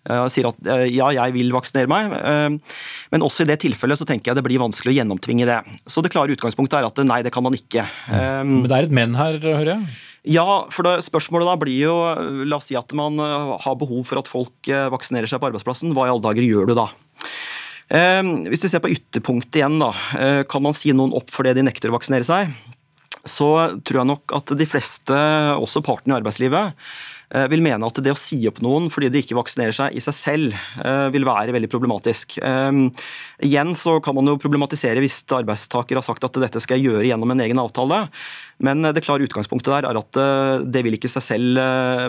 Eh, 0.06 0.24
sier 0.30 0.46
at 0.50 0.68
eh, 0.70 0.86
ja, 0.94 1.08
jeg 1.14 1.34
vil 1.34 1.52
vaksinere 1.54 1.90
meg. 1.90 2.14
Eh, 2.14 2.80
men 3.14 3.26
også 3.26 3.44
i 3.44 3.50
det 3.50 3.58
tilfellet 3.64 4.00
så 4.00 4.06
tenker 4.08 4.30
jeg 4.30 4.38
det 4.38 4.46
blir 4.46 4.62
vanskelig 4.62 4.94
å 4.94 4.98
gjennomtvinge 5.00 5.48
det. 5.48 5.60
Så 5.90 6.04
det 6.04 6.12
klare 6.14 6.34
utgangspunktet 6.36 6.78
er 6.80 6.88
at 6.88 7.02
nei, 7.06 7.22
det 7.26 7.34
kan 7.34 7.46
man 7.46 7.56
ikke. 7.56 7.86
Men 8.10 8.66
det 8.66 8.76
er 8.76 8.88
et 8.88 8.94
men 8.94 9.16
her, 9.18 9.40
hører 9.42 9.76
jeg? 9.76 9.88
Ja, 10.36 10.46
for 10.74 10.86
det, 10.86 11.04
spørsmålet 11.06 11.46
da 11.46 11.52
blir 11.60 11.76
jo 11.78 11.92
La 12.50 12.56
oss 12.58 12.66
si 12.66 12.74
at 12.74 12.90
man 12.98 13.20
har 13.22 13.76
behov 13.78 14.00
for 14.08 14.18
at 14.18 14.30
folk 14.30 14.70
vaksinerer 14.90 15.30
seg 15.30 15.42
på 15.42 15.50
arbeidsplassen. 15.52 15.94
Hva 15.94 16.08
i 16.08 16.10
alle 16.10 16.24
dager 16.24 16.46
gjør 16.46 16.72
du 16.72 16.74
da? 16.78 16.88
Hvis 17.86 18.64
vi 18.64 18.70
ser 18.72 18.82
på 18.82 18.90
ytterpunktet 18.90 19.60
igjen, 19.60 19.76
da, 19.78 19.92
kan 20.50 20.64
man 20.64 20.74
si 20.74 20.90
noen 20.90 21.14
opp 21.14 21.30
for 21.30 21.46
det 21.46 21.54
de 21.54 21.62
nekter 21.66 21.92
å 21.92 21.94
vaksinere 21.94 22.26
seg? 22.26 22.50
Så 23.26 23.46
tror 23.86 24.00
jeg 24.00 24.10
nok 24.10 24.34
at 24.34 24.50
de 24.58 24.66
fleste, 24.66 25.18
også 25.62 25.84
partene 25.86 26.16
i 26.16 26.18
arbeidslivet, 26.18 26.74
Eh, 27.34 27.46
vil 27.50 27.62
mene 27.64 27.82
at 27.88 27.98
det 27.98 28.12
å 28.12 28.18
si 28.18 28.38
opp 28.46 28.60
noen 28.62 28.86
fordi 28.92 29.08
de 29.10 29.18
ikke 29.24 29.34
vaksinerer 29.34 29.74
seg 29.74 29.96
i 29.98 30.02
seg 30.02 30.14
selv, 30.14 30.58
eh, 30.78 31.08
vil 31.10 31.26
være 31.26 31.54
veldig 31.56 31.70
problematisk. 31.72 32.38
Eh, 32.38 32.78
igjen 33.42 33.74
så 33.74 33.98
kan 34.02 34.14
man 34.14 34.30
jo 34.30 34.38
problematisere 34.38 35.02
hvis 35.02 35.24
arbeidstaker 35.26 35.98
har 35.98 36.06
sagt 36.06 36.22
at 36.22 36.38
dette 36.38 36.62
skal 36.62 36.78
jeg 36.78 36.86
gjøre 36.86 37.08
gjennom 37.10 37.34
en 37.34 37.42
egen 37.42 37.58
avtale, 37.58 38.06
men 38.62 38.82
det 38.94 39.02
klare 39.02 39.26
utgangspunktet 39.26 39.74
der 39.74 39.90
er 39.90 39.98
at 39.98 40.70
det 40.70 40.84
vil 40.84 40.94
ikke 40.94 41.10
i 41.10 41.16
seg 41.16 41.24
selv 41.24 41.58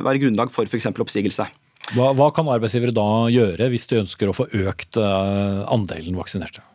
være 0.05 0.21
grunnlag 0.21 0.51
for 0.53 0.69
f.eks. 0.69 0.87
oppsigelse. 0.93 1.47
Hva, 1.95 2.11
hva 2.17 2.31
kan 2.35 2.49
arbeidsgivere 2.51 2.95
da 2.95 3.27
gjøre 3.31 3.69
hvis 3.71 3.87
de 3.87 4.01
ønsker 4.01 4.27
å 4.27 4.35
få 4.35 4.49
økt 4.65 4.99
andelen 4.99 6.17
vaksinerte? 6.19 6.65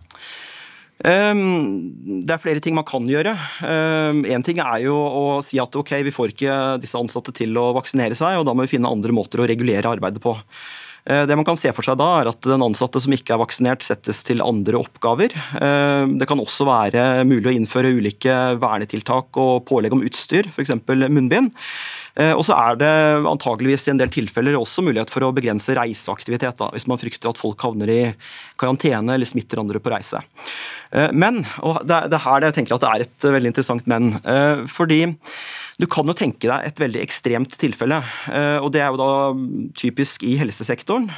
Ehm, 1.02 2.22
det 2.22 2.30
er 2.30 2.42
flere 2.42 2.62
ting 2.62 2.76
man 2.78 2.86
kan 2.86 3.06
gjøre. 3.08 3.34
Én 3.66 4.22
ehm, 4.28 4.46
ting 4.46 4.60
er 4.62 4.84
jo 4.84 4.94
å 4.94 5.24
si 5.42 5.58
at 5.62 5.74
ok, 5.74 5.96
vi 6.06 6.14
får 6.14 6.34
ikke 6.34 6.60
disse 6.82 6.98
ansatte 6.98 7.34
til 7.34 7.58
å 7.58 7.72
vaksinere 7.76 8.18
seg, 8.18 8.38
og 8.38 8.46
da 8.46 8.54
må 8.54 8.66
vi 8.66 8.74
finne 8.76 8.90
andre 8.90 9.14
måter 9.14 9.42
å 9.42 9.48
regulere 9.50 9.90
arbeidet 9.90 10.22
på. 10.22 10.36
Eh, 11.02 11.24
det 11.26 11.34
man 11.34 11.46
kan 11.46 11.58
se 11.58 11.72
for 11.74 11.82
seg 11.82 11.98
da, 11.98 12.08
er 12.20 12.30
at 12.30 12.46
den 12.46 12.62
ansatte 12.62 13.02
som 13.02 13.14
ikke 13.14 13.34
er 13.34 13.42
vaksinert, 13.42 13.82
settes 13.82 14.22
til 14.26 14.44
andre 14.46 14.78
oppgaver. 14.78 15.34
Ehm, 15.58 16.14
det 16.20 16.30
kan 16.30 16.42
også 16.42 16.68
være 16.68 17.26
mulig 17.26 17.50
å 17.50 17.56
innføre 17.56 17.90
ulike 17.98 18.38
vernetiltak 18.62 19.42
og 19.42 19.66
pålegg 19.66 19.96
om 19.96 20.06
utstyr, 20.06 20.52
f.eks. 20.52 20.76
munnbind. 20.86 21.50
Eh, 22.20 22.32
og 22.36 22.44
så 22.44 22.56
er 22.58 22.78
det 22.80 22.92
antageligvis 23.28 23.86
i 23.88 23.94
en 23.94 24.02
del 24.02 24.12
tilfeller 24.12 24.58
også 24.58 24.84
mulighet 24.84 25.12
for 25.12 25.24
å 25.24 25.32
begrense 25.34 25.76
reiseaktivitet, 25.78 26.58
da, 26.60 26.68
hvis 26.74 26.88
man 26.90 27.00
frykter 27.00 27.30
at 27.30 27.40
folk 27.40 27.64
havner 27.64 27.92
i 27.92 28.02
karantene 28.60 29.16
eller 29.16 29.28
smitter 29.28 29.62
andre 29.62 29.80
på 29.82 29.92
reise. 29.94 30.20
Eh, 30.92 31.08
men, 31.16 31.40
og 31.64 31.80
det 31.88 32.04
er 32.04 32.24
her 32.26 32.48
jeg 32.48 32.58
tenker 32.58 32.76
at 32.76 32.84
det 32.84 32.92
er 32.92 33.06
et 33.06 33.28
veldig 33.38 33.52
interessant 33.54 33.88
men, 33.90 34.14
eh, 34.28 34.64
fordi 34.70 35.04
du 35.80 35.86
kan 35.90 36.06
jo 36.06 36.14
tenke 36.14 36.46
deg 36.46 36.66
et 36.68 36.78
veldig 36.78 37.00
ekstremt 37.00 37.54
tilfelle. 37.58 37.96
og 38.60 38.68
Det 38.70 38.82
er 38.84 38.92
jo 38.92 39.00
da 39.00 39.32
typisk 39.74 40.22
i 40.28 40.36
helsesektoren, 40.38 41.08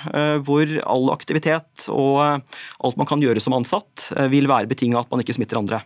hvor 0.46 0.70
all 0.86 1.10
aktivitet 1.12 1.84
og 1.92 2.22
alt 2.22 2.96
man 2.96 3.10
kan 3.10 3.20
gjøre 3.20 3.42
som 3.42 3.58
ansatt, 3.58 4.06
vil 4.32 4.48
være 4.48 4.70
betinga 4.70 5.02
at 5.02 5.10
man 5.10 5.20
ikke 5.20 5.34
smitter 5.36 5.58
andre. 5.60 5.82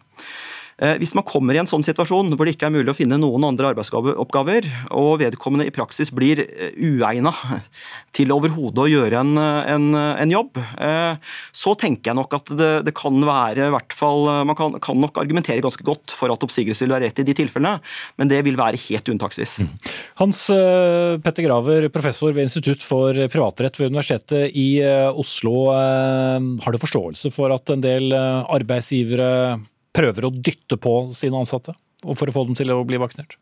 Eh, 0.79 0.95
hvis 1.01 1.14
man 1.18 1.26
kommer 1.26 1.57
i 1.57 1.59
en 1.59 1.66
sånn 1.66 1.83
situasjon 1.83 2.37
hvor 2.39 2.47
det 2.47 2.55
ikke 2.55 2.68
er 2.68 2.74
mulig 2.76 2.93
å 2.93 2.97
finne 2.97 3.18
noen 3.18 3.49
andre 3.49 3.72
arbeidsoppgaver, 3.72 4.66
og 4.95 5.18
vedkommende 5.24 5.66
i 5.66 5.74
praksis 5.74 6.12
blir 6.14 6.45
eh, 6.45 6.76
uegna 6.79 7.33
til 8.16 8.31
overhodet 8.35 8.85
å 8.85 8.91
gjøre 8.91 9.22
en, 9.24 9.33
en, 9.39 9.89
en, 9.97 10.35
jobb, 10.35 10.61
eh, 10.79 11.16
så 11.51 11.74
tenker 11.79 12.12
jeg 12.12 12.18
nok 12.20 12.37
at 12.39 12.53
det, 12.59 12.70
det 12.87 12.95
kan 12.95 13.16
være 13.26 13.66
i 13.66 13.74
hvert 13.74 13.97
fall, 13.97 14.29
Man 14.47 14.57
kan, 14.59 14.76
kan, 14.83 14.99
nok 15.03 15.18
argumentere 15.20 15.64
ganske 15.64 15.85
godt 15.87 16.12
for 16.14 16.31
at 16.31 16.45
oppsigelse 16.45 16.87
vil 16.87 16.95
være 16.95 17.09
rett 17.09 17.22
i 17.22 17.26
de 17.26 17.35
tilfellene, 17.37 17.81
men 18.20 18.31
det 18.31 18.39
vil 18.47 18.59
være 18.59 18.79
helt 18.89 19.11
unntaksvis. 19.11 19.57
Mm. 19.64 19.72
Hans 20.20 20.45
Petter 21.24 21.47
Graver, 21.47 21.89
professor 21.95 22.35
ved 22.35 22.47
Institutt 22.47 22.83
for 22.85 23.16
privatrett 23.33 23.79
ved 23.81 23.91
Universitetet 23.91 24.55
i 24.59 24.68
Oslo. 25.11 25.57
Har 25.72 26.74
du 26.74 26.81
forståelse 26.83 27.33
for 27.35 27.55
at 27.55 27.74
en 27.74 27.83
del 27.85 28.14
arbeidsgivere 28.14 29.31
prøver 29.99 30.28
å 30.28 30.32
dytte 30.32 30.78
på 30.80 30.94
sine 31.14 31.42
ansatte 31.42 31.74
for 32.07 32.30
å 32.30 32.34
få 32.34 32.46
dem 32.49 32.59
til 32.59 32.70
å 32.74 32.82
bli 32.86 33.01
vaksinert? 33.03 33.38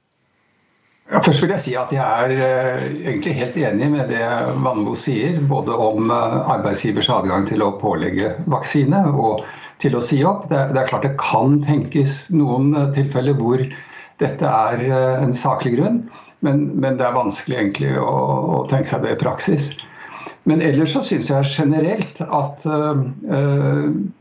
Ja, 1.07 1.21
først 1.23 1.45
vil 1.45 1.53
jeg 1.55 1.63
si 1.63 1.73
at 1.79 1.93
jeg 1.95 2.03
er 2.03 2.33
uh, 2.35 2.87
egentlig 3.07 3.37
helt 3.39 3.59
enig 3.61 3.91
med 3.93 4.09
det 4.11 4.25
Vannbo 4.65 4.97
sier. 4.99 5.39
Både 5.47 5.75
om 5.79 6.11
uh, 6.11 6.41
arbeidsgivers 6.57 7.07
adgang 7.15 7.47
til 7.47 7.63
å 7.63 7.77
pålegge 7.79 8.33
vaksine 8.51 9.05
og 9.13 9.45
til 9.83 9.95
å 9.95 10.03
si 10.03 10.19
opp. 10.27 10.49
Det, 10.51 10.65
er 10.67 10.89
klart 10.91 11.07
det 11.07 11.15
kan 11.23 11.61
tenkes 11.63 12.25
noen 12.35 12.73
uh, 12.75 12.89
tilfeller 12.97 13.39
hvor 13.39 13.63
dette 14.19 14.49
er 14.49 14.81
en 15.21 15.35
saklig 15.37 15.75
grunn, 15.75 15.99
men, 16.41 16.63
men, 16.73 16.95
det 16.97 17.05
er 17.05 17.13
vanskelig 17.13 17.59
egentlig 17.59 17.91
å, 18.01 18.15
å, 18.57 18.61
tenke 18.71 18.89
seg 18.89 19.05
det 19.05 19.13
i 19.13 19.19
praksis. 19.21 19.75
Men 20.49 20.63
ellers 20.65 20.95
så 20.97 21.03
syns 21.05 21.29
jeg 21.29 21.51
generelt 21.53 22.23
at 22.25 22.65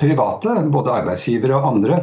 private, 0.01 0.55
både 0.73 0.97
arbeidsgivere 0.97 1.55
og 1.55 1.69
andre, 1.69 2.01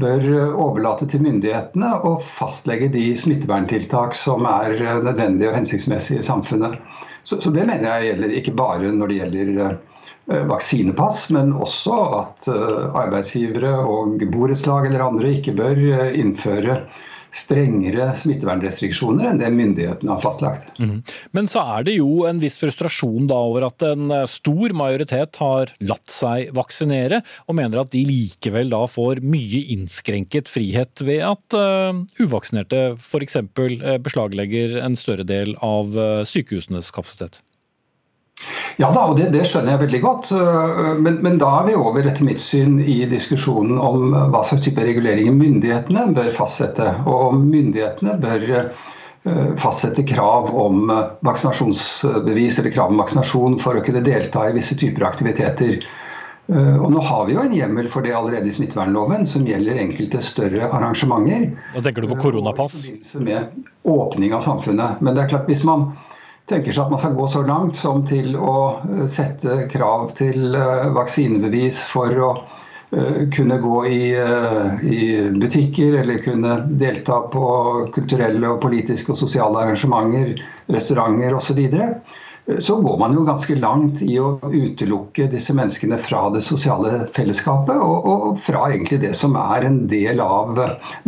bør 0.00 0.24
overlate 0.52 1.08
til 1.10 1.24
myndighetene 1.24 1.90
å 2.06 2.16
fastlegge 2.20 2.90
de 2.94 3.08
smitteverntiltak 3.18 4.16
som 4.18 4.46
er 4.50 4.76
nødvendige 5.04 5.50
og 5.50 5.58
hensiktsmessige 5.60 6.22
i 6.22 6.26
samfunnet. 6.26 6.78
Så, 7.26 7.40
så, 7.40 7.50
det 7.50 7.66
mener 7.66 7.88
jeg 7.88 8.12
gjelder 8.12 8.34
ikke 8.38 8.56
bare 8.58 8.92
når 8.94 9.10
det 9.10 9.18
gjelder 9.20 9.52
uh, 9.58 10.42
vaksinepass, 10.50 11.26
men 11.34 11.52
også 11.54 11.98
at 12.20 12.48
arbeidsgivere 12.50 13.72
og 13.82 14.22
borettslag 14.32 14.88
eller 14.88 15.04
andre 15.06 15.34
ikke 15.38 15.54
bør 15.58 15.82
innføre 16.14 16.80
strengere 17.34 18.08
smittevernrestriksjoner 18.18 19.30
enn 19.30 19.40
det 19.40 19.50
myndighetene 19.54 20.14
har 20.14 20.22
fastlagt. 20.24 20.68
Mm. 20.80 21.00
Men 21.36 21.50
så 21.50 21.64
er 21.76 21.86
det 21.88 21.96
jo 21.98 22.26
en 22.28 22.40
viss 22.42 22.58
frustrasjon 22.60 23.28
da 23.30 23.38
over 23.48 23.68
at 23.68 23.84
en 23.86 24.10
eh, 24.14 24.26
stor 24.30 24.74
majoritet 24.76 25.40
har 25.42 25.72
latt 25.84 26.12
seg 26.12 26.52
vaksinere, 26.56 27.22
og 27.46 27.58
mener 27.58 27.82
at 27.82 27.92
de 27.94 28.04
likevel 28.06 28.70
da 28.72 28.84
får 28.90 29.22
mye 29.24 29.64
innskrenket 29.74 30.50
frihet 30.50 31.02
ved 31.06 31.22
at 31.26 31.56
uh, 31.56 31.96
uvaksinerte 32.22 32.82
f.eks. 32.96 33.38
beslaglegger 34.04 34.78
en 34.82 34.96
større 34.98 35.26
del 35.26 35.54
av 35.64 35.92
sykehusenes 36.28 36.90
kapasitet. 36.94 37.40
Ja 38.76 38.90
da, 38.92 39.06
og 39.08 39.16
det, 39.16 39.30
det, 39.32 39.46
skjønner 39.48 39.74
jeg 39.74 39.82
veldig 39.86 40.00
godt. 40.04 40.30
Øh, 40.36 40.90
men, 41.00 41.20
men, 41.24 41.38
da 41.40 41.48
er 41.60 41.70
vi 41.70 41.76
over 41.78 42.04
etter 42.04 42.26
mitt 42.26 42.42
syn 42.42 42.78
i 42.82 42.98
diskusjonen 43.08 43.80
om 43.80 44.12
hva 44.12 44.42
slags 44.44 44.66
type 44.66 44.84
reguleringer 44.84 45.36
myndighetene 45.36 46.10
bør 46.16 46.28
fastsette. 46.36 46.90
Og 47.08 47.30
om 47.30 47.46
myndighetene 47.48 48.18
bør 48.20 48.46
øh, 48.52 49.52
fastsette 49.62 50.04
krav 50.08 50.52
om 50.52 50.92
vaksinasjonsbevis 51.24 52.60
eller 52.60 52.74
krav 52.76 52.92
om 52.92 53.00
vaksinasjon 53.00 53.60
for 53.64 53.78
å 53.78 53.84
kunne 53.86 54.04
delta 54.04 54.44
i 54.50 54.56
visse 54.58 54.76
typer 54.76 55.08
aktiviteter. 55.08 55.80
Øh, 56.52 56.76
og 56.76 56.92
nå 56.92 57.00
har 57.02 57.24
vi 57.26 57.34
jo 57.34 57.42
en 57.42 57.56
hjemmel 57.56 57.88
for 57.90 58.04
det 58.04 58.12
allerede 58.14 58.46
i 58.46 58.54
smittevernloven, 58.54 59.24
som 59.26 59.48
gjelder 59.48 59.80
enkelte 59.80 60.20
større 60.22 60.68
arrangementer. 60.68 61.48
Da 61.72 61.82
tenker 61.88 62.04
du 62.04 62.12
på 62.12 62.20
koronapass? 62.28 62.84
Med 63.16 63.56
åpning 63.88 64.36
av 64.36 64.44
samfunnet. 64.44 65.00
Men 65.00 65.16
det 65.16 65.24
er 65.24 65.32
klart, 65.32 65.48
hvis 65.48 65.64
man 65.66 65.94
tenker 66.50 66.72
seg 66.72 66.86
at 66.86 66.92
man 66.94 67.02
skal 67.02 67.16
gå 67.16 67.28
så 67.30 67.42
langt 67.46 67.78
som 67.78 68.04
til 68.06 68.36
å 68.38 68.58
eh, 68.82 69.06
sette 69.10 69.64
krav 69.72 70.12
til 70.18 70.54
eh, 70.54 70.90
vaksinebevis 70.94 71.82
for 71.90 72.20
å 72.22 72.28
eh, 72.36 73.24
kunne 73.34 73.58
gå 73.62 73.80
i, 73.90 74.02
i, 74.16 75.00
butikker 75.34 75.98
eller 76.02 76.22
kunne 76.22 76.60
delta 76.82 77.24
på 77.32 77.48
kulturelle, 77.96 78.46
og 78.52 78.62
politiske 78.62 79.14
og 79.14 79.20
sosiale 79.24 79.64
arrangementer, 79.64 80.36
restauranter 80.70 81.34
osv. 81.34 81.60
Så, 81.66 81.90
så 82.62 82.76
går 82.78 83.00
man 83.02 83.16
jo 83.18 83.26
ganske 83.26 83.58
langt 83.58 84.04
i 84.06 84.20
å 84.22 84.36
utelukke 84.46 85.26
disse 85.32 85.54
menneskene 85.56 85.98
fra 85.98 86.28
det 86.30 86.44
sosiale 86.46 87.08
fellesskapet, 87.16 87.74
og, 87.74 88.06
og 88.06 88.38
fra 88.46 88.68
egentlig 88.70 89.00
det 89.02 89.16
som 89.18 89.34
er 89.40 89.66
en 89.66 89.82
del 89.90 90.22
av 90.22 90.54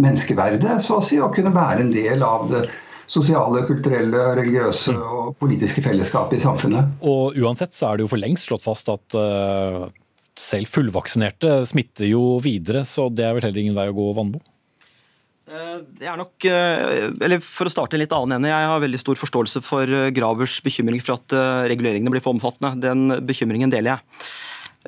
menneskeverdet, 0.02 0.80
så 0.82 0.98
å 0.98 1.06
si, 1.12 1.22
å 1.22 1.30
kunne 1.30 1.54
være 1.54 1.86
en 1.86 1.94
del 1.94 2.26
av 2.26 2.50
det 2.50 2.66
sosiale, 3.08 3.64
kulturelle, 3.68 4.24
religiøse 4.38 4.94
mm. 4.94 5.00
og 5.02 5.30
politiske 5.40 5.84
fellesskap 5.84 6.34
i 6.36 6.42
samfunnet. 6.42 6.98
Og 7.08 7.38
uansett 7.40 7.76
så 7.76 7.90
er 7.90 7.98
det 7.98 8.06
jo 8.06 8.12
for 8.12 8.20
lengst 8.20 8.50
slått 8.50 8.66
fast 8.66 8.90
at 8.92 9.16
uh, 9.16 9.88
selv 10.38 10.70
fullvaksinerte 10.70 11.62
smitter 11.68 12.10
jo 12.10 12.36
videre, 12.44 12.84
så 12.88 13.08
det 13.08 13.26
er 13.26 13.36
vel 13.36 13.48
heller 13.48 13.64
ingen 13.64 13.78
vei 13.78 13.88
å 13.90 13.96
gå, 13.96 14.12
Vannbo? 14.16 14.42
Det 15.48 16.04
er 16.04 16.18
nok, 16.20 16.44
eller 16.44 17.40
For 17.40 17.64
å 17.64 17.70
starte 17.72 17.96
en 17.96 18.02
litt 18.02 18.12
annen 18.12 18.34
ende, 18.36 18.50
jeg 18.50 18.66
har 18.68 18.82
veldig 18.82 18.98
stor 19.00 19.16
forståelse 19.16 19.62
for 19.64 19.88
Gravers 20.12 20.58
bekymring 20.60 21.00
for 21.00 21.16
at 21.16 21.32
reguleringene 21.72 22.12
blir 22.12 22.20
for 22.20 22.36
omfattende. 22.36 22.74
Den 22.84 23.24
bekymringen 23.24 23.72
deler 23.72 23.94
jeg. 23.94 24.18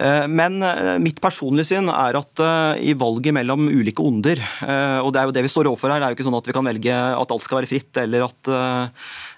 Eh, 0.01 0.27
men 0.33 0.63
eh, 0.65 0.95
mitt 1.03 1.19
personlige 1.21 1.69
syn 1.75 1.91
er 1.93 2.17
at 2.21 2.41
eh, 2.41 2.85
i 2.91 2.95
valget 2.99 3.35
mellom 3.37 3.67
ulike 3.69 4.05
onder, 4.05 4.41
og 5.05 5.11
det 5.13 5.21
er 5.21 5.29
jo 5.29 5.35
det 5.37 5.45
vi 5.45 5.53
står 5.53 5.69
overfor 5.69 5.93
her, 5.93 6.01
det 6.01 6.07
er 6.07 6.15
jo 6.15 6.19
ikke 6.19 6.27
sånn 6.29 6.39
at 6.39 6.49
vi 6.49 6.55
kan 6.57 6.67
velge 6.67 6.95
at 6.95 7.35
alt 7.35 7.45
skal 7.45 7.61
være 7.61 7.69
fritt, 7.71 7.91
eller 8.01 8.25
at, 8.27 8.51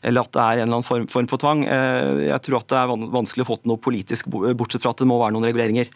eller 0.06 0.22
at 0.22 0.32
det 0.34 0.42
er 0.42 0.60
en 0.60 0.64
eller 0.66 0.78
annen 0.78 0.86
form, 0.86 1.06
form 1.10 1.28
for 1.30 1.42
tvang. 1.42 1.64
Jeg 1.64 2.44
tror 2.44 2.60
at 2.60 2.68
det 2.72 2.78
er 2.80 3.08
vanskelig 3.16 3.44
å 3.44 3.48
få 3.48 3.58
til 3.60 3.72
noe 3.72 3.82
politisk, 3.82 4.30
bortsett 4.30 4.84
fra 4.84 4.92
at 4.94 5.02
det 5.02 5.08
må 5.08 5.18
være 5.20 5.34
noen 5.36 5.48
reguleringer. 5.48 5.90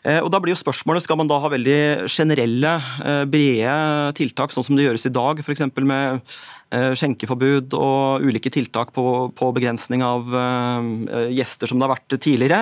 Og 0.00 0.30
da 0.32 0.38
blir 0.40 0.54
jo 0.54 0.60
spørsmålet, 0.60 1.04
Skal 1.04 1.18
man 1.20 1.28
da 1.28 1.36
ha 1.42 1.48
veldig 1.52 2.08
generelle, 2.08 2.72
brede 3.28 3.74
tiltak, 4.16 4.54
sånn 4.54 4.64
som 4.64 4.78
det 4.78 4.86
gjøres 4.86 5.04
i 5.10 5.12
dag, 5.12 5.42
f.eks. 5.44 5.66
med 5.76 6.22
Eh, 6.70 6.92
skjenkeforbud 6.94 7.74
og 7.74 8.22
ulike 8.22 8.50
tiltak 8.54 8.92
på, 8.94 9.02
på 9.34 9.46
begrensning 9.56 10.04
av 10.06 10.28
gjester 11.34 11.66
som 11.66 11.80
det 11.80 11.86
har 11.86 11.96
vært 11.96 12.14
tidligere? 12.22 12.60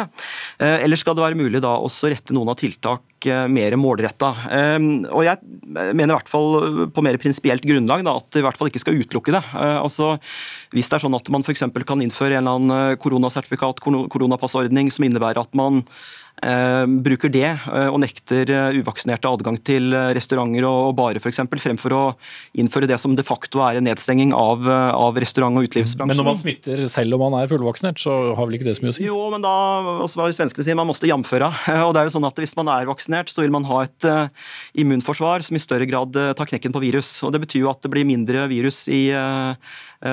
Eller 0.64 0.97
skal 0.97 1.16
det 1.16 1.24
være 1.26 1.36
mulig 1.36 1.61
da 1.61 1.74
også 1.76 2.09
rette 2.09 2.32
noen 2.32 2.49
av 2.49 2.57
tiltak 2.57 3.26
mer 3.53 3.76
målretta? 3.76 4.30
og 5.12 5.24
jeg 5.26 5.39
mener 5.68 6.12
i 6.12 6.16
hvert 6.16 6.30
fall 6.30 6.86
på 6.95 7.05
mer 7.05 7.18
prinsipielt 7.20 7.66
grunnlag 7.68 8.05
da, 8.07 8.14
at 8.16 8.30
det 8.32 8.41
i 8.41 8.47
hvert 8.47 8.57
fall 8.57 8.70
ikke 8.70 8.82
skal 8.82 8.97
utelukke 8.97 9.34
det. 9.34 9.43
altså 9.59 10.14
Hvis 10.72 10.89
det 10.89 10.97
er 10.97 11.05
sånn 11.05 11.18
at 11.18 11.28
man 11.34 11.45
f.eks. 11.45 11.66
kan 11.84 12.05
innføre 12.05 12.39
en 12.39 12.49
eller 12.49 12.62
annen 12.62 13.03
koronasertifikat, 13.03 13.82
koronapassordning 13.84 14.89
som 14.95 15.05
innebærer 15.05 15.43
at 15.45 15.59
man 15.59 15.82
Eh, 15.82 16.28
bruker 17.03 17.32
det 17.32 17.47
eh, 17.49 17.89
og 17.89 17.99
nekter 18.03 18.51
eh, 18.53 18.78
uvaksinerte 18.78 19.30
adgang 19.30 19.59
til 19.64 19.95
restauranter 20.16 20.66
og 20.68 20.95
barer 20.99 21.20
f.eks., 21.20 21.41
fremfor 21.59 21.95
å 21.97 22.03
innføre 22.59 22.89
det 22.91 22.99
som 23.03 23.16
de 23.18 23.24
facto 23.26 23.62
er 23.66 23.78
en 23.78 23.86
nedstenging 23.89 24.34
av, 24.36 24.66
av 24.68 25.18
restaurant- 25.18 25.59
og 25.59 25.68
utelivsbransjen. 25.68 26.12
Men 26.12 26.20
når 26.20 26.28
man 26.30 26.41
smitter 26.41 26.84
selv 26.91 27.18
om 27.18 27.24
man 27.26 27.39
er 27.41 27.51
fullvaksinert, 27.51 27.99
så 28.01 28.14
har 28.36 28.49
vel 28.49 28.59
ikke 28.59 28.68
det 28.68 28.76
så 28.78 28.86
mye 28.86 28.95
å 28.95 28.99
si? 28.99 29.07
Jo, 29.09 29.18
men 29.34 29.45
da 29.45 29.55
altså, 30.05 30.20
hva 30.20 30.30
svenskene 30.34 30.66
sier, 30.66 30.78
man 30.78 30.91
måtte 30.91 31.11
jamføre. 31.11 31.51
Og 31.89 31.95
det 31.97 32.03
er 32.03 32.11
jo 32.11 32.16
sånn 32.18 32.28
at 32.28 32.39
Hvis 32.39 32.57
man 32.59 32.70
er 32.72 32.89
vaksinert, 32.89 33.32
så 33.32 33.43
vil 33.43 33.55
man 33.55 33.66
ha 33.68 33.82
et 33.86 34.09
immunforsvar 34.78 35.43
som 35.47 35.59
i 35.59 35.62
større 35.62 35.89
grad 35.91 36.14
tar 36.14 36.51
knekken 36.51 36.74
på 36.74 36.82
virus. 36.84 37.16
og 37.26 37.34
Det 37.34 37.43
betyr 37.47 37.64
jo 37.64 37.72
at 37.72 37.82
det 37.82 37.93
blir 37.93 38.07
mindre 38.09 38.47
virus 38.51 38.84
i 38.93 39.09
uh, 39.14 39.28
Eh, 39.39 39.57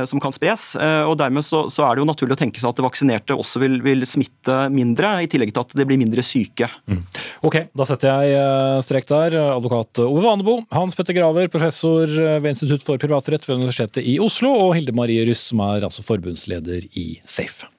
som 0.08 0.22
kan 0.22 0.34
spres. 0.34 0.72
Eh, 0.80 1.04
og 1.06 1.18
Dermed 1.20 1.46
så, 1.46 1.66
så, 1.72 1.86
er 1.86 1.96
det 1.96 2.04
jo 2.04 2.10
naturlig 2.10 2.38
å 2.38 2.40
tenke 2.40 2.62
seg 2.62 2.72
at 2.72 2.80
det 2.80 2.86
vaksinerte 2.86 3.38
også 3.38 3.62
vil, 3.62 3.80
vil, 3.86 4.06
smitte 4.10 4.66
mindre, 4.74 5.16
i 5.22 5.30
tillegg 5.32 5.54
til 5.54 5.66
at 5.66 5.76
det 5.78 5.86
blir 5.88 6.02
mindre 6.02 6.26
syke. 6.26 6.70
Mm. 6.90 7.04
Ok, 7.46 7.60
da 7.76 7.88
setter 7.90 8.12
jeg 8.12 8.40
eh, 8.40 8.80
strek 8.86 9.10
der. 9.12 9.38
Advokat 9.56 10.04
Ove 10.06 10.24
Vanebo, 10.26 10.60
Hans 10.76 10.98
Petter 10.98 11.18
Graver, 11.18 11.50
professor 11.54 12.10
ved 12.10 12.50
Institutt 12.52 12.86
for 12.86 13.02
privatrett 13.02 13.46
ved 13.48 13.62
Universitetet 13.62 14.06
i 14.06 14.18
Oslo, 14.24 14.54
og 14.68 14.76
Hilde 14.78 14.96
Marie 14.96 15.26
Ryss, 15.28 15.50
som 15.52 15.62
er 15.68 15.86
altså 15.86 16.06
forbundsleder 16.06 16.90
i 16.98 17.08
SAFE. 17.26 17.70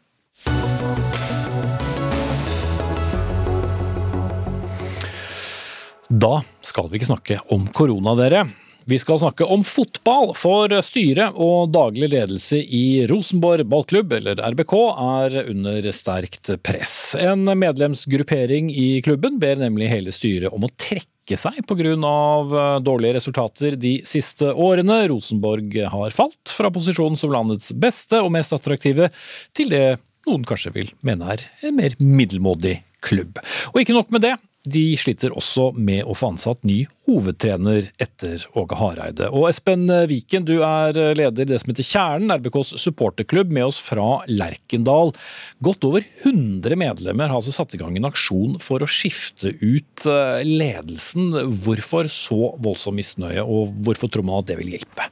Da 6.06 6.36
skal 6.62 6.86
vi 6.90 7.00
ikke 7.00 7.08
snakke 7.08 7.40
om 7.54 7.66
korona, 7.74 8.14
dere. 8.18 8.44
Vi 8.88 8.98
skal 8.98 9.18
snakke 9.18 9.44
om 9.44 9.64
fotball, 9.66 10.30
for 10.38 10.70
styret 10.86 11.34
og 11.42 11.72
daglig 11.74 12.06
ledelse 12.12 12.60
i 12.62 13.02
Rosenborg 13.10 13.66
ballklubb, 13.66 14.12
eller 14.14 14.38
RBK, 14.38 14.74
er 15.02 15.36
under 15.50 15.88
sterkt 15.90 16.52
press. 16.62 16.94
En 17.18 17.42
medlemsgruppering 17.58 18.70
i 18.70 19.00
klubben 19.02 19.40
ber 19.42 19.58
nemlig 19.58 19.90
hele 19.90 20.14
styret 20.14 20.54
om 20.54 20.68
å 20.68 20.70
trekke 20.78 21.34
seg 21.34 21.58
pga. 21.66 21.96
Eh, 21.96 22.78
dårlige 22.86 23.18
resultater 23.18 23.74
de 23.74 23.96
siste 24.06 24.54
årene. 24.54 25.02
Rosenborg 25.10 25.74
har 25.90 26.14
falt 26.14 26.54
fra 26.54 26.70
posisjonen 26.70 27.18
som 27.18 27.34
landets 27.34 27.74
beste 27.74 28.22
og 28.22 28.30
mest 28.38 28.54
attraktive 28.54 29.10
til 29.50 29.74
det 29.74 29.86
noen 30.26 30.46
kanskje 30.46 30.72
vil 30.74 30.94
mene 31.06 31.34
er 31.34 31.42
en 31.66 31.76
mer 31.78 31.98
middelmådig 32.02 32.80
klubb. 33.06 33.40
Og 33.72 33.82
ikke 33.82 33.96
nok 33.96 34.12
med 34.14 34.26
det. 34.26 34.36
De 34.66 34.82
sliter 34.98 35.34
også 35.36 35.68
med 35.78 36.08
å 36.10 36.14
få 36.16 36.32
ansatt 36.32 36.64
ny 36.66 36.80
hovedtrener 37.06 37.86
etter 38.02 38.42
Åge 38.58 38.78
Hareide. 38.80 39.28
Og 39.30 39.46
Espen 39.50 39.86
Viken, 40.10 40.46
du 40.48 40.56
er 40.66 40.96
leder 41.14 41.44
i 41.44 41.48
det 41.52 41.60
som 41.62 41.70
heter 41.70 41.86
Kjernen, 41.86 42.32
RBKs 42.34 42.74
supporterklubb, 42.82 43.52
med 43.54 43.68
oss 43.68 43.78
fra 43.82 44.24
Lerkendal. 44.26 45.14
Godt 45.62 45.86
over 45.86 46.06
100 46.24 46.78
medlemmer 46.82 47.30
har 47.30 47.38
altså 47.38 47.54
satt 47.54 47.76
i 47.76 47.80
gang 47.82 47.94
en 47.94 48.10
aksjon 48.10 48.58
for 48.62 48.82
å 48.82 48.90
skifte 48.90 49.54
ut 49.62 50.08
eh, 50.10 50.42
ledelsen. 50.42 51.30
Hvorfor 51.62 52.10
så 52.10 52.56
voldsom 52.58 52.98
misnøye, 52.98 53.46
og 53.46 53.70
hvorfor 53.86 54.10
tror 54.10 54.26
man 54.26 54.42
at 54.42 54.50
det 54.50 54.58
vil 54.64 54.74
hjelpe? 54.74 55.06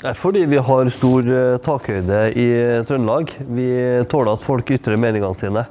Det 0.00 0.08
er 0.10 0.18
fordi 0.18 0.46
vi 0.50 0.64
har 0.64 0.96
stor 0.96 1.28
eh, 1.28 1.60
takhøyde 1.62 2.24
i 2.40 2.50
Trøndelag. 2.88 3.36
Vi 3.52 3.70
tåler 4.10 4.32
at 4.32 4.48
folk 4.48 4.72
ytrer 4.80 4.96
meningene 4.96 5.36
sine. 5.38 5.68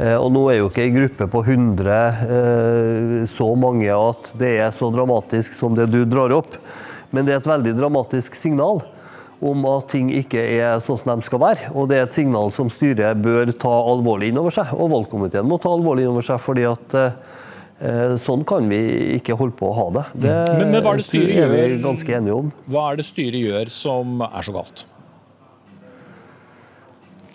Eh, 0.00 0.16
og 0.16 0.30
nå 0.32 0.46
er 0.50 0.60
jo 0.60 0.70
ikke 0.70 0.86
ei 0.86 0.94
gruppe 0.94 1.28
på 1.30 1.42
100 1.44 1.92
eh, 1.92 3.18
så 3.34 3.50
mange 3.58 3.90
at 3.92 4.32
det 4.40 4.54
er 4.64 4.72
så 4.76 4.88
dramatisk 4.94 5.58
som 5.58 5.76
det 5.76 5.90
du 5.92 6.02
drar 6.08 6.32
opp. 6.38 6.56
Men 7.12 7.28
det 7.28 7.34
er 7.34 7.42
et 7.42 7.50
veldig 7.50 7.74
dramatisk 7.76 8.38
signal 8.38 8.80
om 9.42 9.66
at 9.66 9.90
ting 9.90 10.08
ikke 10.14 10.40
er 10.40 10.80
sånn 10.86 11.00
som 11.02 11.18
de 11.20 11.26
skal 11.26 11.42
være. 11.42 11.72
Og 11.74 11.90
det 11.90 11.98
er 11.98 12.06
et 12.06 12.16
signal 12.16 12.54
som 12.56 12.70
styret 12.72 13.20
bør 13.20 13.52
ta 13.52 13.72
alvorlig 13.90 14.30
inn 14.30 14.40
over 14.40 14.54
seg, 14.54 14.70
og 14.72 14.92
valgkomiteen 14.94 15.48
må 15.48 15.58
ta 15.60 15.72
alvorlig 15.74 16.06
inn 16.06 16.14
over 16.14 16.24
seg. 16.24 16.40
fordi 16.40 16.64
at 16.70 16.96
eh, 16.98 18.14
sånn 18.22 18.46
kan 18.48 18.70
vi 18.70 18.80
ikke 19.18 19.36
holde 19.36 19.58
på 19.58 19.68
å 19.68 19.76
ha 19.80 19.88
det. 19.98 20.06
Det, 20.24 20.38
men, 20.62 20.72
men 20.76 20.86
hva 20.86 20.94
er 20.94 21.02
det 21.02 21.08
styret 21.10 21.42
er 21.42 21.52
vi 21.52 21.82
ganske 21.82 22.16
enige 22.20 22.38
om. 22.38 22.54
Hva 22.70 22.86
er 22.92 23.02
det 23.02 23.08
styret 23.10 23.42
gjør 23.42 23.74
som 23.74 24.24
er 24.30 24.46
så 24.46 24.56
galt? 24.56 24.86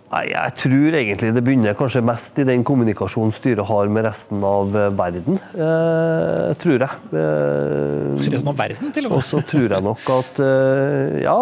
Nei, 0.07 0.29
Jeg 0.31 0.53
tror 0.61 0.95
egentlig 0.95 1.33
det 1.35 1.41
begynner 1.43 1.75
kanskje 1.75 1.99
mest 2.05 2.37
i 2.39 2.45
den 2.47 2.61
kommunikasjonen 2.67 3.33
styret 3.35 3.67
har 3.67 3.89
med 3.91 4.05
resten 4.07 4.43
av 4.47 4.71
eh, 4.71 4.87
verden. 4.95 5.39
Eh, 5.51 6.53
tror 6.61 6.85
jeg. 6.85 7.01
Eh, 7.11 8.13
resten 8.23 8.51
av 8.53 8.55
verden, 8.55 8.93
til 8.95 9.09
og 9.09 9.11
med? 9.11 9.17
Og 9.17 9.25
så 9.27 9.41
tror 9.49 9.67
jeg 9.75 9.83
nok 9.83 10.11
at 10.15 10.39
eh, 10.45 11.17
Ja, 11.25 11.35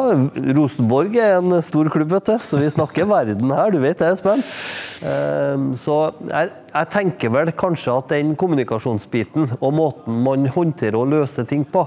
Rosenborg 0.57 1.13
er 1.21 1.37
en 1.37 1.59
stor 1.67 1.91
klubb, 1.93 2.09
vet 2.15 2.31
du. 2.31 2.39
Så 2.41 2.57
vi 2.63 2.71
snakker 2.73 3.05
verden 3.11 3.53
her, 3.53 3.69
du 3.69 3.77
vet 3.83 4.01
det, 4.01 4.09
Espen. 4.15 4.41
Eh, 4.41 5.67
så 5.85 5.99
jeg, 6.31 6.55
jeg, 6.73 6.91
tenker 6.97 7.35
vel 7.37 7.53
kanskje 7.53 7.99
at 7.99 8.09
den 8.15 8.33
kommunikasjonsbiten 8.33 9.59
og 9.59 9.77
måten 9.77 10.25
man 10.25 10.49
håndterer 10.49 10.97
og 11.03 11.13
løser 11.13 11.45
ting 11.45 11.67
på 11.69 11.85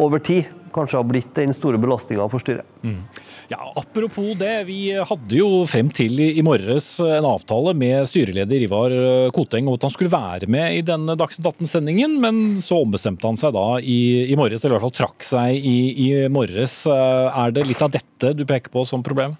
over 0.00 0.24
tid, 0.24 0.48
kanskje 0.74 1.00
har 1.00 1.08
blitt 1.08 1.32
den 1.36 1.54
store 1.56 1.80
belastninga 1.80 2.28
for 2.30 2.42
styret. 2.42 2.68
Mm. 2.82 3.00
Ja, 3.48 3.72
Apropos 3.80 4.34
det, 4.38 4.52
vi 4.68 4.92
hadde 4.92 5.38
jo 5.38 5.64
frem 5.68 5.88
til 5.94 6.20
i 6.20 6.44
morges 6.44 6.90
en 7.04 7.26
avtale 7.28 7.72
med 7.78 8.08
styreleder 8.10 8.66
Ivar 8.66 8.94
Koteng 9.34 9.68
om 9.68 9.78
at 9.78 9.88
han 9.88 9.94
skulle 9.94 10.12
være 10.12 10.50
med 10.50 10.78
i 10.78 10.84
denne 10.84 11.16
Dagsnytt 11.18 11.48
18-sendingen, 11.54 12.18
men 12.22 12.60
så 12.64 12.82
ombestemte 12.84 13.26
han 13.28 13.40
seg 13.40 13.56
da 13.56 13.66
i, 13.80 14.28
i 14.28 14.38
morges, 14.38 14.62
eller 14.62 14.76
i 14.76 14.78
hvert 14.78 14.88
fall 14.90 14.98
trakk 15.00 15.26
seg 15.26 15.56
i, 15.58 15.78
i 16.06 16.08
morges. 16.32 16.82
Er 16.88 17.54
det 17.56 17.68
litt 17.68 17.84
av 17.84 17.92
dette 17.94 18.34
du 18.36 18.44
peker 18.48 18.72
på 18.74 18.84
som 18.88 19.04
problem? 19.06 19.36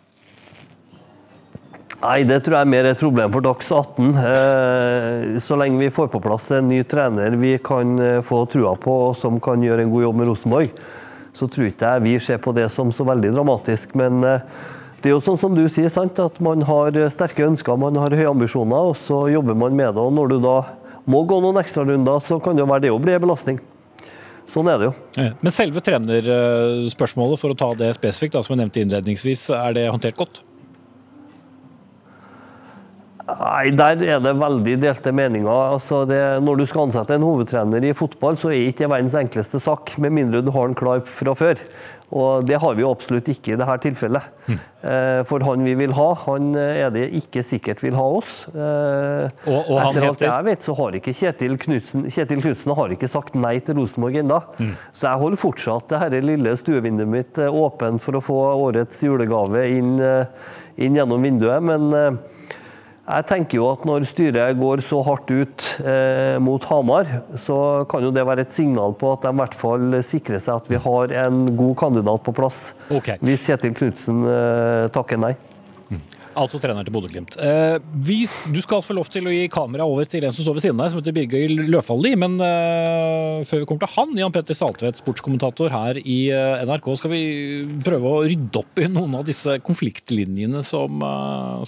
Nei, 1.98 2.20
det 2.22 2.44
tror 2.46 2.54
jeg 2.54 2.62
er 2.62 2.70
mer 2.70 2.86
et 2.86 3.00
problem 3.00 3.32
for 3.34 3.42
Dags 3.42 3.70
18. 3.74 4.10
Eh, 4.22 5.38
så 5.42 5.56
lenge 5.58 5.80
vi 5.82 5.90
får 5.90 6.12
på 6.12 6.20
plass 6.22 6.46
en 6.54 6.68
ny 6.70 6.84
trener 6.86 7.34
vi 7.40 7.56
kan 7.58 7.98
eh, 7.98 8.20
få 8.22 8.44
trua 8.52 8.76
på, 8.78 8.94
og 9.08 9.16
som 9.18 9.40
kan 9.42 9.64
gjøre 9.66 9.82
en 9.82 9.90
god 9.90 10.04
jobb 10.04 10.20
med 10.20 10.30
Rosenborg, 10.30 10.68
så 11.38 11.48
tror 11.50 11.70
ikke 11.70 11.92
jeg 11.94 12.04
vi 12.04 12.16
ser 12.22 12.42
på 12.42 12.52
det 12.56 12.66
som 12.74 12.90
så 12.94 13.06
veldig 13.06 13.30
dramatisk. 13.36 13.94
Men 13.98 14.20
eh, 14.26 14.44
det 15.02 15.12
er 15.12 15.14
jo 15.14 15.22
sånn 15.24 15.38
som 15.40 15.54
du 15.54 15.64
sier, 15.70 15.90
sant, 15.94 16.18
at 16.18 16.40
man 16.42 16.64
har 16.66 16.96
sterke 17.14 17.46
ønsker, 17.46 17.78
man 17.78 17.96
har 18.02 18.14
høye 18.18 18.32
ambisjoner, 18.32 18.90
og 18.90 18.98
så 19.06 19.24
jobber 19.30 19.58
man 19.58 19.78
med 19.78 19.94
det. 19.94 20.02
og 20.02 20.14
Når 20.16 20.34
du 20.34 20.38
da 20.42 20.58
må 21.08 21.22
gå 21.28 21.38
noen 21.40 21.60
ekstrarunder, 21.62 22.20
så 22.26 22.40
kan 22.42 22.58
det 22.58 22.64
jo 22.64 22.70
være 22.70 22.88
det 22.88 22.94
å 22.94 23.00
bli 23.02 23.14
en 23.14 23.22
belastning. 23.22 23.62
Sånn 24.52 24.68
er 24.72 24.80
det 24.80 24.88
jo. 24.88 24.92
Men 25.44 25.54
selve 25.54 25.82
trenerspørsmålet, 25.84 27.40
for 27.40 27.52
å 27.52 27.58
ta 27.58 27.72
det 27.78 27.92
spesifikt, 27.96 28.34
da, 28.36 28.42
som 28.44 28.56
jeg 28.56 28.62
nevnte 28.64 28.82
innledningsvis, 28.82 29.48
er 29.56 29.76
det 29.76 29.88
håndtert 29.92 30.18
godt? 30.18 30.42
Nei, 33.28 33.70
Der 33.76 34.00
er 34.14 34.22
det 34.24 34.32
veldig 34.40 34.78
delte 34.80 35.12
meninger. 35.12 35.74
Altså 35.74 36.04
det, 36.08 36.22
når 36.44 36.62
du 36.62 36.64
skal 36.70 36.88
ansette 36.88 37.18
en 37.18 37.26
hovedtrener 37.26 37.84
i 37.84 37.92
fotball, 37.96 38.40
så 38.40 38.48
er 38.48 38.56
det 38.56 38.72
ikke 38.72 38.88
verdens 38.88 39.16
enkleste 39.18 39.60
sak, 39.60 39.98
med 40.00 40.16
mindre 40.16 40.40
du 40.44 40.50
har 40.54 40.70
den 40.70 40.78
klar 40.78 41.04
fra 41.04 41.34
før. 41.36 41.60
Og 42.08 42.46
Det 42.48 42.56
har 42.56 42.72
vi 42.72 42.80
jo 42.80 42.88
absolutt 42.88 43.26
ikke 43.28 43.52
i 43.52 43.56
dette 43.60 43.74
tilfellet. 43.84 44.30
Mm. 44.48 44.60
For 45.28 45.44
han 45.44 45.64
vi 45.66 45.74
vil 45.76 45.92
ha, 45.92 46.06
han 46.22 46.54
er 46.56 46.88
det 46.94 47.10
ikke 47.18 47.42
sikkert 47.44 47.82
vil 47.84 47.98
ha 47.98 48.06
oss. 48.16 48.46
Eh, 48.48 49.26
og, 49.44 49.58
og 49.58 49.82
Etter 49.82 50.06
alt 50.08 50.24
jeg 50.24 50.46
vet, 50.46 50.64
så 50.64 50.76
har 50.78 50.96
ikke 50.96 51.12
Kjetil 51.18 51.58
Knutsen 51.60 52.06
Kjetil 52.08 52.40
Knutsen 52.40 52.72
har 52.78 52.94
ikke 52.94 53.10
sagt 53.12 53.36
nei 53.36 53.58
til 53.60 53.76
Rosenborg 53.76 54.16
ennå. 54.22 54.40
Mm. 54.56 54.72
Så 54.96 55.10
jeg 55.10 55.22
holder 55.26 55.42
fortsatt 55.44 55.92
det 55.92 56.00
her 56.00 56.18
lille 56.24 56.56
stuevinduet 56.56 57.12
mitt 57.12 57.42
eh, 57.44 57.60
åpent 57.60 58.00
for 58.00 58.16
å 58.16 58.24
få 58.24 58.40
årets 58.70 59.04
julegave 59.04 59.68
inn, 59.68 59.98
inn 60.80 60.96
gjennom 60.96 61.28
vinduet. 61.28 61.60
men 61.60 61.92
Jeg 63.08 63.24
tenker 63.28 63.56
jo 63.56 63.68
at 63.72 63.84
Når 63.88 64.04
styret 64.10 64.58
går 64.60 64.82
så 64.84 65.00
hardt 65.06 65.30
ut 65.32 65.66
eh, 65.80 66.36
mot 66.44 66.64
Hamar, 66.68 67.08
så 67.40 67.86
kan 67.88 68.04
jo 68.04 68.12
det 68.12 68.26
være 68.28 68.44
et 68.44 68.54
signal 68.56 68.92
på 68.98 69.14
at 69.14 69.24
de 69.24 69.32
i 69.32 69.40
hvert 69.40 69.56
fall 69.56 70.00
sikrer 70.04 70.42
seg 70.42 70.60
at 70.60 70.68
vi 70.68 70.80
har 70.84 71.14
en 71.24 71.46
god 71.56 71.74
kandidat 71.80 72.24
på 72.26 72.34
plass. 72.36 72.68
Okay. 72.92 73.16
Hvis 73.24 73.48
Kjetil 73.48 73.76
Knutsen 73.78 74.24
eh, 74.28 74.88
takker 74.92 75.20
nei. 75.20 75.34
Altså 76.38 76.60
trener 76.60 76.86
til 76.86 76.94
Bodø-Glimt. 76.94 77.36
Eh, 77.40 77.78
du 78.52 78.60
skal 78.62 78.82
få 78.84 78.96
lov 78.96 79.08
til 79.12 79.28
å 79.28 79.32
gi 79.32 79.48
kamera 79.52 79.86
over 79.88 80.08
til 80.08 80.26
en 80.26 80.34
som 80.34 80.44
står 80.44 80.58
ved 80.58 80.64
siden 80.66 80.78
av 80.78 80.86
deg, 80.86 80.92
som 80.92 81.00
heter 81.00 81.16
Birgøy 81.16 81.68
Løfaldli. 81.72 82.14
Men 82.20 82.36
eh, 82.44 83.44
før 83.48 83.62
vi 83.62 83.68
kommer 83.68 83.84
til 83.84 83.94
han, 83.94 84.16
Jan 84.20 84.34
Petter 84.34 84.58
Saltvedt, 84.58 85.00
sportskommentator 85.00 85.72
her 85.74 86.00
i 86.02 86.18
eh, 86.34 86.64
NRK, 86.68 86.90
skal 87.00 87.14
vi 87.14 87.22
prøve 87.86 88.12
å 88.12 88.24
rydde 88.26 88.62
opp 88.62 88.82
i 88.82 88.90
noen 88.92 89.18
av 89.20 89.28
disse 89.28 89.58
konfliktlinjene 89.64 90.64
som, 90.66 91.02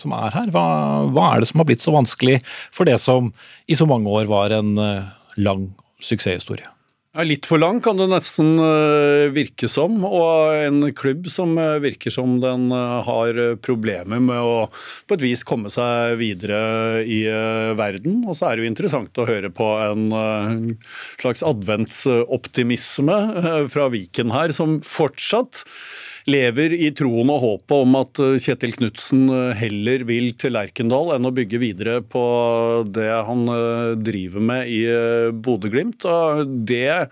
som 0.01 0.17
er 0.19 0.41
her. 0.41 0.51
Hva, 0.55 0.67
hva 1.11 1.31
er 1.31 1.43
det 1.43 1.53
som 1.53 1.63
har 1.63 1.71
blitt 1.71 1.85
så 1.85 1.95
vanskelig 1.95 2.41
for 2.47 2.89
det 2.89 2.99
som 3.03 3.33
i 3.71 3.79
så 3.79 3.89
mange 3.89 4.11
år 4.11 4.31
var 4.31 4.59
en 4.59 4.75
lang 5.41 5.71
suksesshistorie? 6.01 6.80
Ja, 7.11 7.25
litt 7.27 7.43
for 7.51 7.59
lang 7.59 7.81
kan 7.83 7.99
det 7.99 8.05
nesten 8.07 8.53
øh, 8.63 9.33
virke 9.35 9.67
som, 9.67 9.97
og 10.07 10.53
en 10.55 10.93
klubb 10.95 11.25
som 11.27 11.57
øh, 11.59 11.81
virker 11.83 12.15
som 12.15 12.37
den 12.39 12.69
øh, 12.71 13.01
har 13.03 13.41
problemer 13.67 14.23
med 14.23 14.39
å 14.39 14.69
på 15.11 15.17
et 15.19 15.25
vis 15.25 15.43
komme 15.43 15.73
seg 15.75 16.15
videre 16.21 17.03
i 17.03 17.25
verden. 17.75 18.21
Og 18.31 18.39
så 18.39 18.47
er 18.47 18.55
det 18.55 18.63
jo 18.63 18.71
interessant 18.71 19.19
å 19.19 19.27
høre 19.27 19.51
på 19.51 19.73
en 19.89 20.07
slags 21.19 21.43
adventsoptimisme 21.43 23.19
fra 23.75 23.89
Viken 23.91 24.31
her, 24.31 24.55
som 24.55 24.79
fortsatt 24.87 25.65
lever 26.29 26.75
i 26.75 26.91
troen 26.97 27.31
og 27.33 27.43
håpet 27.45 27.75
om 27.77 27.97
at 28.01 28.21
eh, 28.23 28.37
Kjetil 28.43 28.75
Knutsen 28.77 29.27
eh, 29.33 29.53
heller 29.61 30.05
vil 30.09 30.33
til 30.41 30.55
Lerkendal 30.57 31.15
enn 31.15 31.29
å 31.29 31.33
bygge 31.35 31.61
videre 31.63 32.01
på 32.03 32.25
det 32.91 33.09
han 33.29 33.47
eh, 33.53 33.93
driver 34.01 34.45
med 34.51 34.71
i 34.71 34.81
Bodø-Glimt. 35.45 36.05
Det 36.67 37.07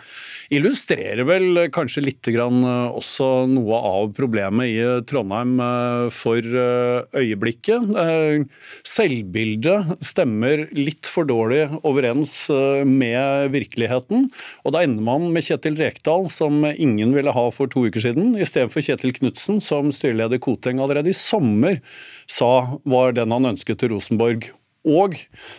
illustrerer 0.55 1.25
vel 1.29 1.65
kanskje 1.75 2.05
litt 2.05 2.29
grann 2.33 2.63
også 2.67 3.47
noe 3.51 3.79
av 3.89 4.13
problemet 4.17 4.71
i 4.73 4.79
Trondheim 5.09 5.57
for 6.15 6.45
øyeblikket. 7.19 7.93
Selvbildet 8.87 9.99
stemmer 10.05 10.65
litt 10.77 11.09
for 11.09 11.29
dårlig 11.29 11.67
overens 11.83 12.33
med 12.89 13.53
virkeligheten. 13.55 14.29
Og 14.65 14.75
da 14.75 14.85
ender 14.87 15.05
man 15.05 15.29
med 15.35 15.47
Kjetil 15.47 15.79
Rekdal, 15.81 16.29
som 16.33 16.65
ingen 16.71 17.15
ville 17.17 17.35
ha 17.35 17.47
for 17.55 17.71
to 17.71 17.87
uker 17.89 18.05
siden, 18.09 18.35
istedenfor 18.41 18.85
Kjetil 18.85 18.98
Knutsen, 18.99 19.61
som 19.65 19.93
styreleder 19.95 20.39
Koteng 20.43 20.81
allerede 20.83 21.13
i 21.13 21.17
sommer 21.17 21.81
sa 22.27 22.79
var 22.85 23.13
den 23.17 23.31
han 23.35 23.53
ønsket 23.55 23.79
til 23.79 23.95
Rosenborg. 23.95 24.51
Og 24.89 25.17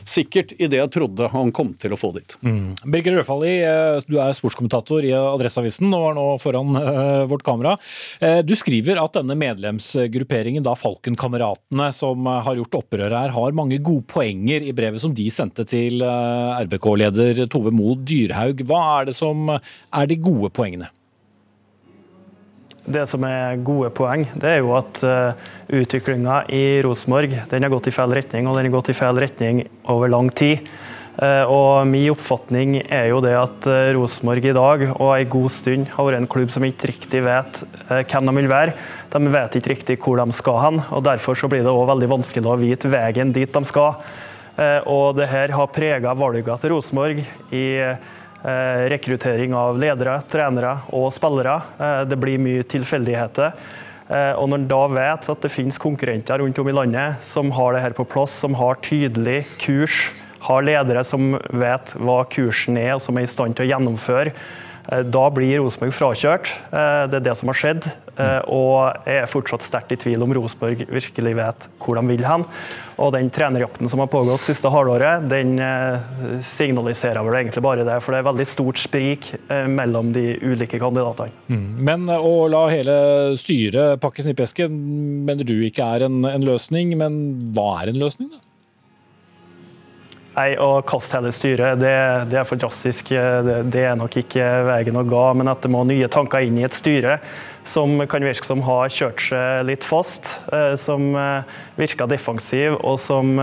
sikkert 0.08 0.54
i 0.58 0.68
det 0.72 0.80
jeg 0.80 0.92
trodde 0.96 1.28
han 1.30 1.52
kom 1.54 1.74
til 1.78 1.94
å 1.94 1.98
få 2.00 2.14
dit. 2.16 2.34
Mm. 2.42 2.72
Birger 2.90 3.18
Rødfalli, 3.20 3.52
eh, 3.68 4.00
du 4.08 4.16
er 4.18 4.34
sportskommentator 4.34 5.06
i 5.06 5.12
Adresseavisen 5.14 5.92
og 5.94 6.06
er 6.08 6.16
nå 6.18 6.26
foran 6.42 6.72
eh, 6.80 7.26
vårt 7.30 7.44
kamera. 7.46 7.76
Eh, 8.24 8.40
Du 8.48 8.56
skriver 8.58 8.98
at 9.04 9.20
denne 9.20 9.36
medlemsgrupperingen, 9.38 10.64
da 10.66 10.74
Falkenkameratene, 10.80 11.92
som 11.94 12.26
har 12.26 12.58
gjort 12.58 12.80
opprør 12.80 13.12
her, 13.12 13.36
har 13.36 13.58
mange 13.58 13.78
gode 13.84 14.08
poenger 14.10 14.66
i 14.66 14.74
brevet 14.74 15.04
som 15.04 15.14
de 15.14 15.28
sendte 15.34 15.68
til 15.68 16.02
RBK-leder 16.02 17.44
Tove 17.52 17.76
Mo 17.76 17.94
Dyrhaug. 18.00 18.64
Hva 18.66 18.82
er 19.02 19.12
det 19.12 19.18
som 19.20 19.52
er 19.52 20.10
de 20.10 20.18
gode 20.24 20.50
poengene? 20.56 20.90
Det 22.90 23.04
som 23.06 23.22
er 23.28 23.60
gode 23.62 23.92
poeng, 23.94 24.24
det 24.34 24.50
er 24.50 24.64
jo 24.64 24.72
at 24.74 25.00
uh, 25.06 25.50
utviklinga 25.78 26.42
i 26.50 26.80
Rosenborg 26.82 27.36
har 27.52 27.70
gått 27.70 27.90
i 27.92 27.94
feil 27.94 28.16
retning, 28.18 28.48
og 28.50 28.58
den 28.58 28.66
har 28.66 28.74
gått 28.74 28.90
i 28.90 28.96
feil 28.98 29.20
retning 29.22 29.60
over 29.94 30.10
lang 30.10 30.32
tid. 30.34 30.66
Uh, 31.20 31.44
og 31.52 31.86
Min 31.86 32.08
oppfatning 32.10 32.80
er 32.82 33.12
jo 33.12 33.20
det 33.22 33.36
at 33.38 33.68
uh, 33.70 33.92
Rosenborg 33.94 34.48
i 34.50 34.56
dag 34.58 34.86
og 34.90 35.12
en 35.12 35.30
god 35.36 35.54
stund 35.54 35.92
har 35.94 36.08
vært 36.08 36.24
en 36.24 36.30
klubb 36.34 36.50
som 36.56 36.66
ikke 36.66 36.90
riktig 36.96 37.22
vet 37.28 37.62
hvem 37.90 38.32
de 38.32 38.36
vil 38.40 38.50
være. 38.50 38.74
De 39.14 39.34
vet 39.38 39.60
ikke 39.60 39.74
riktig 39.76 40.00
hvor 40.02 40.18
de 40.18 40.40
skal 40.40 40.60
hen, 40.64 40.82
og 40.90 41.06
derfor 41.06 41.38
så 41.38 41.52
blir 41.52 41.62
det 41.62 41.70
også 41.70 41.92
veldig 41.92 42.14
vanskelig 42.16 42.50
å 42.50 42.58
vite 42.64 42.90
veien 42.90 43.36
dit 43.36 43.54
de 43.54 43.64
skal. 43.70 44.02
Og 44.92 45.14
det 45.16 45.30
her 45.32 45.54
har 45.56 45.70
prega 45.72 46.12
valgene 46.18 46.58
til 46.60 46.74
Rosenborg 46.74 47.22
i 47.56 47.68
Eh, 47.80 47.98
rekruttering 48.44 49.54
av 49.58 49.78
ledere, 49.80 50.22
trenere 50.32 50.78
og 50.96 51.10
spillere. 51.16 51.60
Eh, 51.80 52.02
det 52.08 52.20
blir 52.20 52.42
mye 52.42 52.64
tilfeldigheter. 52.64 53.52
Eh, 54.10 54.32
og 54.40 54.48
når 54.50 54.62
en 54.62 54.70
da 54.72 54.80
vet 54.94 55.28
at 55.30 55.44
det 55.44 55.52
finnes 55.54 55.78
konkurrenter 55.82 56.42
rundt 56.42 56.60
om 56.62 56.70
i 56.72 56.74
landet 56.74 57.26
som 57.26 57.52
har 57.54 57.76
det 57.76 57.84
her 57.84 57.98
på 57.98 58.08
plass, 58.10 58.40
som 58.42 58.56
har 58.58 58.80
tydelig 58.86 59.44
kurs, 59.62 60.08
har 60.40 60.64
ledere 60.64 61.04
som 61.04 61.36
vet 61.52 61.94
hva 62.00 62.24
kursen 62.32 62.80
er 62.80 62.96
og 62.96 63.04
som 63.04 63.20
er 63.20 63.28
i 63.28 63.30
stand 63.30 63.58
til 63.58 63.68
å 63.68 63.72
gjennomføre, 63.74 64.34
da 64.90 65.26
blir 65.34 65.60
Rosenborg 65.62 65.94
frakjørt. 65.94 66.52
Det 66.72 67.18
er 67.20 67.26
det 67.26 67.36
som 67.38 67.52
har 67.52 67.58
skjedd. 67.60 67.86
Og 68.50 69.06
jeg 69.06 69.22
er 69.22 69.30
fortsatt 69.30 69.64
sterkt 69.64 69.94
i 69.94 70.00
tvil 70.02 70.26
om 70.26 70.34
Rosenborg 70.36 70.82
virkelig 70.90 71.36
vet 71.38 71.68
hvor 71.80 72.00
de 72.00 72.04
vil 72.10 72.26
hen. 72.26 72.46
Og 73.00 73.14
den 73.16 73.30
trenerjakten 73.32 73.92
som 73.92 74.02
har 74.02 74.10
pågått 74.12 74.44
siste 74.48 74.72
halvåret, 74.74 75.30
den 75.32 75.56
signaliserer 76.44 77.22
vel 77.28 77.38
egentlig 77.44 77.64
bare 77.64 77.86
det. 77.88 78.00
For 78.04 78.16
det 78.16 78.24
er 78.24 78.30
veldig 78.32 78.50
stort 78.50 78.82
sprik 78.82 79.30
mellom 79.70 80.12
de 80.16 80.26
ulike 80.42 80.82
kandidatene. 80.82 81.32
Mm. 81.54 81.70
Men 81.86 82.10
å 82.18 82.36
la 82.52 82.66
hele 82.74 83.00
styret 83.40 84.02
pakke 84.04 84.26
snippesken 84.26 84.74
mener 85.30 85.48
du 85.48 85.58
ikke 85.70 85.86
er 85.86 86.10
en, 86.10 86.24
en 86.28 86.50
løsning, 86.50 86.98
men 87.00 87.22
hva 87.56 87.72
er 87.84 87.94
en 87.94 88.02
løsning, 88.02 88.34
da? 88.34 88.44
Nei, 90.40 90.54
Å 90.56 90.80
kaste 90.88 91.18
hele 91.18 91.34
styret, 91.36 91.82
det, 91.82 91.92
det 92.32 92.38
er 92.40 92.48
for 92.48 92.60
drastisk. 92.60 93.12
Det, 93.12 93.60
det, 93.74 93.84
er 93.90 93.98
nok 94.00 94.14
ikke 94.22 94.46
veien 94.70 95.00
å 95.00 95.04
gå. 95.08 95.24
Men 95.36 95.52
at 95.52 95.66
det 95.66 95.72
må 95.74 95.84
nye 95.88 96.08
tanker 96.12 96.46
inn 96.46 96.62
i 96.62 96.68
et 96.68 96.78
styre 96.78 97.20
som 97.68 98.00
kan 98.10 98.24
virke 98.24 98.48
som 98.48 98.62
har 98.66 98.90
kjørt 98.90 99.20
seg 99.28 99.66
litt 99.68 99.84
fast. 99.86 100.30
Som 100.80 101.12
virker 101.78 102.08
defensiv 102.10 102.78
og 102.80 103.02
som 103.04 103.36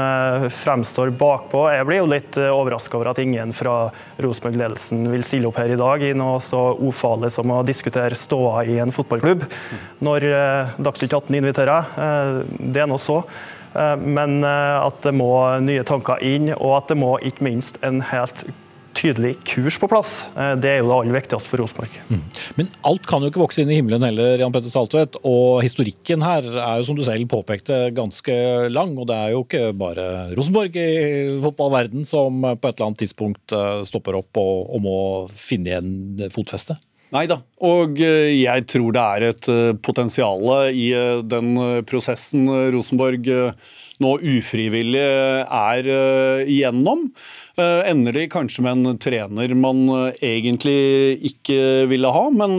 fremstår 0.57 1.13
bakpå. 1.21 1.67
Jeg 1.75 1.87
blir 1.87 2.01
jo 2.01 2.09
litt 2.11 2.39
overraska 2.41 2.97
over 2.97 3.13
at 3.13 3.21
ingen 3.23 3.53
fra 3.55 3.91
Rosenborg-ledelsen 4.23 5.05
vil 5.13 5.27
stille 5.27 5.51
opp 5.51 5.61
her 5.61 5.75
i 5.75 5.79
dag 5.79 6.03
i 6.03 6.15
noe 6.17 6.41
så 6.45 6.63
ufarlig 6.81 7.31
som 7.37 7.53
å 7.53 7.61
diskutere 7.67 8.17
ståa 8.19 8.65
i 8.73 8.81
en 8.83 8.95
fotballklubb. 8.95 9.45
Når 10.07 10.31
Dagsnytt 10.81 11.13
18 11.13 11.39
inviterer. 11.43 11.93
Det 12.57 12.83
er 12.83 12.91
nå 12.91 12.99
så. 13.03 13.21
Men 14.03 14.41
at 14.47 15.03
det 15.05 15.13
må 15.17 15.33
nye 15.65 15.85
tanker 15.87 16.23
inn, 16.25 16.53
og 16.57 16.79
at 16.79 16.93
det 16.93 16.97
må 17.01 17.17
ikke 17.25 17.45
minst 17.47 17.81
en 17.87 18.01
helt 18.13 18.47
tydelig 18.97 19.35
kurs 19.45 19.77
på 19.81 19.89
plass. 19.91 20.15
Det 20.35 20.71
er 20.71 20.79
jo 20.81 20.89
det 20.89 20.97
aller 20.97 21.17
viktigste 21.19 21.51
for 21.51 21.61
Rosenborg. 21.61 21.99
Mm. 22.09 22.23
Men 22.57 22.71
alt 22.89 23.07
kan 23.09 23.23
jo 23.23 23.31
ikke 23.31 23.43
vokse 23.43 23.63
inn 23.63 23.73
i 23.73 23.79
himmelen 23.79 24.07
heller, 24.07 24.41
Jan 24.41 24.55
Petter 24.55 24.73
Saltvedt. 24.73 25.19
Og 25.29 25.61
historikken 25.65 26.25
her 26.25 26.47
er 26.49 26.81
jo, 26.81 26.89
som 26.89 26.99
du 26.99 27.05
selv 27.07 27.29
påpekte, 27.31 27.91
ganske 27.97 28.37
lang. 28.73 28.97
Og 28.97 29.09
det 29.11 29.19
er 29.21 29.35
jo 29.35 29.45
ikke 29.45 29.65
bare 29.77 30.09
Rosenborg 30.37 30.81
i 30.81 30.89
fotballverden 31.45 32.09
som 32.09 32.41
på 32.47 32.57
et 32.57 32.73
eller 32.73 32.89
annet 32.89 33.05
tidspunkt 33.05 33.57
stopper 33.89 34.21
opp 34.23 34.41
og, 34.41 34.55
og 34.77 34.85
må 34.87 34.99
finne 35.33 35.75
igjen 35.75 36.31
fotfeste. 36.33 36.79
Nei 37.15 37.23
da, 37.31 37.37
og 37.63 38.01
jeg 38.03 38.65
tror 38.67 38.95
det 38.97 39.03
er 39.03 39.25
et 39.29 39.49
potensial 39.87 40.43
i 40.75 40.89
den 41.23 41.53
prosessen 41.87 42.49
Rosenborg 42.75 43.29
nå 44.03 44.11
ufrivillig 44.21 45.01
er 45.01 45.87
igjennom. 46.45 47.07
Ender 47.57 48.19
de 48.19 48.27
kanskje 48.29 48.65
med 48.67 48.83
en 48.83 48.99
trener 49.01 49.55
man 49.57 49.87
egentlig 50.19 50.75
ikke 51.31 51.87
ville 51.89 52.11
ha, 52.13 52.25
men 52.35 52.59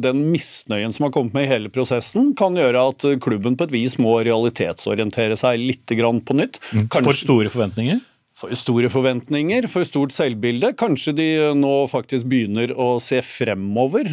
den 0.00 0.24
misnøyen 0.32 0.96
som 0.96 1.06
har 1.06 1.14
kommet 1.14 1.36
med 1.36 1.46
i 1.46 1.52
hele 1.52 1.70
prosessen, 1.70 2.32
kan 2.38 2.56
gjøre 2.58 2.88
at 2.94 3.06
klubben 3.22 3.54
på 3.60 3.68
et 3.68 3.76
vis 3.76 3.98
må 4.02 4.16
realitetsorientere 4.24 5.36
seg 5.38 5.60
litt 5.60 5.84
på 5.92 6.38
nytt. 6.40 6.58
Kanskje... 6.72 7.04
For 7.12 7.22
store 7.26 7.52
forventninger? 7.52 8.00
For 8.42 8.50
store 8.58 8.88
forventninger, 8.90 9.68
for 9.70 9.86
stort 9.86 10.10
selvbilde. 10.10 10.72
Kanskje 10.74 11.12
de 11.14 11.26
nå 11.54 11.74
faktisk 11.86 12.26
begynner 12.26 12.72
å 12.74 12.96
se 12.98 13.20
fremover 13.22 14.08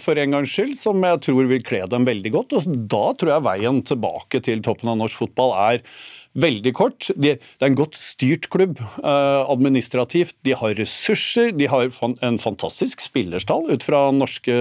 for 0.00 0.16
en 0.16 0.36
gangs 0.38 0.54
skyld, 0.54 0.72
som 0.80 1.04
jeg 1.04 1.20
tror 1.26 1.50
vil 1.50 1.66
kle 1.66 1.82
dem 1.92 2.08
veldig 2.08 2.32
godt. 2.32 2.56
Og 2.56 2.78
da 2.88 3.02
tror 3.12 3.34
jeg 3.34 3.46
veien 3.50 3.82
tilbake 3.84 4.40
til 4.46 4.64
toppen 4.64 4.94
av 4.94 4.96
norsk 5.02 5.20
fotball 5.20 5.52
er 5.66 5.82
veldig 6.38 6.72
kort. 6.76 7.08
De, 7.14 7.34
det 7.38 7.64
er 7.64 7.70
en 7.70 7.78
godt 7.78 7.98
styrt 7.98 8.48
klubb 8.52 8.78
eh, 8.80 9.40
administrativt. 9.50 10.36
De 10.46 10.54
har 10.58 10.76
ressurser, 10.78 11.52
de 11.56 11.68
har 11.70 11.90
en 12.26 12.40
fantastisk 12.42 13.02
spillerstall 13.04 13.68
ut 13.72 13.86
fra 13.86 14.08
norske 14.14 14.56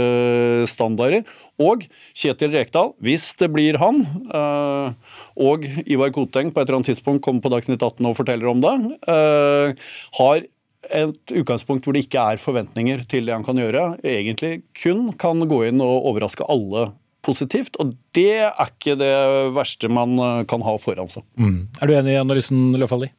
standarder. 0.70 1.26
Og 1.62 1.88
Kjetil 2.18 2.54
Rekdal, 2.56 2.94
hvis 3.04 3.30
det 3.40 3.52
blir 3.54 3.80
han, 3.82 4.04
eh, 4.28 5.16
og 5.48 5.66
Ivar 5.86 6.14
Koteng 6.16 6.54
på 6.54 6.62
et 6.62 6.68
eller 6.68 6.82
annet 6.82 6.94
tidspunkt 6.94 7.26
kommer 7.26 7.46
på 7.46 7.54
Dagsnytt 7.54 7.82
18 7.82 8.12
og 8.12 8.20
forteller 8.20 8.52
om 8.52 8.62
det, 8.64 8.78
eh, 9.10 9.90
har 10.20 10.46
et 10.88 11.34
utgangspunkt 11.36 11.84
hvor 11.84 11.96
det 11.96 12.06
ikke 12.06 12.22
er 12.34 12.40
forventninger 12.40 13.04
til 13.10 13.28
det 13.28 13.36
han 13.36 13.46
kan 13.46 13.60
gjøre. 13.60 13.98
Egentlig 14.08 14.62
kun 14.78 15.12
kan 15.20 15.42
gå 15.50 15.66
inn 15.68 15.84
og 15.84 16.08
overraske 16.14 16.48
alle 16.48 16.92
positivt, 17.28 17.78
og 17.82 17.94
det 18.18 18.42
er 18.48 18.68
ikke 18.70 18.98
det 19.00 19.14
verste 19.56 19.92
man 19.92 20.18
eh, 20.18 20.44
kan 20.50 20.66
ha 20.66 20.76
foran 20.82 21.12
seg. 21.12 21.26
Mm. 21.40 21.64
Er 21.82 21.90
du 21.90 21.96
enig 21.98 22.16
i 22.16 22.22
analysen, 22.22 22.70
Løfaldli? 22.80 23.10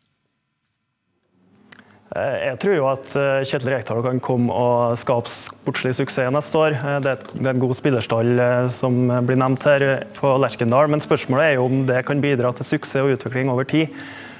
Eh, 2.16 2.36
jeg 2.48 2.60
tror 2.62 2.76
jo 2.78 2.86
at 2.90 3.16
eh, 3.20 3.42
Kjetil 3.48 3.72
Rekdal 3.74 4.04
kan 4.06 4.22
komme 4.24 4.54
og 4.54 4.96
skape 5.00 5.32
sportslig 5.32 5.94
suksess 5.98 6.32
neste 6.34 6.62
år. 6.62 6.78
Det 7.04 7.16
er 7.16 7.52
en 7.52 7.64
god 7.64 7.76
spillerstall 7.78 8.32
som 8.74 9.04
blir 9.28 9.40
nevnt 9.40 9.68
her 9.68 9.88
på 10.16 10.32
Lerkendal, 10.40 10.90
men 10.92 11.04
spørsmålet 11.04 11.50
er 11.50 11.58
jo 11.58 11.68
om 11.68 11.84
det 11.90 12.06
kan 12.08 12.24
bidra 12.24 12.54
til 12.56 12.72
suksess 12.72 13.04
og 13.04 13.18
utvikling 13.18 13.52
over 13.52 13.68
tid. 13.68 13.92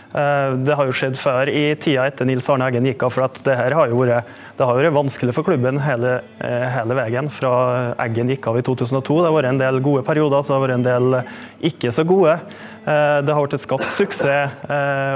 Eh, 0.09 0.55
det 0.65 0.73
har 0.73 0.89
jo 0.89 0.95
skjedd 0.97 1.19
før 1.21 1.51
i 1.53 1.75
tida 1.77 2.07
etter 2.09 2.25
Nils 2.29 2.47
Arne 2.49 2.65
Eggen 2.71 2.87
gikk 2.89 3.03
av. 3.05 3.13
for 3.13 3.27
at 3.27 3.41
det 3.45 3.57
her 3.59 3.75
har 3.77 3.91
jo 3.91 4.01
vært, 4.01 4.25
har 4.57 4.79
vært 4.79 4.95
vanskelig 4.97 5.35
for 5.37 5.45
klubben 5.45 5.81
hele, 5.85 6.23
eh, 6.41 6.69
hele 6.73 6.97
veien 6.97 7.29
fra 7.29 7.95
Eggen 8.01 8.29
gikk 8.33 8.47
av 8.49 8.57
i 8.57 8.63
2002. 8.63 9.21
Det 9.21 9.29
har 9.29 9.37
vært 9.37 9.51
en 9.53 9.59
del 9.59 9.81
gode 9.81 10.05
perioder, 10.05 10.41
så 10.41 10.49
det 10.49 10.57
har 10.57 10.67
vært 10.67 10.79
en 10.79 10.89
del 10.89 11.25
ikke 11.63 11.93
så 11.93 12.07
gode. 12.07 12.41
Eh, 12.87 13.21
det 13.21 13.35
har 13.35 13.47
vært 13.47 13.61
skapt 13.61 13.91
suksess 13.91 14.51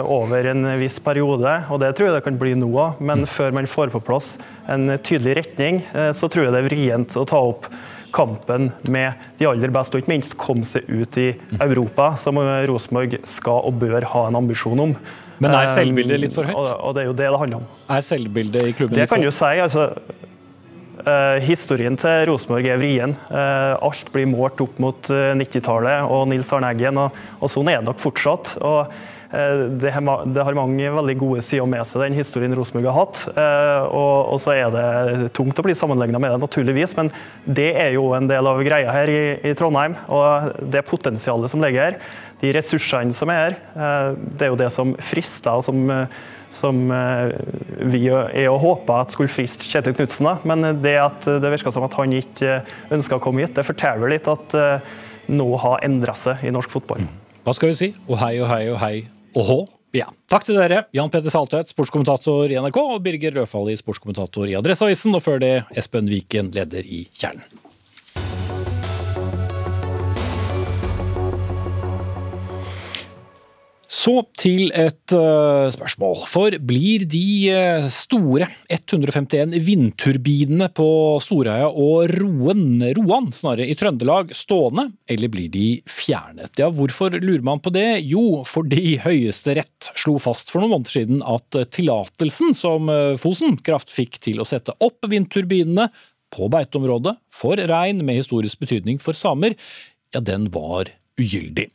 over 0.05 0.47
en 0.47 0.79
viss 0.79 0.99
periode, 0.99 1.65
og 1.71 1.81
det 1.81 1.95
tror 1.97 2.09
jeg 2.09 2.15
det 2.15 2.25
kan 2.25 2.39
bli 2.39 2.55
nå 2.55 2.69
òg. 2.69 3.01
Men 3.01 3.25
før 3.25 3.53
man 3.53 3.65
får 3.65 3.91
på 3.91 4.05
plass 4.05 4.37
en 4.69 4.99
tydelig 4.99 5.37
retning, 5.37 5.83
så 6.13 6.29
tror 6.29 6.45
jeg 6.45 6.53
det 6.53 6.65
er 6.65 6.69
vrient 6.69 7.17
å 7.17 7.27
ta 7.27 7.37
opp 7.37 7.67
kampen 8.15 8.71
med 8.93 9.21
de 9.39 9.49
aller 9.51 9.73
beste, 9.75 9.97
og 9.97 10.05
ikke 10.05 10.13
minst 10.15 10.37
komme 10.41 10.67
seg 10.69 10.89
ut 10.89 11.19
i 11.21 11.31
Europa, 11.59 12.13
som 12.21 12.41
Rosenborg 12.69 13.19
skal 13.29 13.69
og 13.69 13.79
bør 13.83 14.07
ha 14.15 14.27
en 14.29 14.41
ambisjon 14.43 14.87
om. 14.89 14.97
Men 15.43 15.57
er 15.59 15.73
selvbildet 15.75 16.21
litt 16.23 16.35
for 16.37 16.47
høyt? 16.47 16.59
Og 16.59 16.93
det 16.95 17.05
er 17.05 17.09
jo 17.09 17.17
det 17.19 17.31
det 17.31 17.41
handler 17.41 17.63
om. 17.63 17.71
Er 17.91 18.05
selvbildet 18.07 18.69
i 18.69 18.75
klubben 18.77 19.01
det 19.01 19.09
kan 19.11 19.25
du 19.25 19.33
si. 19.33 19.55
altså 19.63 19.95
Uh, 21.03 21.41
historien 21.43 21.97
til 21.99 22.29
Rosenborg 22.29 22.67
er 22.69 22.77
vrien. 22.79 23.15
Uh, 23.27 23.73
alt 23.89 24.11
blir 24.15 24.29
målt 24.31 24.61
opp 24.63 24.77
mot 24.79 25.09
uh, 25.11 25.33
90-tallet 25.35 26.05
og 26.07 26.29
Nils 26.31 26.53
Arne 26.55 26.69
Eggen, 26.71 27.01
og, 27.01 27.17
og, 27.41 27.51
sånn 27.51 27.73
er 27.73 27.81
det 27.81 27.89
nok 27.89 27.99
fortsatt. 27.99 28.53
Og 28.63 28.93
Eh, 28.93 29.22
det 29.33 29.93
har 30.45 30.57
mange 30.57 30.91
veldig 30.93 31.15
gode 31.17 31.43
sider 31.45 31.69
med 31.69 31.87
seg, 31.89 32.03
den 32.05 32.19
historien 32.19 32.53
Rosenborg 32.57 32.91
har 32.91 32.99
hatt. 32.99 33.21
Eh, 33.33 33.95
og, 33.97 34.35
så 34.43 34.53
er 34.53 34.75
det 34.75 35.31
tungt 35.37 35.57
å 35.57 35.65
bli 35.65 35.77
sammenligna 35.79 36.21
med 36.21 36.35
det, 36.35 36.43
naturligvis, 36.43 36.93
men 36.99 37.09
det 37.47 37.71
er 37.81 37.95
jo 37.97 38.11
en 38.17 38.29
del 38.29 38.51
av 38.51 38.61
greia 38.67 38.93
her 38.93 39.13
i, 39.13 39.55
Trondheim. 39.57 39.97
Og 40.13 40.53
det 40.73 40.85
potensialet 40.89 41.53
som 41.53 41.65
ligger 41.65 41.87
her, 41.87 41.97
de 42.43 42.53
ressursene 42.53 43.17
som 43.17 43.33
er 43.33 43.41
her, 43.41 43.57
eh, 43.73 44.21
det 44.37 44.47
er 44.47 44.53
jo 44.53 44.61
det 44.61 44.69
som 44.75 44.93
frister. 45.01 45.57
og 45.57 45.65
som 45.65 46.07
som 46.53 46.83
vi 47.89 48.03
er 48.13 48.51
og 48.51 48.59
håper 48.61 49.07
at 49.07 49.15
skulle 49.15 49.33
friste 49.33 49.65
Kjetil 49.65 49.95
Knutsen. 49.97 50.29
Men 50.45 50.83
det 50.85 50.99
at 51.01 51.25
det 51.25 51.53
virker 51.55 51.73
som 51.73 51.87
at 51.87 51.97
han 51.97 52.13
ikke 52.13 52.59
ønska 52.93 53.17
å 53.17 53.23
komme 53.25 53.41
hit, 53.41 53.55
det 53.57 53.65
forteller 53.65 54.13
litt 54.13 54.29
at 54.29 54.53
noe 55.33 55.63
har 55.65 55.81
endra 55.89 56.13
seg 56.13 56.45
i 56.45 56.53
norsk 56.53 56.77
fotball. 56.77 57.09
Hva 57.49 57.57
skal 57.57 57.73
vi 57.73 57.79
si? 57.81 57.91
Og 58.05 58.21
hei 58.21 58.35
og 58.45 58.53
hei 58.53 58.63
og 58.69 58.81
hei 58.85 58.95
Åhå. 59.39 59.61
Ja. 59.93 60.07
Takk 60.33 60.47
til 60.49 60.57
dere, 60.57 60.87
Jan 60.97 61.11
Petter 61.13 61.33
Saltvedt, 61.33 61.73
sportskommentator 61.73 62.49
i 62.49 62.57
NRK, 62.57 62.79
og 62.81 63.03
Birger 63.05 63.35
Rødfalli, 63.37 63.77
sportskommentator 63.77 64.49
i 64.49 64.57
Adresseavisen, 64.57 65.13
og 65.19 65.25
før 65.25 65.43
det 65.43 65.53
Espen 65.77 66.09
Viken, 66.09 66.49
leder 66.57 66.87
i 66.89 67.05
Kjernen. 67.13 67.45
Så 73.93 74.15
til 74.41 74.71
et 74.73 75.13
uh, 75.13 75.69
spørsmål. 75.69 76.23
For 76.25 76.55
blir 76.65 77.03
de 77.13 77.25
uh, 77.53 77.89
store 77.93 78.47
151 78.73 79.53
vindturbinene 79.67 80.71
på 80.73 80.87
Storheia 81.21 81.69
og 81.69 82.15
Roen, 82.15 82.81
Roan 82.97 83.29
snarere, 83.37 83.69
i 83.69 83.77
Trøndelag 83.77 84.33
stående, 84.37 84.87
eller 85.13 85.33
blir 85.33 85.51
de 85.53 85.67
fjernet? 85.85 86.57
Ja, 86.57 86.71
hvorfor 86.73 87.13
lurer 87.19 87.45
man 87.45 87.61
på 87.61 87.75
det? 87.75 88.01
Jo, 88.09 88.41
fordi 88.49 88.97
Høyesterett 89.05 89.93
slo 89.93 90.17
fast 90.23 90.49
for 90.49 90.65
noen 90.65 90.79
måneder 90.79 90.97
siden 90.97 91.21
at 91.29 91.61
tillatelsen 91.77 92.57
som 92.57 92.89
uh, 92.89 93.21
Fosen 93.21 93.61
Kraft 93.61 93.93
fikk 93.93 94.17
til 94.25 94.41
å 94.41 94.49
sette 94.49 94.73
opp 94.81 95.05
vindturbinene 95.13 95.91
på 96.33 96.49
beiteområdet 96.49 97.13
for 97.29 97.61
rein 97.69 98.01
med 98.07 98.23
historisk 98.23 98.65
betydning 98.65 98.97
for 99.05 99.13
samer, 99.13 99.53
ja, 100.17 100.25
den 100.25 100.49
var 100.57 100.89
ugyldig. 101.21 101.69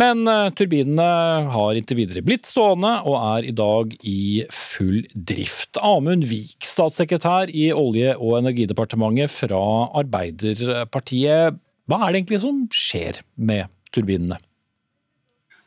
Men 0.00 0.26
eh, 0.26 0.48
turbinene 0.58 1.50
har 1.54 1.78
inntil 1.78 2.00
videre 2.00 2.22
blitt 2.26 2.48
stående 2.50 2.96
og 3.06 3.14
er 3.20 3.46
i 3.46 3.52
dag 3.54 3.92
i 4.02 4.42
full 4.50 5.04
drift. 5.14 5.78
Amund 5.78 6.26
Vik, 6.26 6.66
statssekretær 6.66 7.52
i 7.54 7.68
Olje- 7.70 8.16
og 8.18 8.40
energidepartementet 8.40 9.30
fra 9.30 9.62
Arbeiderpartiet. 10.02 11.60
Hva 11.86 12.00
er 12.00 12.10
det 12.10 12.24
egentlig 12.24 12.42
som 12.42 12.64
skjer 12.74 13.22
med 13.38 13.70
turbinene? 13.94 14.40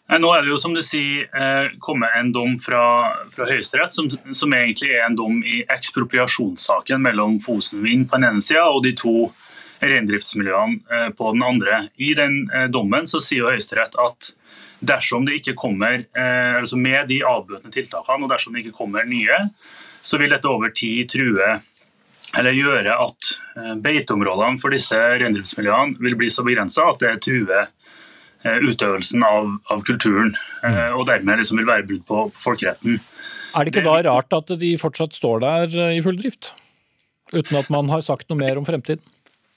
Nå 0.07 0.29
er 0.31 0.43
det 0.43 0.51
jo 0.53 0.59
som 0.59 0.75
du 0.75 0.79
sier 0.85 1.25
eh, 1.35 1.73
kommet 1.83 2.13
en 2.15 2.29
dom 2.35 2.53
fra, 2.63 2.83
fra 3.33 3.47
Høyesterett 3.49 3.91
som, 3.91 4.07
som, 4.11 4.53
egentlig 4.55 4.93
er 4.95 5.03
en 5.03 5.17
dom 5.19 5.41
i 5.43 5.65
ekspropriasjonssaken 5.67 7.03
mellom 7.03 7.41
Fosen 7.43 7.83
Vind 7.83 8.07
på 8.07 8.15
den 8.15 8.29
ene 8.29 8.43
sida 8.43 8.63
og 8.71 8.85
de 8.87 8.93
to 8.95 9.29
reindriftsmiljøene 9.83 10.79
eh, 10.91 11.07
på 11.17 11.31
den 11.33 11.45
andre. 11.45 11.81
I 11.95 12.13
den 12.17 12.43
eh, 12.53 12.67
dommen 12.73 13.07
så 13.09 13.21
sier 13.23 13.49
Høyesterett 13.51 13.97
at 14.01 14.33
dersom 14.77 15.25
det 15.25 15.39
ikke 15.39 15.55
kommer, 15.57 16.03
altså 16.13 16.77
med 16.77 17.07
de 17.09 17.15
avbøtende 17.25 17.73
tiltakene 17.73 18.27
og 18.27 18.29
dersom 18.29 18.53
det 18.53 18.61
ikke 18.61 18.75
kommer 18.77 19.07
nye, 19.09 19.39
så 20.05 20.19
vil 20.21 20.29
dette 20.29 20.45
over 20.45 20.69
tid 20.69 21.09
true 21.09 21.47
eller 22.37 22.53
gjøre 22.53 22.93
at 23.01 23.31
beiteområdene 23.81 24.61
for 24.61 24.75
disse 24.77 24.93
reindriftsmiljøene 24.93 25.97
vil 26.05 26.17
bli 26.21 26.29
så 26.29 26.45
begrensa 26.45 26.85
at 26.91 27.01
det 27.01 27.15
truer 27.25 27.71
utøvelsen 28.45 29.25
av, 29.25 29.49
av 29.73 29.81
kulturen, 29.89 30.35
og 30.93 31.07
dermed 31.09 31.41
liksom 31.41 31.57
vil 31.57 31.71
være 31.71 31.87
brudd 31.89 32.05
på 32.05 32.27
folkeretten. 32.45 33.01
Er 33.57 33.65
det 33.65 33.73
ikke 33.73 33.87
da 33.89 33.97
rart 34.11 34.37
at 34.37 34.53
de 34.61 34.75
fortsatt 34.77 35.17
står 35.17 35.41
der 35.41 35.77
i 35.89 36.03
full 36.05 36.21
drift, 36.21 36.53
uten 37.33 37.57
at 37.57 37.73
man 37.73 37.89
har 37.89 38.05
sagt 38.05 38.29
noe 38.29 38.45
mer 38.45 38.61
om 38.61 38.69
fremtiden? 38.69 39.01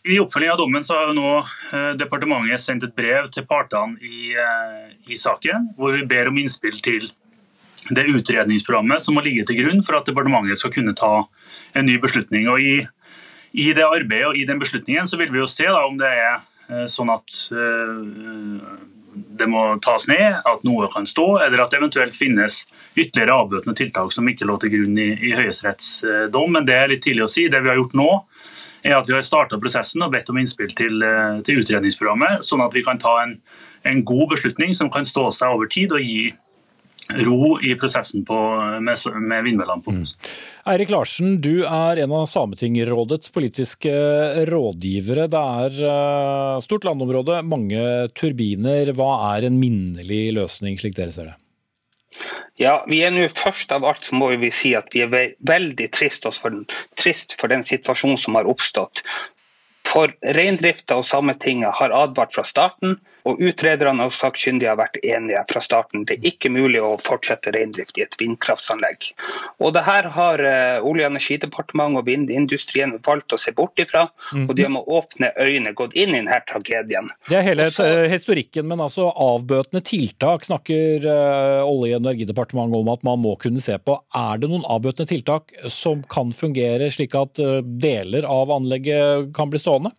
I 0.01 0.17
oppfølging 0.21 0.51
av 0.51 0.57
dommen 0.57 0.85
så 0.85 0.97
har 0.97 1.11
jo 1.11 1.17
nå 1.19 1.31
eh, 1.77 1.91
departementet 2.01 2.63
sendt 2.65 2.87
et 2.87 2.95
brev 2.97 3.27
til 3.35 3.45
partene 3.49 3.99
i, 4.01 4.31
eh, 4.33 4.87
i, 5.13 5.17
saken, 5.19 5.75
hvor 5.77 5.93
vi 5.93 6.07
ber 6.09 6.31
om 6.31 6.39
innspill 6.41 6.79
til 6.81 7.11
det 7.93 8.07
utredningsprogrammet 8.09 9.05
som 9.05 9.17
må 9.17 9.25
ligge 9.25 9.45
til 9.49 9.59
grunn 9.61 9.83
for 9.85 9.99
at 9.99 10.09
departementet 10.09 10.61
skal 10.61 10.73
kunne 10.73 10.97
ta 10.97 11.27
en 11.77 11.85
ny 11.85 11.99
beslutning. 12.01 12.49
Og 12.49 12.65
I, 12.65 12.79
i 13.53 13.69
det 13.77 13.85
arbeidet 13.85 14.31
og 14.31 14.41
i 14.41 14.47
den 14.49 14.63
beslutningen 14.63 15.11
så 15.11 15.21
vil 15.21 15.35
vi 15.35 15.43
jo 15.43 15.51
se 15.51 15.69
da, 15.69 15.85
om 15.85 16.01
det 16.01 16.09
er 16.09 16.33
eh, 16.41 16.89
sånn 16.89 17.13
at 17.13 17.37
det 19.11 19.47
må 19.51 19.67
tas 19.85 20.07
ned, 20.09 20.41
at 20.47 20.65
noe 20.65 20.89
kan 20.95 21.05
stå, 21.09 21.43
eller 21.45 21.61
at 21.61 21.75
det 21.75 21.81
eventuelt 21.81 22.17
finnes 22.17 22.63
ytterligere 22.95 23.37
avbøtende 23.37 23.77
tiltak 23.77 24.15
som 24.15 24.29
ikke 24.31 24.47
lå 24.49 24.57
til 24.63 24.73
grunn 24.79 24.97
i, 25.03 25.11
i 25.29 25.33
Høyesteretts 25.37 25.89
dom. 26.33 26.55
Men 26.55 26.65
det 26.69 26.77
er 26.79 26.93
litt 26.93 27.03
tidlig 27.05 27.27
å 27.27 27.33
si. 27.33 27.51
Det 27.51 27.61
vi 27.61 27.73
har 27.73 27.81
gjort 27.81 27.99
nå, 27.99 28.07
er 28.85 28.99
at 28.99 29.09
vi 29.09 29.17
har 29.17 29.27
starta 29.27 29.59
prosessen 29.61 30.05
og 30.05 30.13
bedt 30.15 30.31
om 30.33 30.39
innspill 30.41 30.71
til, 30.77 31.03
eh, 31.05 31.41
til, 31.47 31.63
utredningsprogrammet, 31.63 32.45
sånn 32.47 32.65
at 32.65 32.77
vi 32.77 32.85
kan 32.87 33.01
ta 33.01 33.21
en, 33.25 33.37
en, 33.89 34.05
god 34.05 34.31
beslutning 34.35 34.77
som 34.77 34.93
kan 34.93 35.09
stå 35.09 35.31
seg 35.37 35.57
over 35.57 35.71
tid 35.71 35.93
og 35.97 36.05
gi 36.05 36.31
ro 37.27 37.57
i 37.67 37.75
prosessen 37.75 38.23
på, 38.27 38.37
med, 38.79 39.07
med 39.19 39.45
vindmøllene 39.47 39.83
på. 39.83 39.95
Mm. 39.97 40.05
Eirik 40.71 40.93
Larsen, 40.95 41.41
du 41.43 41.65
er 41.67 41.99
en 42.05 42.15
av 42.15 42.29
Sametingrådets 42.31 43.33
politiske 43.35 43.91
rådgivere. 44.47 45.27
Det 45.33 45.43
er 45.65 45.81
uh, 45.83 46.63
stort 46.63 46.87
landområde, 46.87 47.41
mange 47.43 47.83
turbiner. 48.15 48.93
Hva 48.95 49.11
er 49.33 49.49
en 49.49 49.59
minnelig 49.59 50.29
løsning, 50.39 50.79
slik 50.79 50.95
dere 51.01 51.17
ser 51.17 51.33
det? 51.33 51.39
Ja, 52.61 52.73
vi 52.91 53.01
er 53.07 53.13
nå 53.15 53.27
Først 53.33 53.73
av 53.75 53.85
alt 53.87 54.09
så 54.09 54.17
må 54.19 54.31
vi 54.43 54.51
si 54.55 54.73
at 54.79 54.91
vi 54.95 55.05
er 55.05 55.35
veldig 55.51 55.89
trist 55.95 56.27
for, 56.43 56.57
trist 56.99 57.37
for 57.41 57.53
den 57.53 57.63
situasjonen 57.67 58.19
som 58.21 58.39
har 58.39 58.51
oppstått. 58.51 59.05
For 59.91 60.13
Reindrifta 60.37 60.99
og 61.01 61.07
Sametinget 61.07 61.79
har 61.81 61.95
advart 61.97 62.35
fra 62.35 62.45
starten, 62.47 62.99
og 63.29 63.41
utrederne 63.43 64.07
og 64.07 64.15
sakkyndige 64.15 64.71
har 64.71 64.79
vært 64.81 64.99
enige 65.03 65.43
fra 65.51 65.63
starten. 65.65 66.05
Det 66.09 66.19
er 66.19 66.29
ikke 66.33 66.53
mulig 66.53 66.81
å 66.83 66.95
fortsette 67.03 67.53
reindrift 67.55 67.99
i 67.99 68.05
et 68.05 68.17
vindkraftsanlegg. 68.21 69.11
Og 69.61 69.75
det 69.77 69.85
her 69.87 70.11
har 70.15 70.43
uh, 70.45 70.87
Olje- 70.87 71.07
og 71.07 71.15
energidepartementet 71.15 72.01
og 72.01 72.09
vindindustrien 72.09 72.97
valgt 73.07 73.35
å 73.35 73.41
se 73.41 73.53
bort 73.57 73.81
ifra, 73.81 74.07
og 74.47 74.55
de 74.57 74.67
har 74.67 74.73
med 74.73 74.89
åpne 74.91 75.33
øyne 75.41 75.75
gått 75.77 75.97
inn 75.99 76.15
i 76.15 76.21
denne 76.21 76.41
tragedien. 76.49 77.11
Det 77.29 77.41
er 77.41 77.47
hele 77.47 77.69
Også, 77.71 77.87
eh, 77.87 78.09
historikken, 78.13 78.67
men 78.71 78.83
altså 78.83 79.09
avbøtende 79.11 79.83
tiltak 79.87 80.47
snakker 80.49 81.07
uh, 81.07 81.69
Olje- 81.69 81.97
og 81.97 82.05
energidepartementet 82.05 82.81
om 82.81 82.93
at 82.93 83.07
man 83.07 83.23
må 83.23 83.37
kunne 83.41 83.63
se 83.63 83.77
på. 83.79 83.99
Er 84.17 84.41
det 84.41 84.51
noen 84.51 84.67
avbøtende 84.69 85.11
tiltak 85.11 85.55
som 85.71 86.05
kan 86.11 86.33
fungere 86.37 86.91
slik 86.93 87.17
at 87.19 87.41
deler 87.81 88.27
av 88.29 88.53
anlegget 88.55 89.31
kan 89.37 89.51
bli 89.53 89.61
stående? 89.61 89.93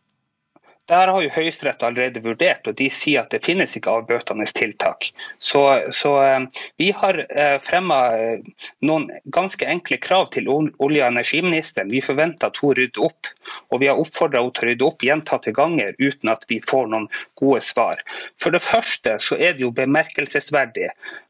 Der 0.92 1.08
har 1.08 1.24
jo 1.24 1.32
Høyesterett 1.32 1.84
allerede 1.88 2.20
vurdert, 2.26 2.66
og 2.68 2.76
de 2.76 2.89
sier 2.92 3.22
at 3.22 3.32
det 3.32 3.39
finnes 3.46 3.78
ikke 3.78 3.94
avbøtende 3.94 4.44
tiltak. 4.52 5.08
Så, 5.39 5.62
så 5.96 6.10
eh, 6.20 6.64
vi 6.82 6.89
har 6.92 7.20
eh, 7.30 7.56
fremma 7.64 8.00
eh, 8.18 8.66
noen 8.84 9.06
ganske 9.32 9.64
enkle 9.72 10.02
krav 10.04 10.28
til 10.36 10.50
olje- 10.52 11.06
og 11.06 11.08
energiministeren. 11.08 11.94
Vi 11.96 12.02
forventer 12.04 12.52
at 12.52 12.60
hun 12.60 12.76
rydder 12.76 13.06
opp, 13.08 13.30
og 13.72 13.80
vi 13.80 13.88
har 13.88 14.02
oppfordra 14.02 14.42
henne 14.42 14.52
til 14.58 14.68
å 14.68 14.72
rydde 14.72 14.88
opp 14.89 15.06
gjentatte 15.08 15.54
ganger 15.56 15.96
uten 16.02 16.34
at 16.34 16.44
vi 16.52 16.60
får 16.68 16.92
noen 16.92 17.08
gode 17.39 17.62
svar. 17.64 18.04
For 18.44 18.52
det 18.52 18.64
første 18.66 19.16
så 19.24 19.39
er 19.39 19.56
det 19.56 19.64
jo 19.64 19.72
bemerkelsesverdig 19.78 20.89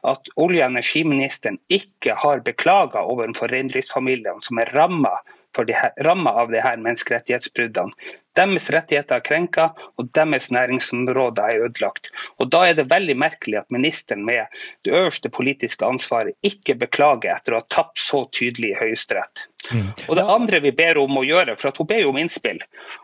at 0.10 0.34
olje- 0.42 0.66
og 0.66 0.72
energiministeren 0.74 1.62
ikke 1.70 2.18
har 2.18 2.42
beklaga 2.50 3.06
overfor 3.14 3.54
reindriftsfamiliene 3.54 4.42
som 4.42 4.64
er 4.64 4.74
ramma 4.74 5.20
av 5.58 6.52
de 6.52 6.62
her 6.62 6.78
menneskerettighetsbruddene. 6.78 7.92
Deres 8.38 8.70
rettigheter 8.72 9.20
er 9.20 9.24
krenka, 9.28 9.64
og 10.00 10.08
deres 10.16 10.48
næringsområder 10.56 11.52
er 11.52 11.66
ødelagt. 11.66 12.08
Og 12.40 12.50
Da 12.52 12.64
er 12.70 12.74
det 12.74 12.90
veldig 12.90 13.18
merkelig 13.18 13.58
at 13.60 13.72
ministeren 13.72 14.24
med 14.26 14.48
det 14.86 14.94
øverste 14.94 15.30
politiske 15.30 15.86
ansvaret 15.86 16.34
ikke 16.42 16.76
beklager 16.80 17.36
etter 17.36 17.54
å 17.54 17.60
ha 17.60 17.68
tapt 17.70 18.00
så 18.00 18.24
tydelig 18.32 18.72
i 18.72 18.80
Høyesterett. 18.80 19.44
Og 20.08 20.16
Det 20.16 20.24
andre 20.24 20.62
vi 20.64 20.72
ber 20.72 20.98
om 20.98 21.18
å 21.18 21.26
gjøre, 21.28 21.58
for 21.60 21.70
at 21.70 21.78
hun 21.78 21.88
ber 21.88 22.00
jo 22.00 22.10
om 22.10 22.18
innspill, 22.18 22.62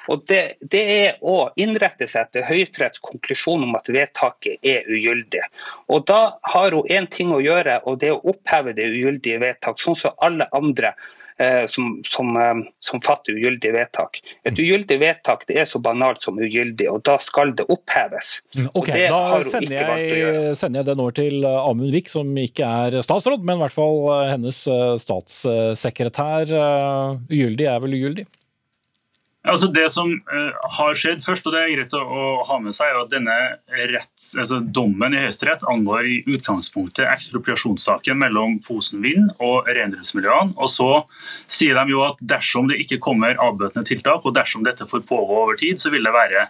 og 0.07 0.23
det, 0.27 0.57
det 0.61 0.83
er 0.95 1.19
å 1.21 1.51
innrette 1.55 2.07
seg 2.07 2.27
etter 2.27 2.47
Høyesteretts 2.47 3.03
konklusjon 3.03 3.67
om 3.67 3.75
at 3.75 3.91
vedtaket 3.91 4.63
er 4.63 4.87
ugyldig. 4.87 5.43
Og 5.91 6.07
Da 6.07 6.39
har 6.41 6.71
hun 6.71 6.87
én 6.87 7.07
ting 7.11 7.35
å 7.35 7.43
gjøre, 7.43 7.81
og 7.85 7.99
det 7.99 8.13
er 8.13 8.15
å 8.15 8.31
oppheve 8.31 8.73
det 8.73 8.87
ugyldige 8.95 9.43
vedtak, 9.43 9.81
sånn 9.83 9.99
som 9.99 10.15
alle 10.23 10.47
andre 10.55 10.95
som, 11.69 11.99
som, 12.07 12.31
eh, 12.37 12.53
som 12.81 13.01
fatter 13.01 13.35
ugyldige 13.37 13.73
vedtak. 13.75 14.17
Et 14.43 14.57
ugyldig 14.57 14.97
vedtak 15.01 15.45
det 15.47 15.59
er 15.61 15.67
så 15.69 15.79
banalt 15.83 16.23
som 16.25 16.39
ugyldig, 16.41 16.87
og 16.89 17.03
da 17.05 17.17
skal 17.21 17.53
det 17.57 17.67
oppheves. 17.69 18.39
Mm, 18.57 18.69
Ok, 18.73 18.87
det 18.93 19.09
Da 19.11 19.41
sender 19.45 19.75
jeg, 19.77 20.55
sender 20.57 20.79
jeg 20.81 20.89
den 20.89 21.03
over 21.03 21.11
til 21.19 21.43
eh, 21.45 21.59
Amund 21.69 21.91
Vik, 21.93 22.09
som 22.09 22.33
ikke 22.41 22.65
er 22.87 22.99
statsråd, 23.05 23.45
men 23.45 23.57
i 23.59 23.65
hvert 23.65 23.75
fall 23.77 24.01
eh, 24.15 24.31
hennes 24.33 24.63
eh, 24.71 24.95
statssekretær. 25.03 26.51
Eh, 26.57 27.17
Ugyldig 27.37 27.69
er 27.69 27.79
vel 27.83 27.97
ugyldig? 27.99 28.27
Altså 29.47 29.69
Det 29.71 29.85
som 29.93 30.09
eh, 30.11 30.67
har 30.77 30.97
skjedd 30.99 31.23
først, 31.23 31.47
og 31.47 31.55
det 31.55 31.61
er 31.61 31.71
greit 31.71 31.95
å, 31.95 32.23
ha 32.47 32.57
med 32.59 32.75
seg, 32.75 32.91
er 32.91 32.99
at 32.99 33.11
denne 33.13 33.37
retts, 33.93 34.33
altså 34.35 34.59
dommen 34.61 35.15
i 35.15 35.21
Høyesterett 35.23 35.63
angår 35.71 36.09
i 36.09 36.17
utgangspunktet 36.35 37.07
ekspropriasjonssaken 37.07 38.19
mellom 38.19 38.57
Fosen 38.65 39.01
Vind 39.05 39.31
og 39.37 39.69
reindriftsmiljøene. 39.71 40.57
Og 40.59 40.71
så 40.73 40.89
sier 41.45 41.79
de 41.79 41.95
jo 41.95 42.03
at 42.07 42.19
dersom 42.35 42.67
det 42.71 42.81
ikke 42.83 43.01
kommer 43.03 43.39
avbøtende 43.43 43.87
tiltak, 43.87 44.25
og 44.27 44.35
dersom 44.35 44.67
dette 44.67 44.87
får 44.89 45.05
pågå 45.07 45.43
over 45.45 45.59
tid, 45.59 45.79
så 45.79 45.93
vil 45.93 46.07
det 46.07 46.15
være 46.15 46.47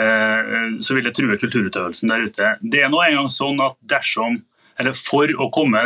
eh, 0.00 0.78
så 0.80 0.96
vil 0.96 1.08
det 1.08 1.16
true 1.18 1.40
kulturutøvelsen 1.40 2.14
der 2.14 2.28
ute. 2.28 2.54
Det 2.62 2.84
er 2.84 2.92
nå 2.92 3.02
engang 3.04 3.28
sånn 3.32 3.60
at 3.64 3.76
dersom 3.84 4.40
eller 4.80 4.96
For 4.96 5.28
å 5.36 5.50
komme 5.52 5.80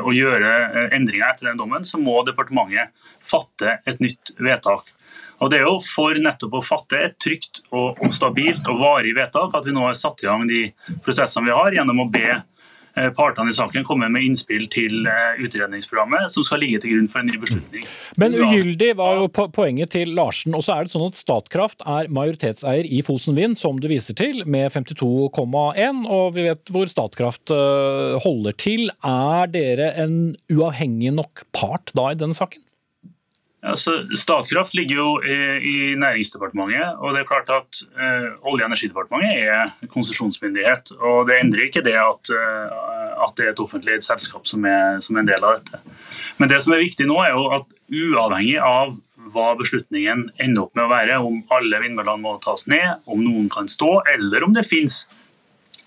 og 0.00 0.10
gjøre 0.16 0.48
eh, 0.50 0.94
endringer 0.96 1.28
etter 1.28 1.50
den 1.50 1.60
dommen, 1.60 1.84
så 1.86 2.00
må 2.02 2.16
departementet 2.26 2.90
fatte 3.22 3.78
et 3.86 4.00
nytt 4.02 4.32
vedtak. 4.42 4.90
Og 5.40 5.50
Det 5.50 5.60
er 5.60 5.66
jo 5.66 5.80
for 5.84 6.20
nettopp 6.20 6.58
å 6.58 6.64
fatte 6.64 7.00
et 7.00 7.18
trygt 7.22 7.64
og, 7.72 7.98
og 8.00 8.14
stabilt 8.14 8.66
og 8.68 8.80
varig 8.82 9.16
vedtak 9.16 9.56
at 9.56 9.66
vi 9.66 9.74
nå 9.74 9.86
har 9.88 9.98
satt 9.98 10.22
i 10.24 10.28
gang 10.28 10.46
de 10.48 10.68
prosessene 11.04 11.48
vi 11.48 11.56
har, 11.56 11.76
gjennom 11.78 12.02
å 12.04 12.08
be 12.12 12.26
eh, 12.34 13.08
partene 13.16 13.52
i 13.52 13.56
saken 13.56 13.86
komme 13.88 14.10
med 14.12 14.26
innspill 14.26 14.66
til 14.72 15.08
eh, 15.08 15.40
utredningsprogrammet 15.40 16.28
som 16.34 16.44
skal 16.44 16.60
ligge 16.60 16.82
til 16.84 16.92
grunn 16.92 17.08
for 17.08 17.22
en 17.22 17.32
ny 17.32 17.40
beslutning. 17.40 17.88
Men 18.20 18.36
ugyldig 18.36 18.92
var 19.00 19.22
jo 19.22 19.30
poenget 19.32 19.94
til 19.96 20.12
Larsen. 20.18 20.52
Og 20.58 20.66
så 20.66 20.76
er 20.76 20.84
det 20.84 20.92
sånn 20.92 21.08
at 21.08 21.16
Statkraft 21.16 21.84
er 21.88 22.12
majoritetseier 22.12 22.84
i 22.84 23.00
Fosen 23.06 23.38
Vind, 23.38 23.56
som 23.56 23.80
du 23.80 23.88
viser 23.88 24.18
til, 24.20 24.44
med 24.44 24.68
52,1. 24.76 26.04
Og 26.04 26.34
vi 26.36 26.50
vet 26.50 26.74
hvor 26.74 26.90
Statkraft 26.92 27.54
eh, 27.56 28.18
holder 28.26 28.60
til. 28.60 28.90
Er 29.00 29.48
dere 29.56 29.94
en 30.04 30.34
uavhengig 30.52 31.16
nok 31.16 31.48
part 31.56 31.96
da 31.96 32.10
i 32.12 32.20
denne 32.20 32.36
saken? 32.36 32.66
Altså, 33.60 33.98
Statkraft 34.16 34.72
ligger 34.74 34.96
jo 34.96 35.08
i, 35.20 35.34
i 35.60 35.74
Næringsdepartementet, 36.00 36.94
og 36.96 37.12
det 37.12 37.20
er 37.20 37.28
klart 37.28 37.50
at 37.52 37.82
uh, 37.92 38.48
Olje- 38.48 38.64
og 38.64 38.70
energidepartementet 38.70 39.50
er 39.52 39.88
konsesjonsmyndighet. 39.92 40.94
og 40.96 41.28
Det 41.28 41.36
endrer 41.36 41.66
ikke 41.66 41.84
det 41.84 41.98
at, 42.00 42.32
uh, 42.32 43.26
at 43.26 43.36
det 43.36 43.46
er 43.46 43.52
et 43.52 43.60
offentlig 43.60 43.98
selskap 44.02 44.48
som 44.48 44.64
er, 44.64 45.00
som 45.04 45.16
er 45.16 45.26
en 45.26 45.28
del 45.28 45.44
av 45.44 45.58
dette. 45.58 45.82
Men 46.40 46.48
det 46.48 46.62
som 46.64 46.72
er 46.72 46.86
viktig 46.86 47.08
nå, 47.10 47.20
er 47.20 47.36
jo 47.36 47.50
at 47.58 47.68
uavhengig 47.90 48.56
av 48.64 48.96
hva 49.30 49.52
beslutningen 49.58 50.30
ender 50.40 50.64
opp 50.64 50.74
med 50.74 50.86
å 50.86 50.92
være, 50.94 51.20
om 51.20 51.42
alle 51.52 51.84
vindmøllene 51.84 52.24
må 52.24 52.38
tas 52.42 52.64
ned, 52.70 53.04
om 53.04 53.20
noen 53.20 53.50
kan 53.52 53.68
stå, 53.68 53.98
eller 54.14 54.46
om 54.46 54.56
det 54.56 54.64
finnes 54.68 55.02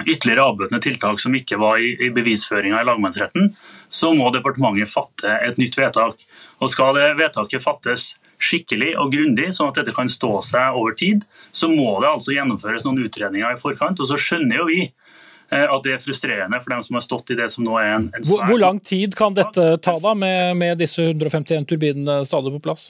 ytterligere 0.04 0.46
avbøtende 0.50 0.82
tiltak 0.84 1.22
som 1.22 1.36
ikke 1.38 1.60
var 1.62 1.82
i, 1.82 1.94
i 2.06 2.12
bevisføringa 2.14 2.82
i 2.82 2.88
lagmannsretten, 2.88 3.54
så 3.94 4.12
må 4.18 4.30
departementet 4.34 4.92
fatte 4.92 5.38
et 5.46 5.60
nytt 5.62 5.78
vedtak. 5.78 6.24
Og 6.64 6.72
Skal 6.72 6.96
det 6.98 7.10
vedtaket 7.20 7.64
fattes 7.64 8.14
skikkelig 8.44 8.94
og 9.00 9.14
grundig, 9.14 9.52
sånn 9.56 9.72
at 9.72 9.80
dette 9.80 9.94
kan 9.96 10.10
stå 10.12 10.34
seg 10.44 10.80
over 10.80 10.96
tid, 11.00 11.24
så 11.56 11.70
må 11.72 11.96
det 12.04 12.10
altså 12.10 12.36
gjennomføres 12.36 12.86
noen 12.88 13.06
utredninger 13.06 13.56
i 13.56 13.60
forkant. 13.60 14.02
Og 14.04 14.10
så 14.10 14.20
skjønner 14.20 14.60
jo 14.60 14.68
vi 14.68 14.80
eh, 14.84 15.64
at 15.64 15.86
det 15.86 15.96
er 15.96 16.04
frustrerende 16.04 16.60
for 16.64 16.76
dem 16.76 16.84
som 16.88 17.00
har 17.00 17.06
stått 17.06 17.32
i 17.36 17.40
det 17.40 17.50
som 17.54 17.68
nå 17.68 17.78
er 17.80 17.94
en, 17.98 18.10
en 18.12 18.28
Hvor, 18.28 18.44
hvor 18.50 18.60
lang 18.60 18.82
tid 18.84 19.16
kan 19.20 19.38
dette 19.38 19.70
ta, 19.84 19.96
da, 20.04 20.16
med, 20.18 20.58
med 20.60 20.84
disse 20.84 21.08
151 21.14 21.70
turbinene 21.72 22.20
stadig 22.28 22.52
på 22.58 22.64
plass? 22.68 22.90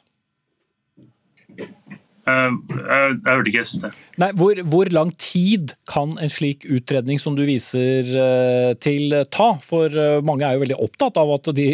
Eh, 2.23 2.51
Jeg, 2.73 3.17
jeg 3.17 3.35
hørte 3.35 3.51
ikke 3.51 3.63
det 3.63 3.67
siste. 3.67 3.91
Nei, 4.21 4.29
hvor, 4.39 4.59
hvor 4.71 4.91
lang 4.95 5.11
tid 5.19 5.73
kan 5.89 6.15
en 6.21 6.31
slik 6.31 6.63
utredning 6.71 7.19
som 7.19 7.35
du 7.35 7.43
viser 7.47 8.07
eh, 8.07 8.71
til 8.79 9.17
ta? 9.33 9.49
For 9.63 9.91
eh, 9.91 10.21
mange 10.25 10.47
er 10.47 10.55
jo 10.55 10.63
veldig 10.63 10.79
opptatt 10.85 11.19
av 11.19 11.33
at 11.35 11.51
de 11.57 11.67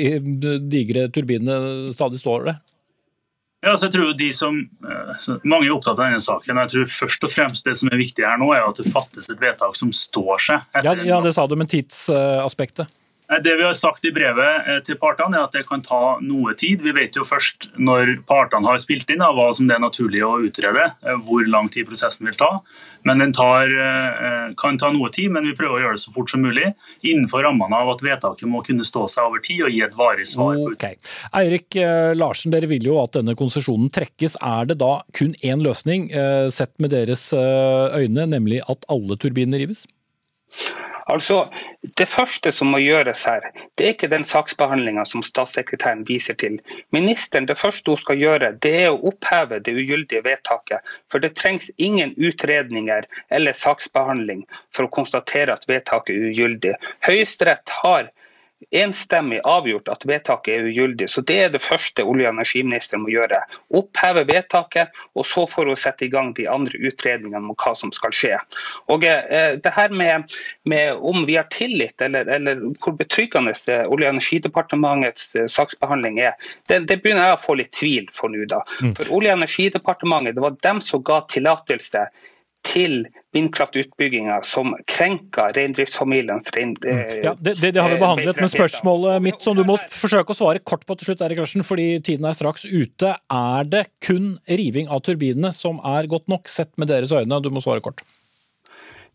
digre 0.71 1.07
turbinene 1.13 1.93
stadig 1.93 2.21
står 2.23 2.49
der. 2.49 2.59
Ja, 3.59 3.73
så 3.75 3.89
jeg 3.89 3.97
tror 3.97 4.13
de 4.15 4.29
som, 4.31 4.55
eh, 4.87 5.25
Mange 5.43 5.67
er 5.67 5.73
opptatt 5.75 5.99
av 5.99 6.05
denne 6.07 6.23
saken. 6.23 6.61
Jeg 6.63 6.71
tror 6.73 6.85
først 6.95 7.25
og 7.27 7.33
fremst 7.33 7.67
Det 7.67 7.75
som 7.75 7.91
er 7.91 7.99
viktig 7.99 8.23
her 8.23 8.39
nå, 8.39 8.53
er 8.55 8.63
at 8.63 8.79
det 8.79 8.87
fattes 8.89 9.27
et 9.29 9.41
vedtak 9.41 9.75
som 9.75 9.91
står 9.93 10.45
seg. 10.45 10.69
Ja, 10.79 10.95
ja, 10.95 11.19
det 11.21 11.35
sa 11.35 11.45
du, 11.45 11.57
men 11.59 11.67
tidsaspektet. 11.69 12.87
Nei, 13.29 13.39
Det 13.45 13.55
vi 13.59 13.63
har 13.63 13.75
sagt 13.77 14.05
i 14.05 14.13
brevet 14.15 14.67
eh, 14.67 14.79
til 14.85 14.97
partene, 15.01 15.37
er 15.37 15.47
at 15.47 15.55
det 15.55 15.65
kan 15.69 15.83
ta 15.85 16.17
noe 16.21 16.55
tid. 16.57 16.81
Vi 16.85 16.93
vet 16.95 17.15
jo 17.15 17.27
først 17.27 17.71
når 17.77 18.17
partene 18.29 18.71
har 18.71 18.81
spilt 18.81 19.09
inn 19.13 19.21
hva 19.21 19.49
som 19.53 19.69
det 19.69 19.77
er 19.77 19.83
naturlig 19.83 20.23
å 20.25 20.39
utrede, 20.41 20.91
eh, 21.05 21.19
hvor 21.27 21.45
lang 21.47 21.69
tid 21.69 21.89
prosessen 21.89 22.29
vil 22.29 22.39
ta. 22.39 22.59
Men 23.07 23.21
den 23.21 23.33
tar, 23.33 23.69
eh, 23.69 24.53
kan 24.57 24.77
ta 24.77 24.89
noe 24.91 25.09
tid, 25.13 25.31
men 25.31 25.45
vi 25.45 25.55
prøver 25.55 25.77
å 25.77 25.83
gjøre 25.83 25.95
det 25.95 26.03
så 26.03 26.13
fort 26.13 26.29
som 26.29 26.41
mulig. 26.43 26.73
Innenfor 27.03 27.45
rammene 27.45 27.77
av 27.77 27.93
at 27.93 28.03
vedtaket 28.03 28.49
må 28.49 28.63
kunne 28.65 28.83
stå 28.83 29.05
seg 29.07 29.29
over 29.29 29.39
tid 29.45 29.63
og 29.63 29.71
gi 29.71 29.81
et 29.85 29.95
varig 29.95 30.27
svar. 30.27 30.55
på 30.55 30.73
Ok. 30.73 30.97
Eirik 31.33 31.75
eh, 31.75 32.13
Larsen, 32.17 32.51
dere 32.51 32.67
vil 32.67 32.83
jo 32.83 32.99
at 33.03 33.13
denne 33.13 33.35
konsesjonen 33.35 33.91
trekkes. 33.93 34.35
Er 34.41 34.65
det 34.65 34.79
da 34.79 35.01
kun 35.13 35.33
én 35.43 35.63
løsning, 35.63 36.11
eh, 36.11 36.49
sett 36.49 36.73
med 36.79 36.91
deres 36.91 37.31
eh, 37.33 37.99
øyne, 38.03 38.27
nemlig 38.27 38.61
at 38.67 38.83
alle 38.89 39.15
turbiner 39.15 39.59
rives? 39.59 39.85
Altså, 41.09 41.47
Det 41.97 42.07
første 42.07 42.51
som 42.51 42.67
må 42.73 42.77
gjøres 42.83 43.23
her, 43.25 43.45
det 43.77 43.85
er 43.85 43.93
ikke 43.93 44.09
den 44.11 44.25
saksbehandlinga 44.27 45.05
som 45.07 45.23
statssekretæren 45.23 46.03
viser 46.07 46.33
til. 46.33 46.59
Ministeren, 46.91 47.47
Det 47.47 47.57
første 47.57 47.91
hun 47.91 47.97
skal 47.97 48.17
gjøre, 48.19 48.51
det 48.63 48.73
er 48.83 48.89
å 48.91 49.01
oppheve 49.11 49.59
det 49.59 49.73
ugyldige 49.73 50.23
vedtaket. 50.23 50.85
For 51.11 51.19
det 51.19 51.35
trengs 51.35 51.71
ingen 51.77 52.13
utredninger 52.17 53.07
eller 53.31 53.53
saksbehandling 53.53 54.45
for 54.75 54.85
å 54.85 54.93
konstatere 54.93 55.53
at 55.53 55.65
vedtaket 55.67 56.15
er 56.15 56.29
ugyldig. 56.29 56.75
Høyesterett 57.07 57.69
har 57.81 58.11
enstemmig 58.75 59.39
avgjort 59.47 59.87
at 59.89 60.03
vedtaket 60.07 60.53
er 60.53 60.67
ugyldig. 60.67 61.09
Så 61.09 61.21
Det 61.21 61.37
er 61.43 61.49
det 61.49 61.61
første 61.61 62.03
olje- 62.03 62.27
og 62.27 62.33
energiministeren 62.33 63.03
må 63.03 63.09
gjøre. 63.09 63.41
Oppheve 63.73 64.25
vedtaket, 64.27 64.89
og 65.15 65.25
så 65.25 65.47
får 65.49 65.65
hun 65.65 65.75
sette 65.75 66.05
i 66.05 66.09
gang 66.09 66.33
de 66.35 66.47
andre 66.49 66.77
utredningene 66.77 67.49
om 67.49 67.55
hva 67.55 67.75
som 67.75 67.91
skal 67.91 68.11
skje. 68.11 68.37
Og 68.87 69.03
eh, 69.05 69.55
det 69.55 69.73
her 69.73 69.89
med, 69.89 70.35
med 70.65 70.99
Om 70.99 71.25
vi 71.25 71.35
har 71.35 71.47
tillit, 71.51 72.01
eller, 72.01 72.27
eller 72.27 72.55
hvor 72.83 72.93
betryggende 72.97 73.51
eh, 73.67 73.85
Olje- 73.87 74.07
og 74.07 74.15
energidepartementets 74.15 75.35
eh, 75.35 75.47
saksbehandling 75.47 76.19
er, 76.19 76.33
det, 76.67 76.87
det 76.87 77.01
begynner 77.01 77.25
jeg 77.25 77.37
å 77.37 77.45
få 77.45 77.55
litt 77.55 77.71
tvil 77.71 78.09
for 78.13 78.29
nå. 78.29 78.45
da. 78.45 78.61
Mm. 78.81 78.95
For 78.95 79.05
Olje- 79.15 79.31
og 79.31 79.39
energidepartementet 79.39 80.35
det 80.35 80.43
var 80.43 80.59
dem 80.61 80.81
som 80.81 81.03
ga 81.03 81.21
tillatelse 81.31 82.09
til 82.67 83.03
vindkraftutbygginga 83.35 84.39
som 84.47 84.73
krenker 84.89 85.53
reindriftsfamilienes 85.55 86.49
rein, 86.55 86.75
eh, 86.85 87.19
Ja, 87.23 87.33
det, 87.39 87.55
det, 87.61 87.73
det 87.75 87.81
har 87.81 87.91
vi 87.91 87.97
eh, 87.97 88.01
behandlet, 88.01 88.39
men 88.41 88.51
spørsmålet 88.51 89.23
mitt, 89.23 89.41
som 89.45 89.57
du 89.57 89.63
må 89.67 89.77
forsøke 89.93 90.33
å 90.33 90.37
svare 90.37 90.63
kort 90.63 90.85
på 90.89 90.97
til 90.99 91.11
slutt, 91.11 91.23
Erik 91.25 91.41
Larsen, 91.41 91.65
fordi 91.65 91.87
tiden 92.03 92.27
er 92.27 92.37
straks 92.37 92.65
ute. 92.65 93.15
Er 93.31 93.69
det 93.69 93.85
kun 94.05 94.37
riving 94.49 94.89
av 94.89 95.03
turbinene 95.05 95.53
som 95.55 95.81
er 95.85 96.09
godt 96.11 96.27
nok, 96.31 96.49
sett 96.51 96.73
med 96.81 96.91
deres 96.91 97.13
øyne? 97.15 97.41
Du 97.43 97.51
må 97.53 97.63
svare 97.63 97.85
kort. 97.85 98.03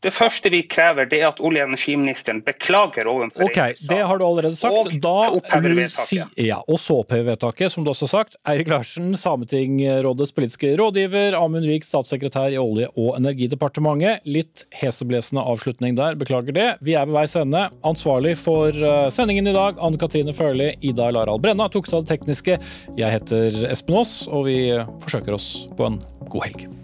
Det 0.04 0.12
første 0.12 0.50
vi 0.52 0.60
krever, 0.68 1.06
det 1.08 1.22
er 1.22 1.30
at 1.30 1.40
olje- 1.40 1.64
og 1.64 1.70
energiministeren 1.72 2.42
beklager 2.44 3.08
overfor 3.08 3.46
Ok, 3.46 3.56
det 3.88 4.00
har 4.04 4.20
du 4.20 4.24
allerede 4.26 4.56
sagt. 4.58 4.90
Da 5.00 5.14
opphever 5.32 5.72
vedtaket. 5.78 6.36
Ja, 6.44 6.58
og 6.68 6.78
så 6.82 6.98
opphever 7.00 7.30
vedtaket, 7.32 7.72
som 7.72 7.86
du 7.86 7.90
også 7.92 8.04
har 8.08 8.12
sagt. 8.12 8.36
Eirik 8.50 8.68
Larsen, 8.68 9.14
Sametingrådets 9.16 10.34
politiske 10.36 10.74
rådgiver. 10.76 11.38
Amund 11.38 11.64
Vik, 11.70 11.88
statssekretær 11.88 12.52
i 12.52 12.60
Olje- 12.60 12.90
og 13.00 13.16
energidepartementet. 13.16 14.28
Litt 14.28 14.66
heseblesende 14.76 15.40
avslutning 15.40 15.96
der, 15.96 16.20
beklager 16.20 16.52
det. 16.52 16.68
Vi 16.84 16.98
er 17.00 17.08
ved 17.08 17.16
veis 17.16 17.36
ende. 17.40 17.66
Ansvarlig 17.84 18.36
for 18.40 18.68
eh, 18.76 19.08
sendingen 19.14 19.48
i 19.48 19.56
dag, 19.56 19.80
Anne 19.80 20.00
Katrine 20.00 20.36
Førli, 20.36 20.74
Ida 20.84 21.08
Laral 21.14 21.40
Brenna 21.40 21.70
tok 21.72 21.88
seg 21.88 22.02
av 22.02 22.04
det 22.06 22.18
tekniske. 22.18 22.60
Jeg 23.00 23.18
heter 23.18 23.64
Espen 23.72 24.02
Aas, 24.02 24.16
og 24.28 24.50
vi 24.50 24.58
forsøker 25.04 25.40
oss 25.40 25.52
på 25.78 25.88
en 25.88 26.02
god 26.28 26.50
helg. 26.50 26.83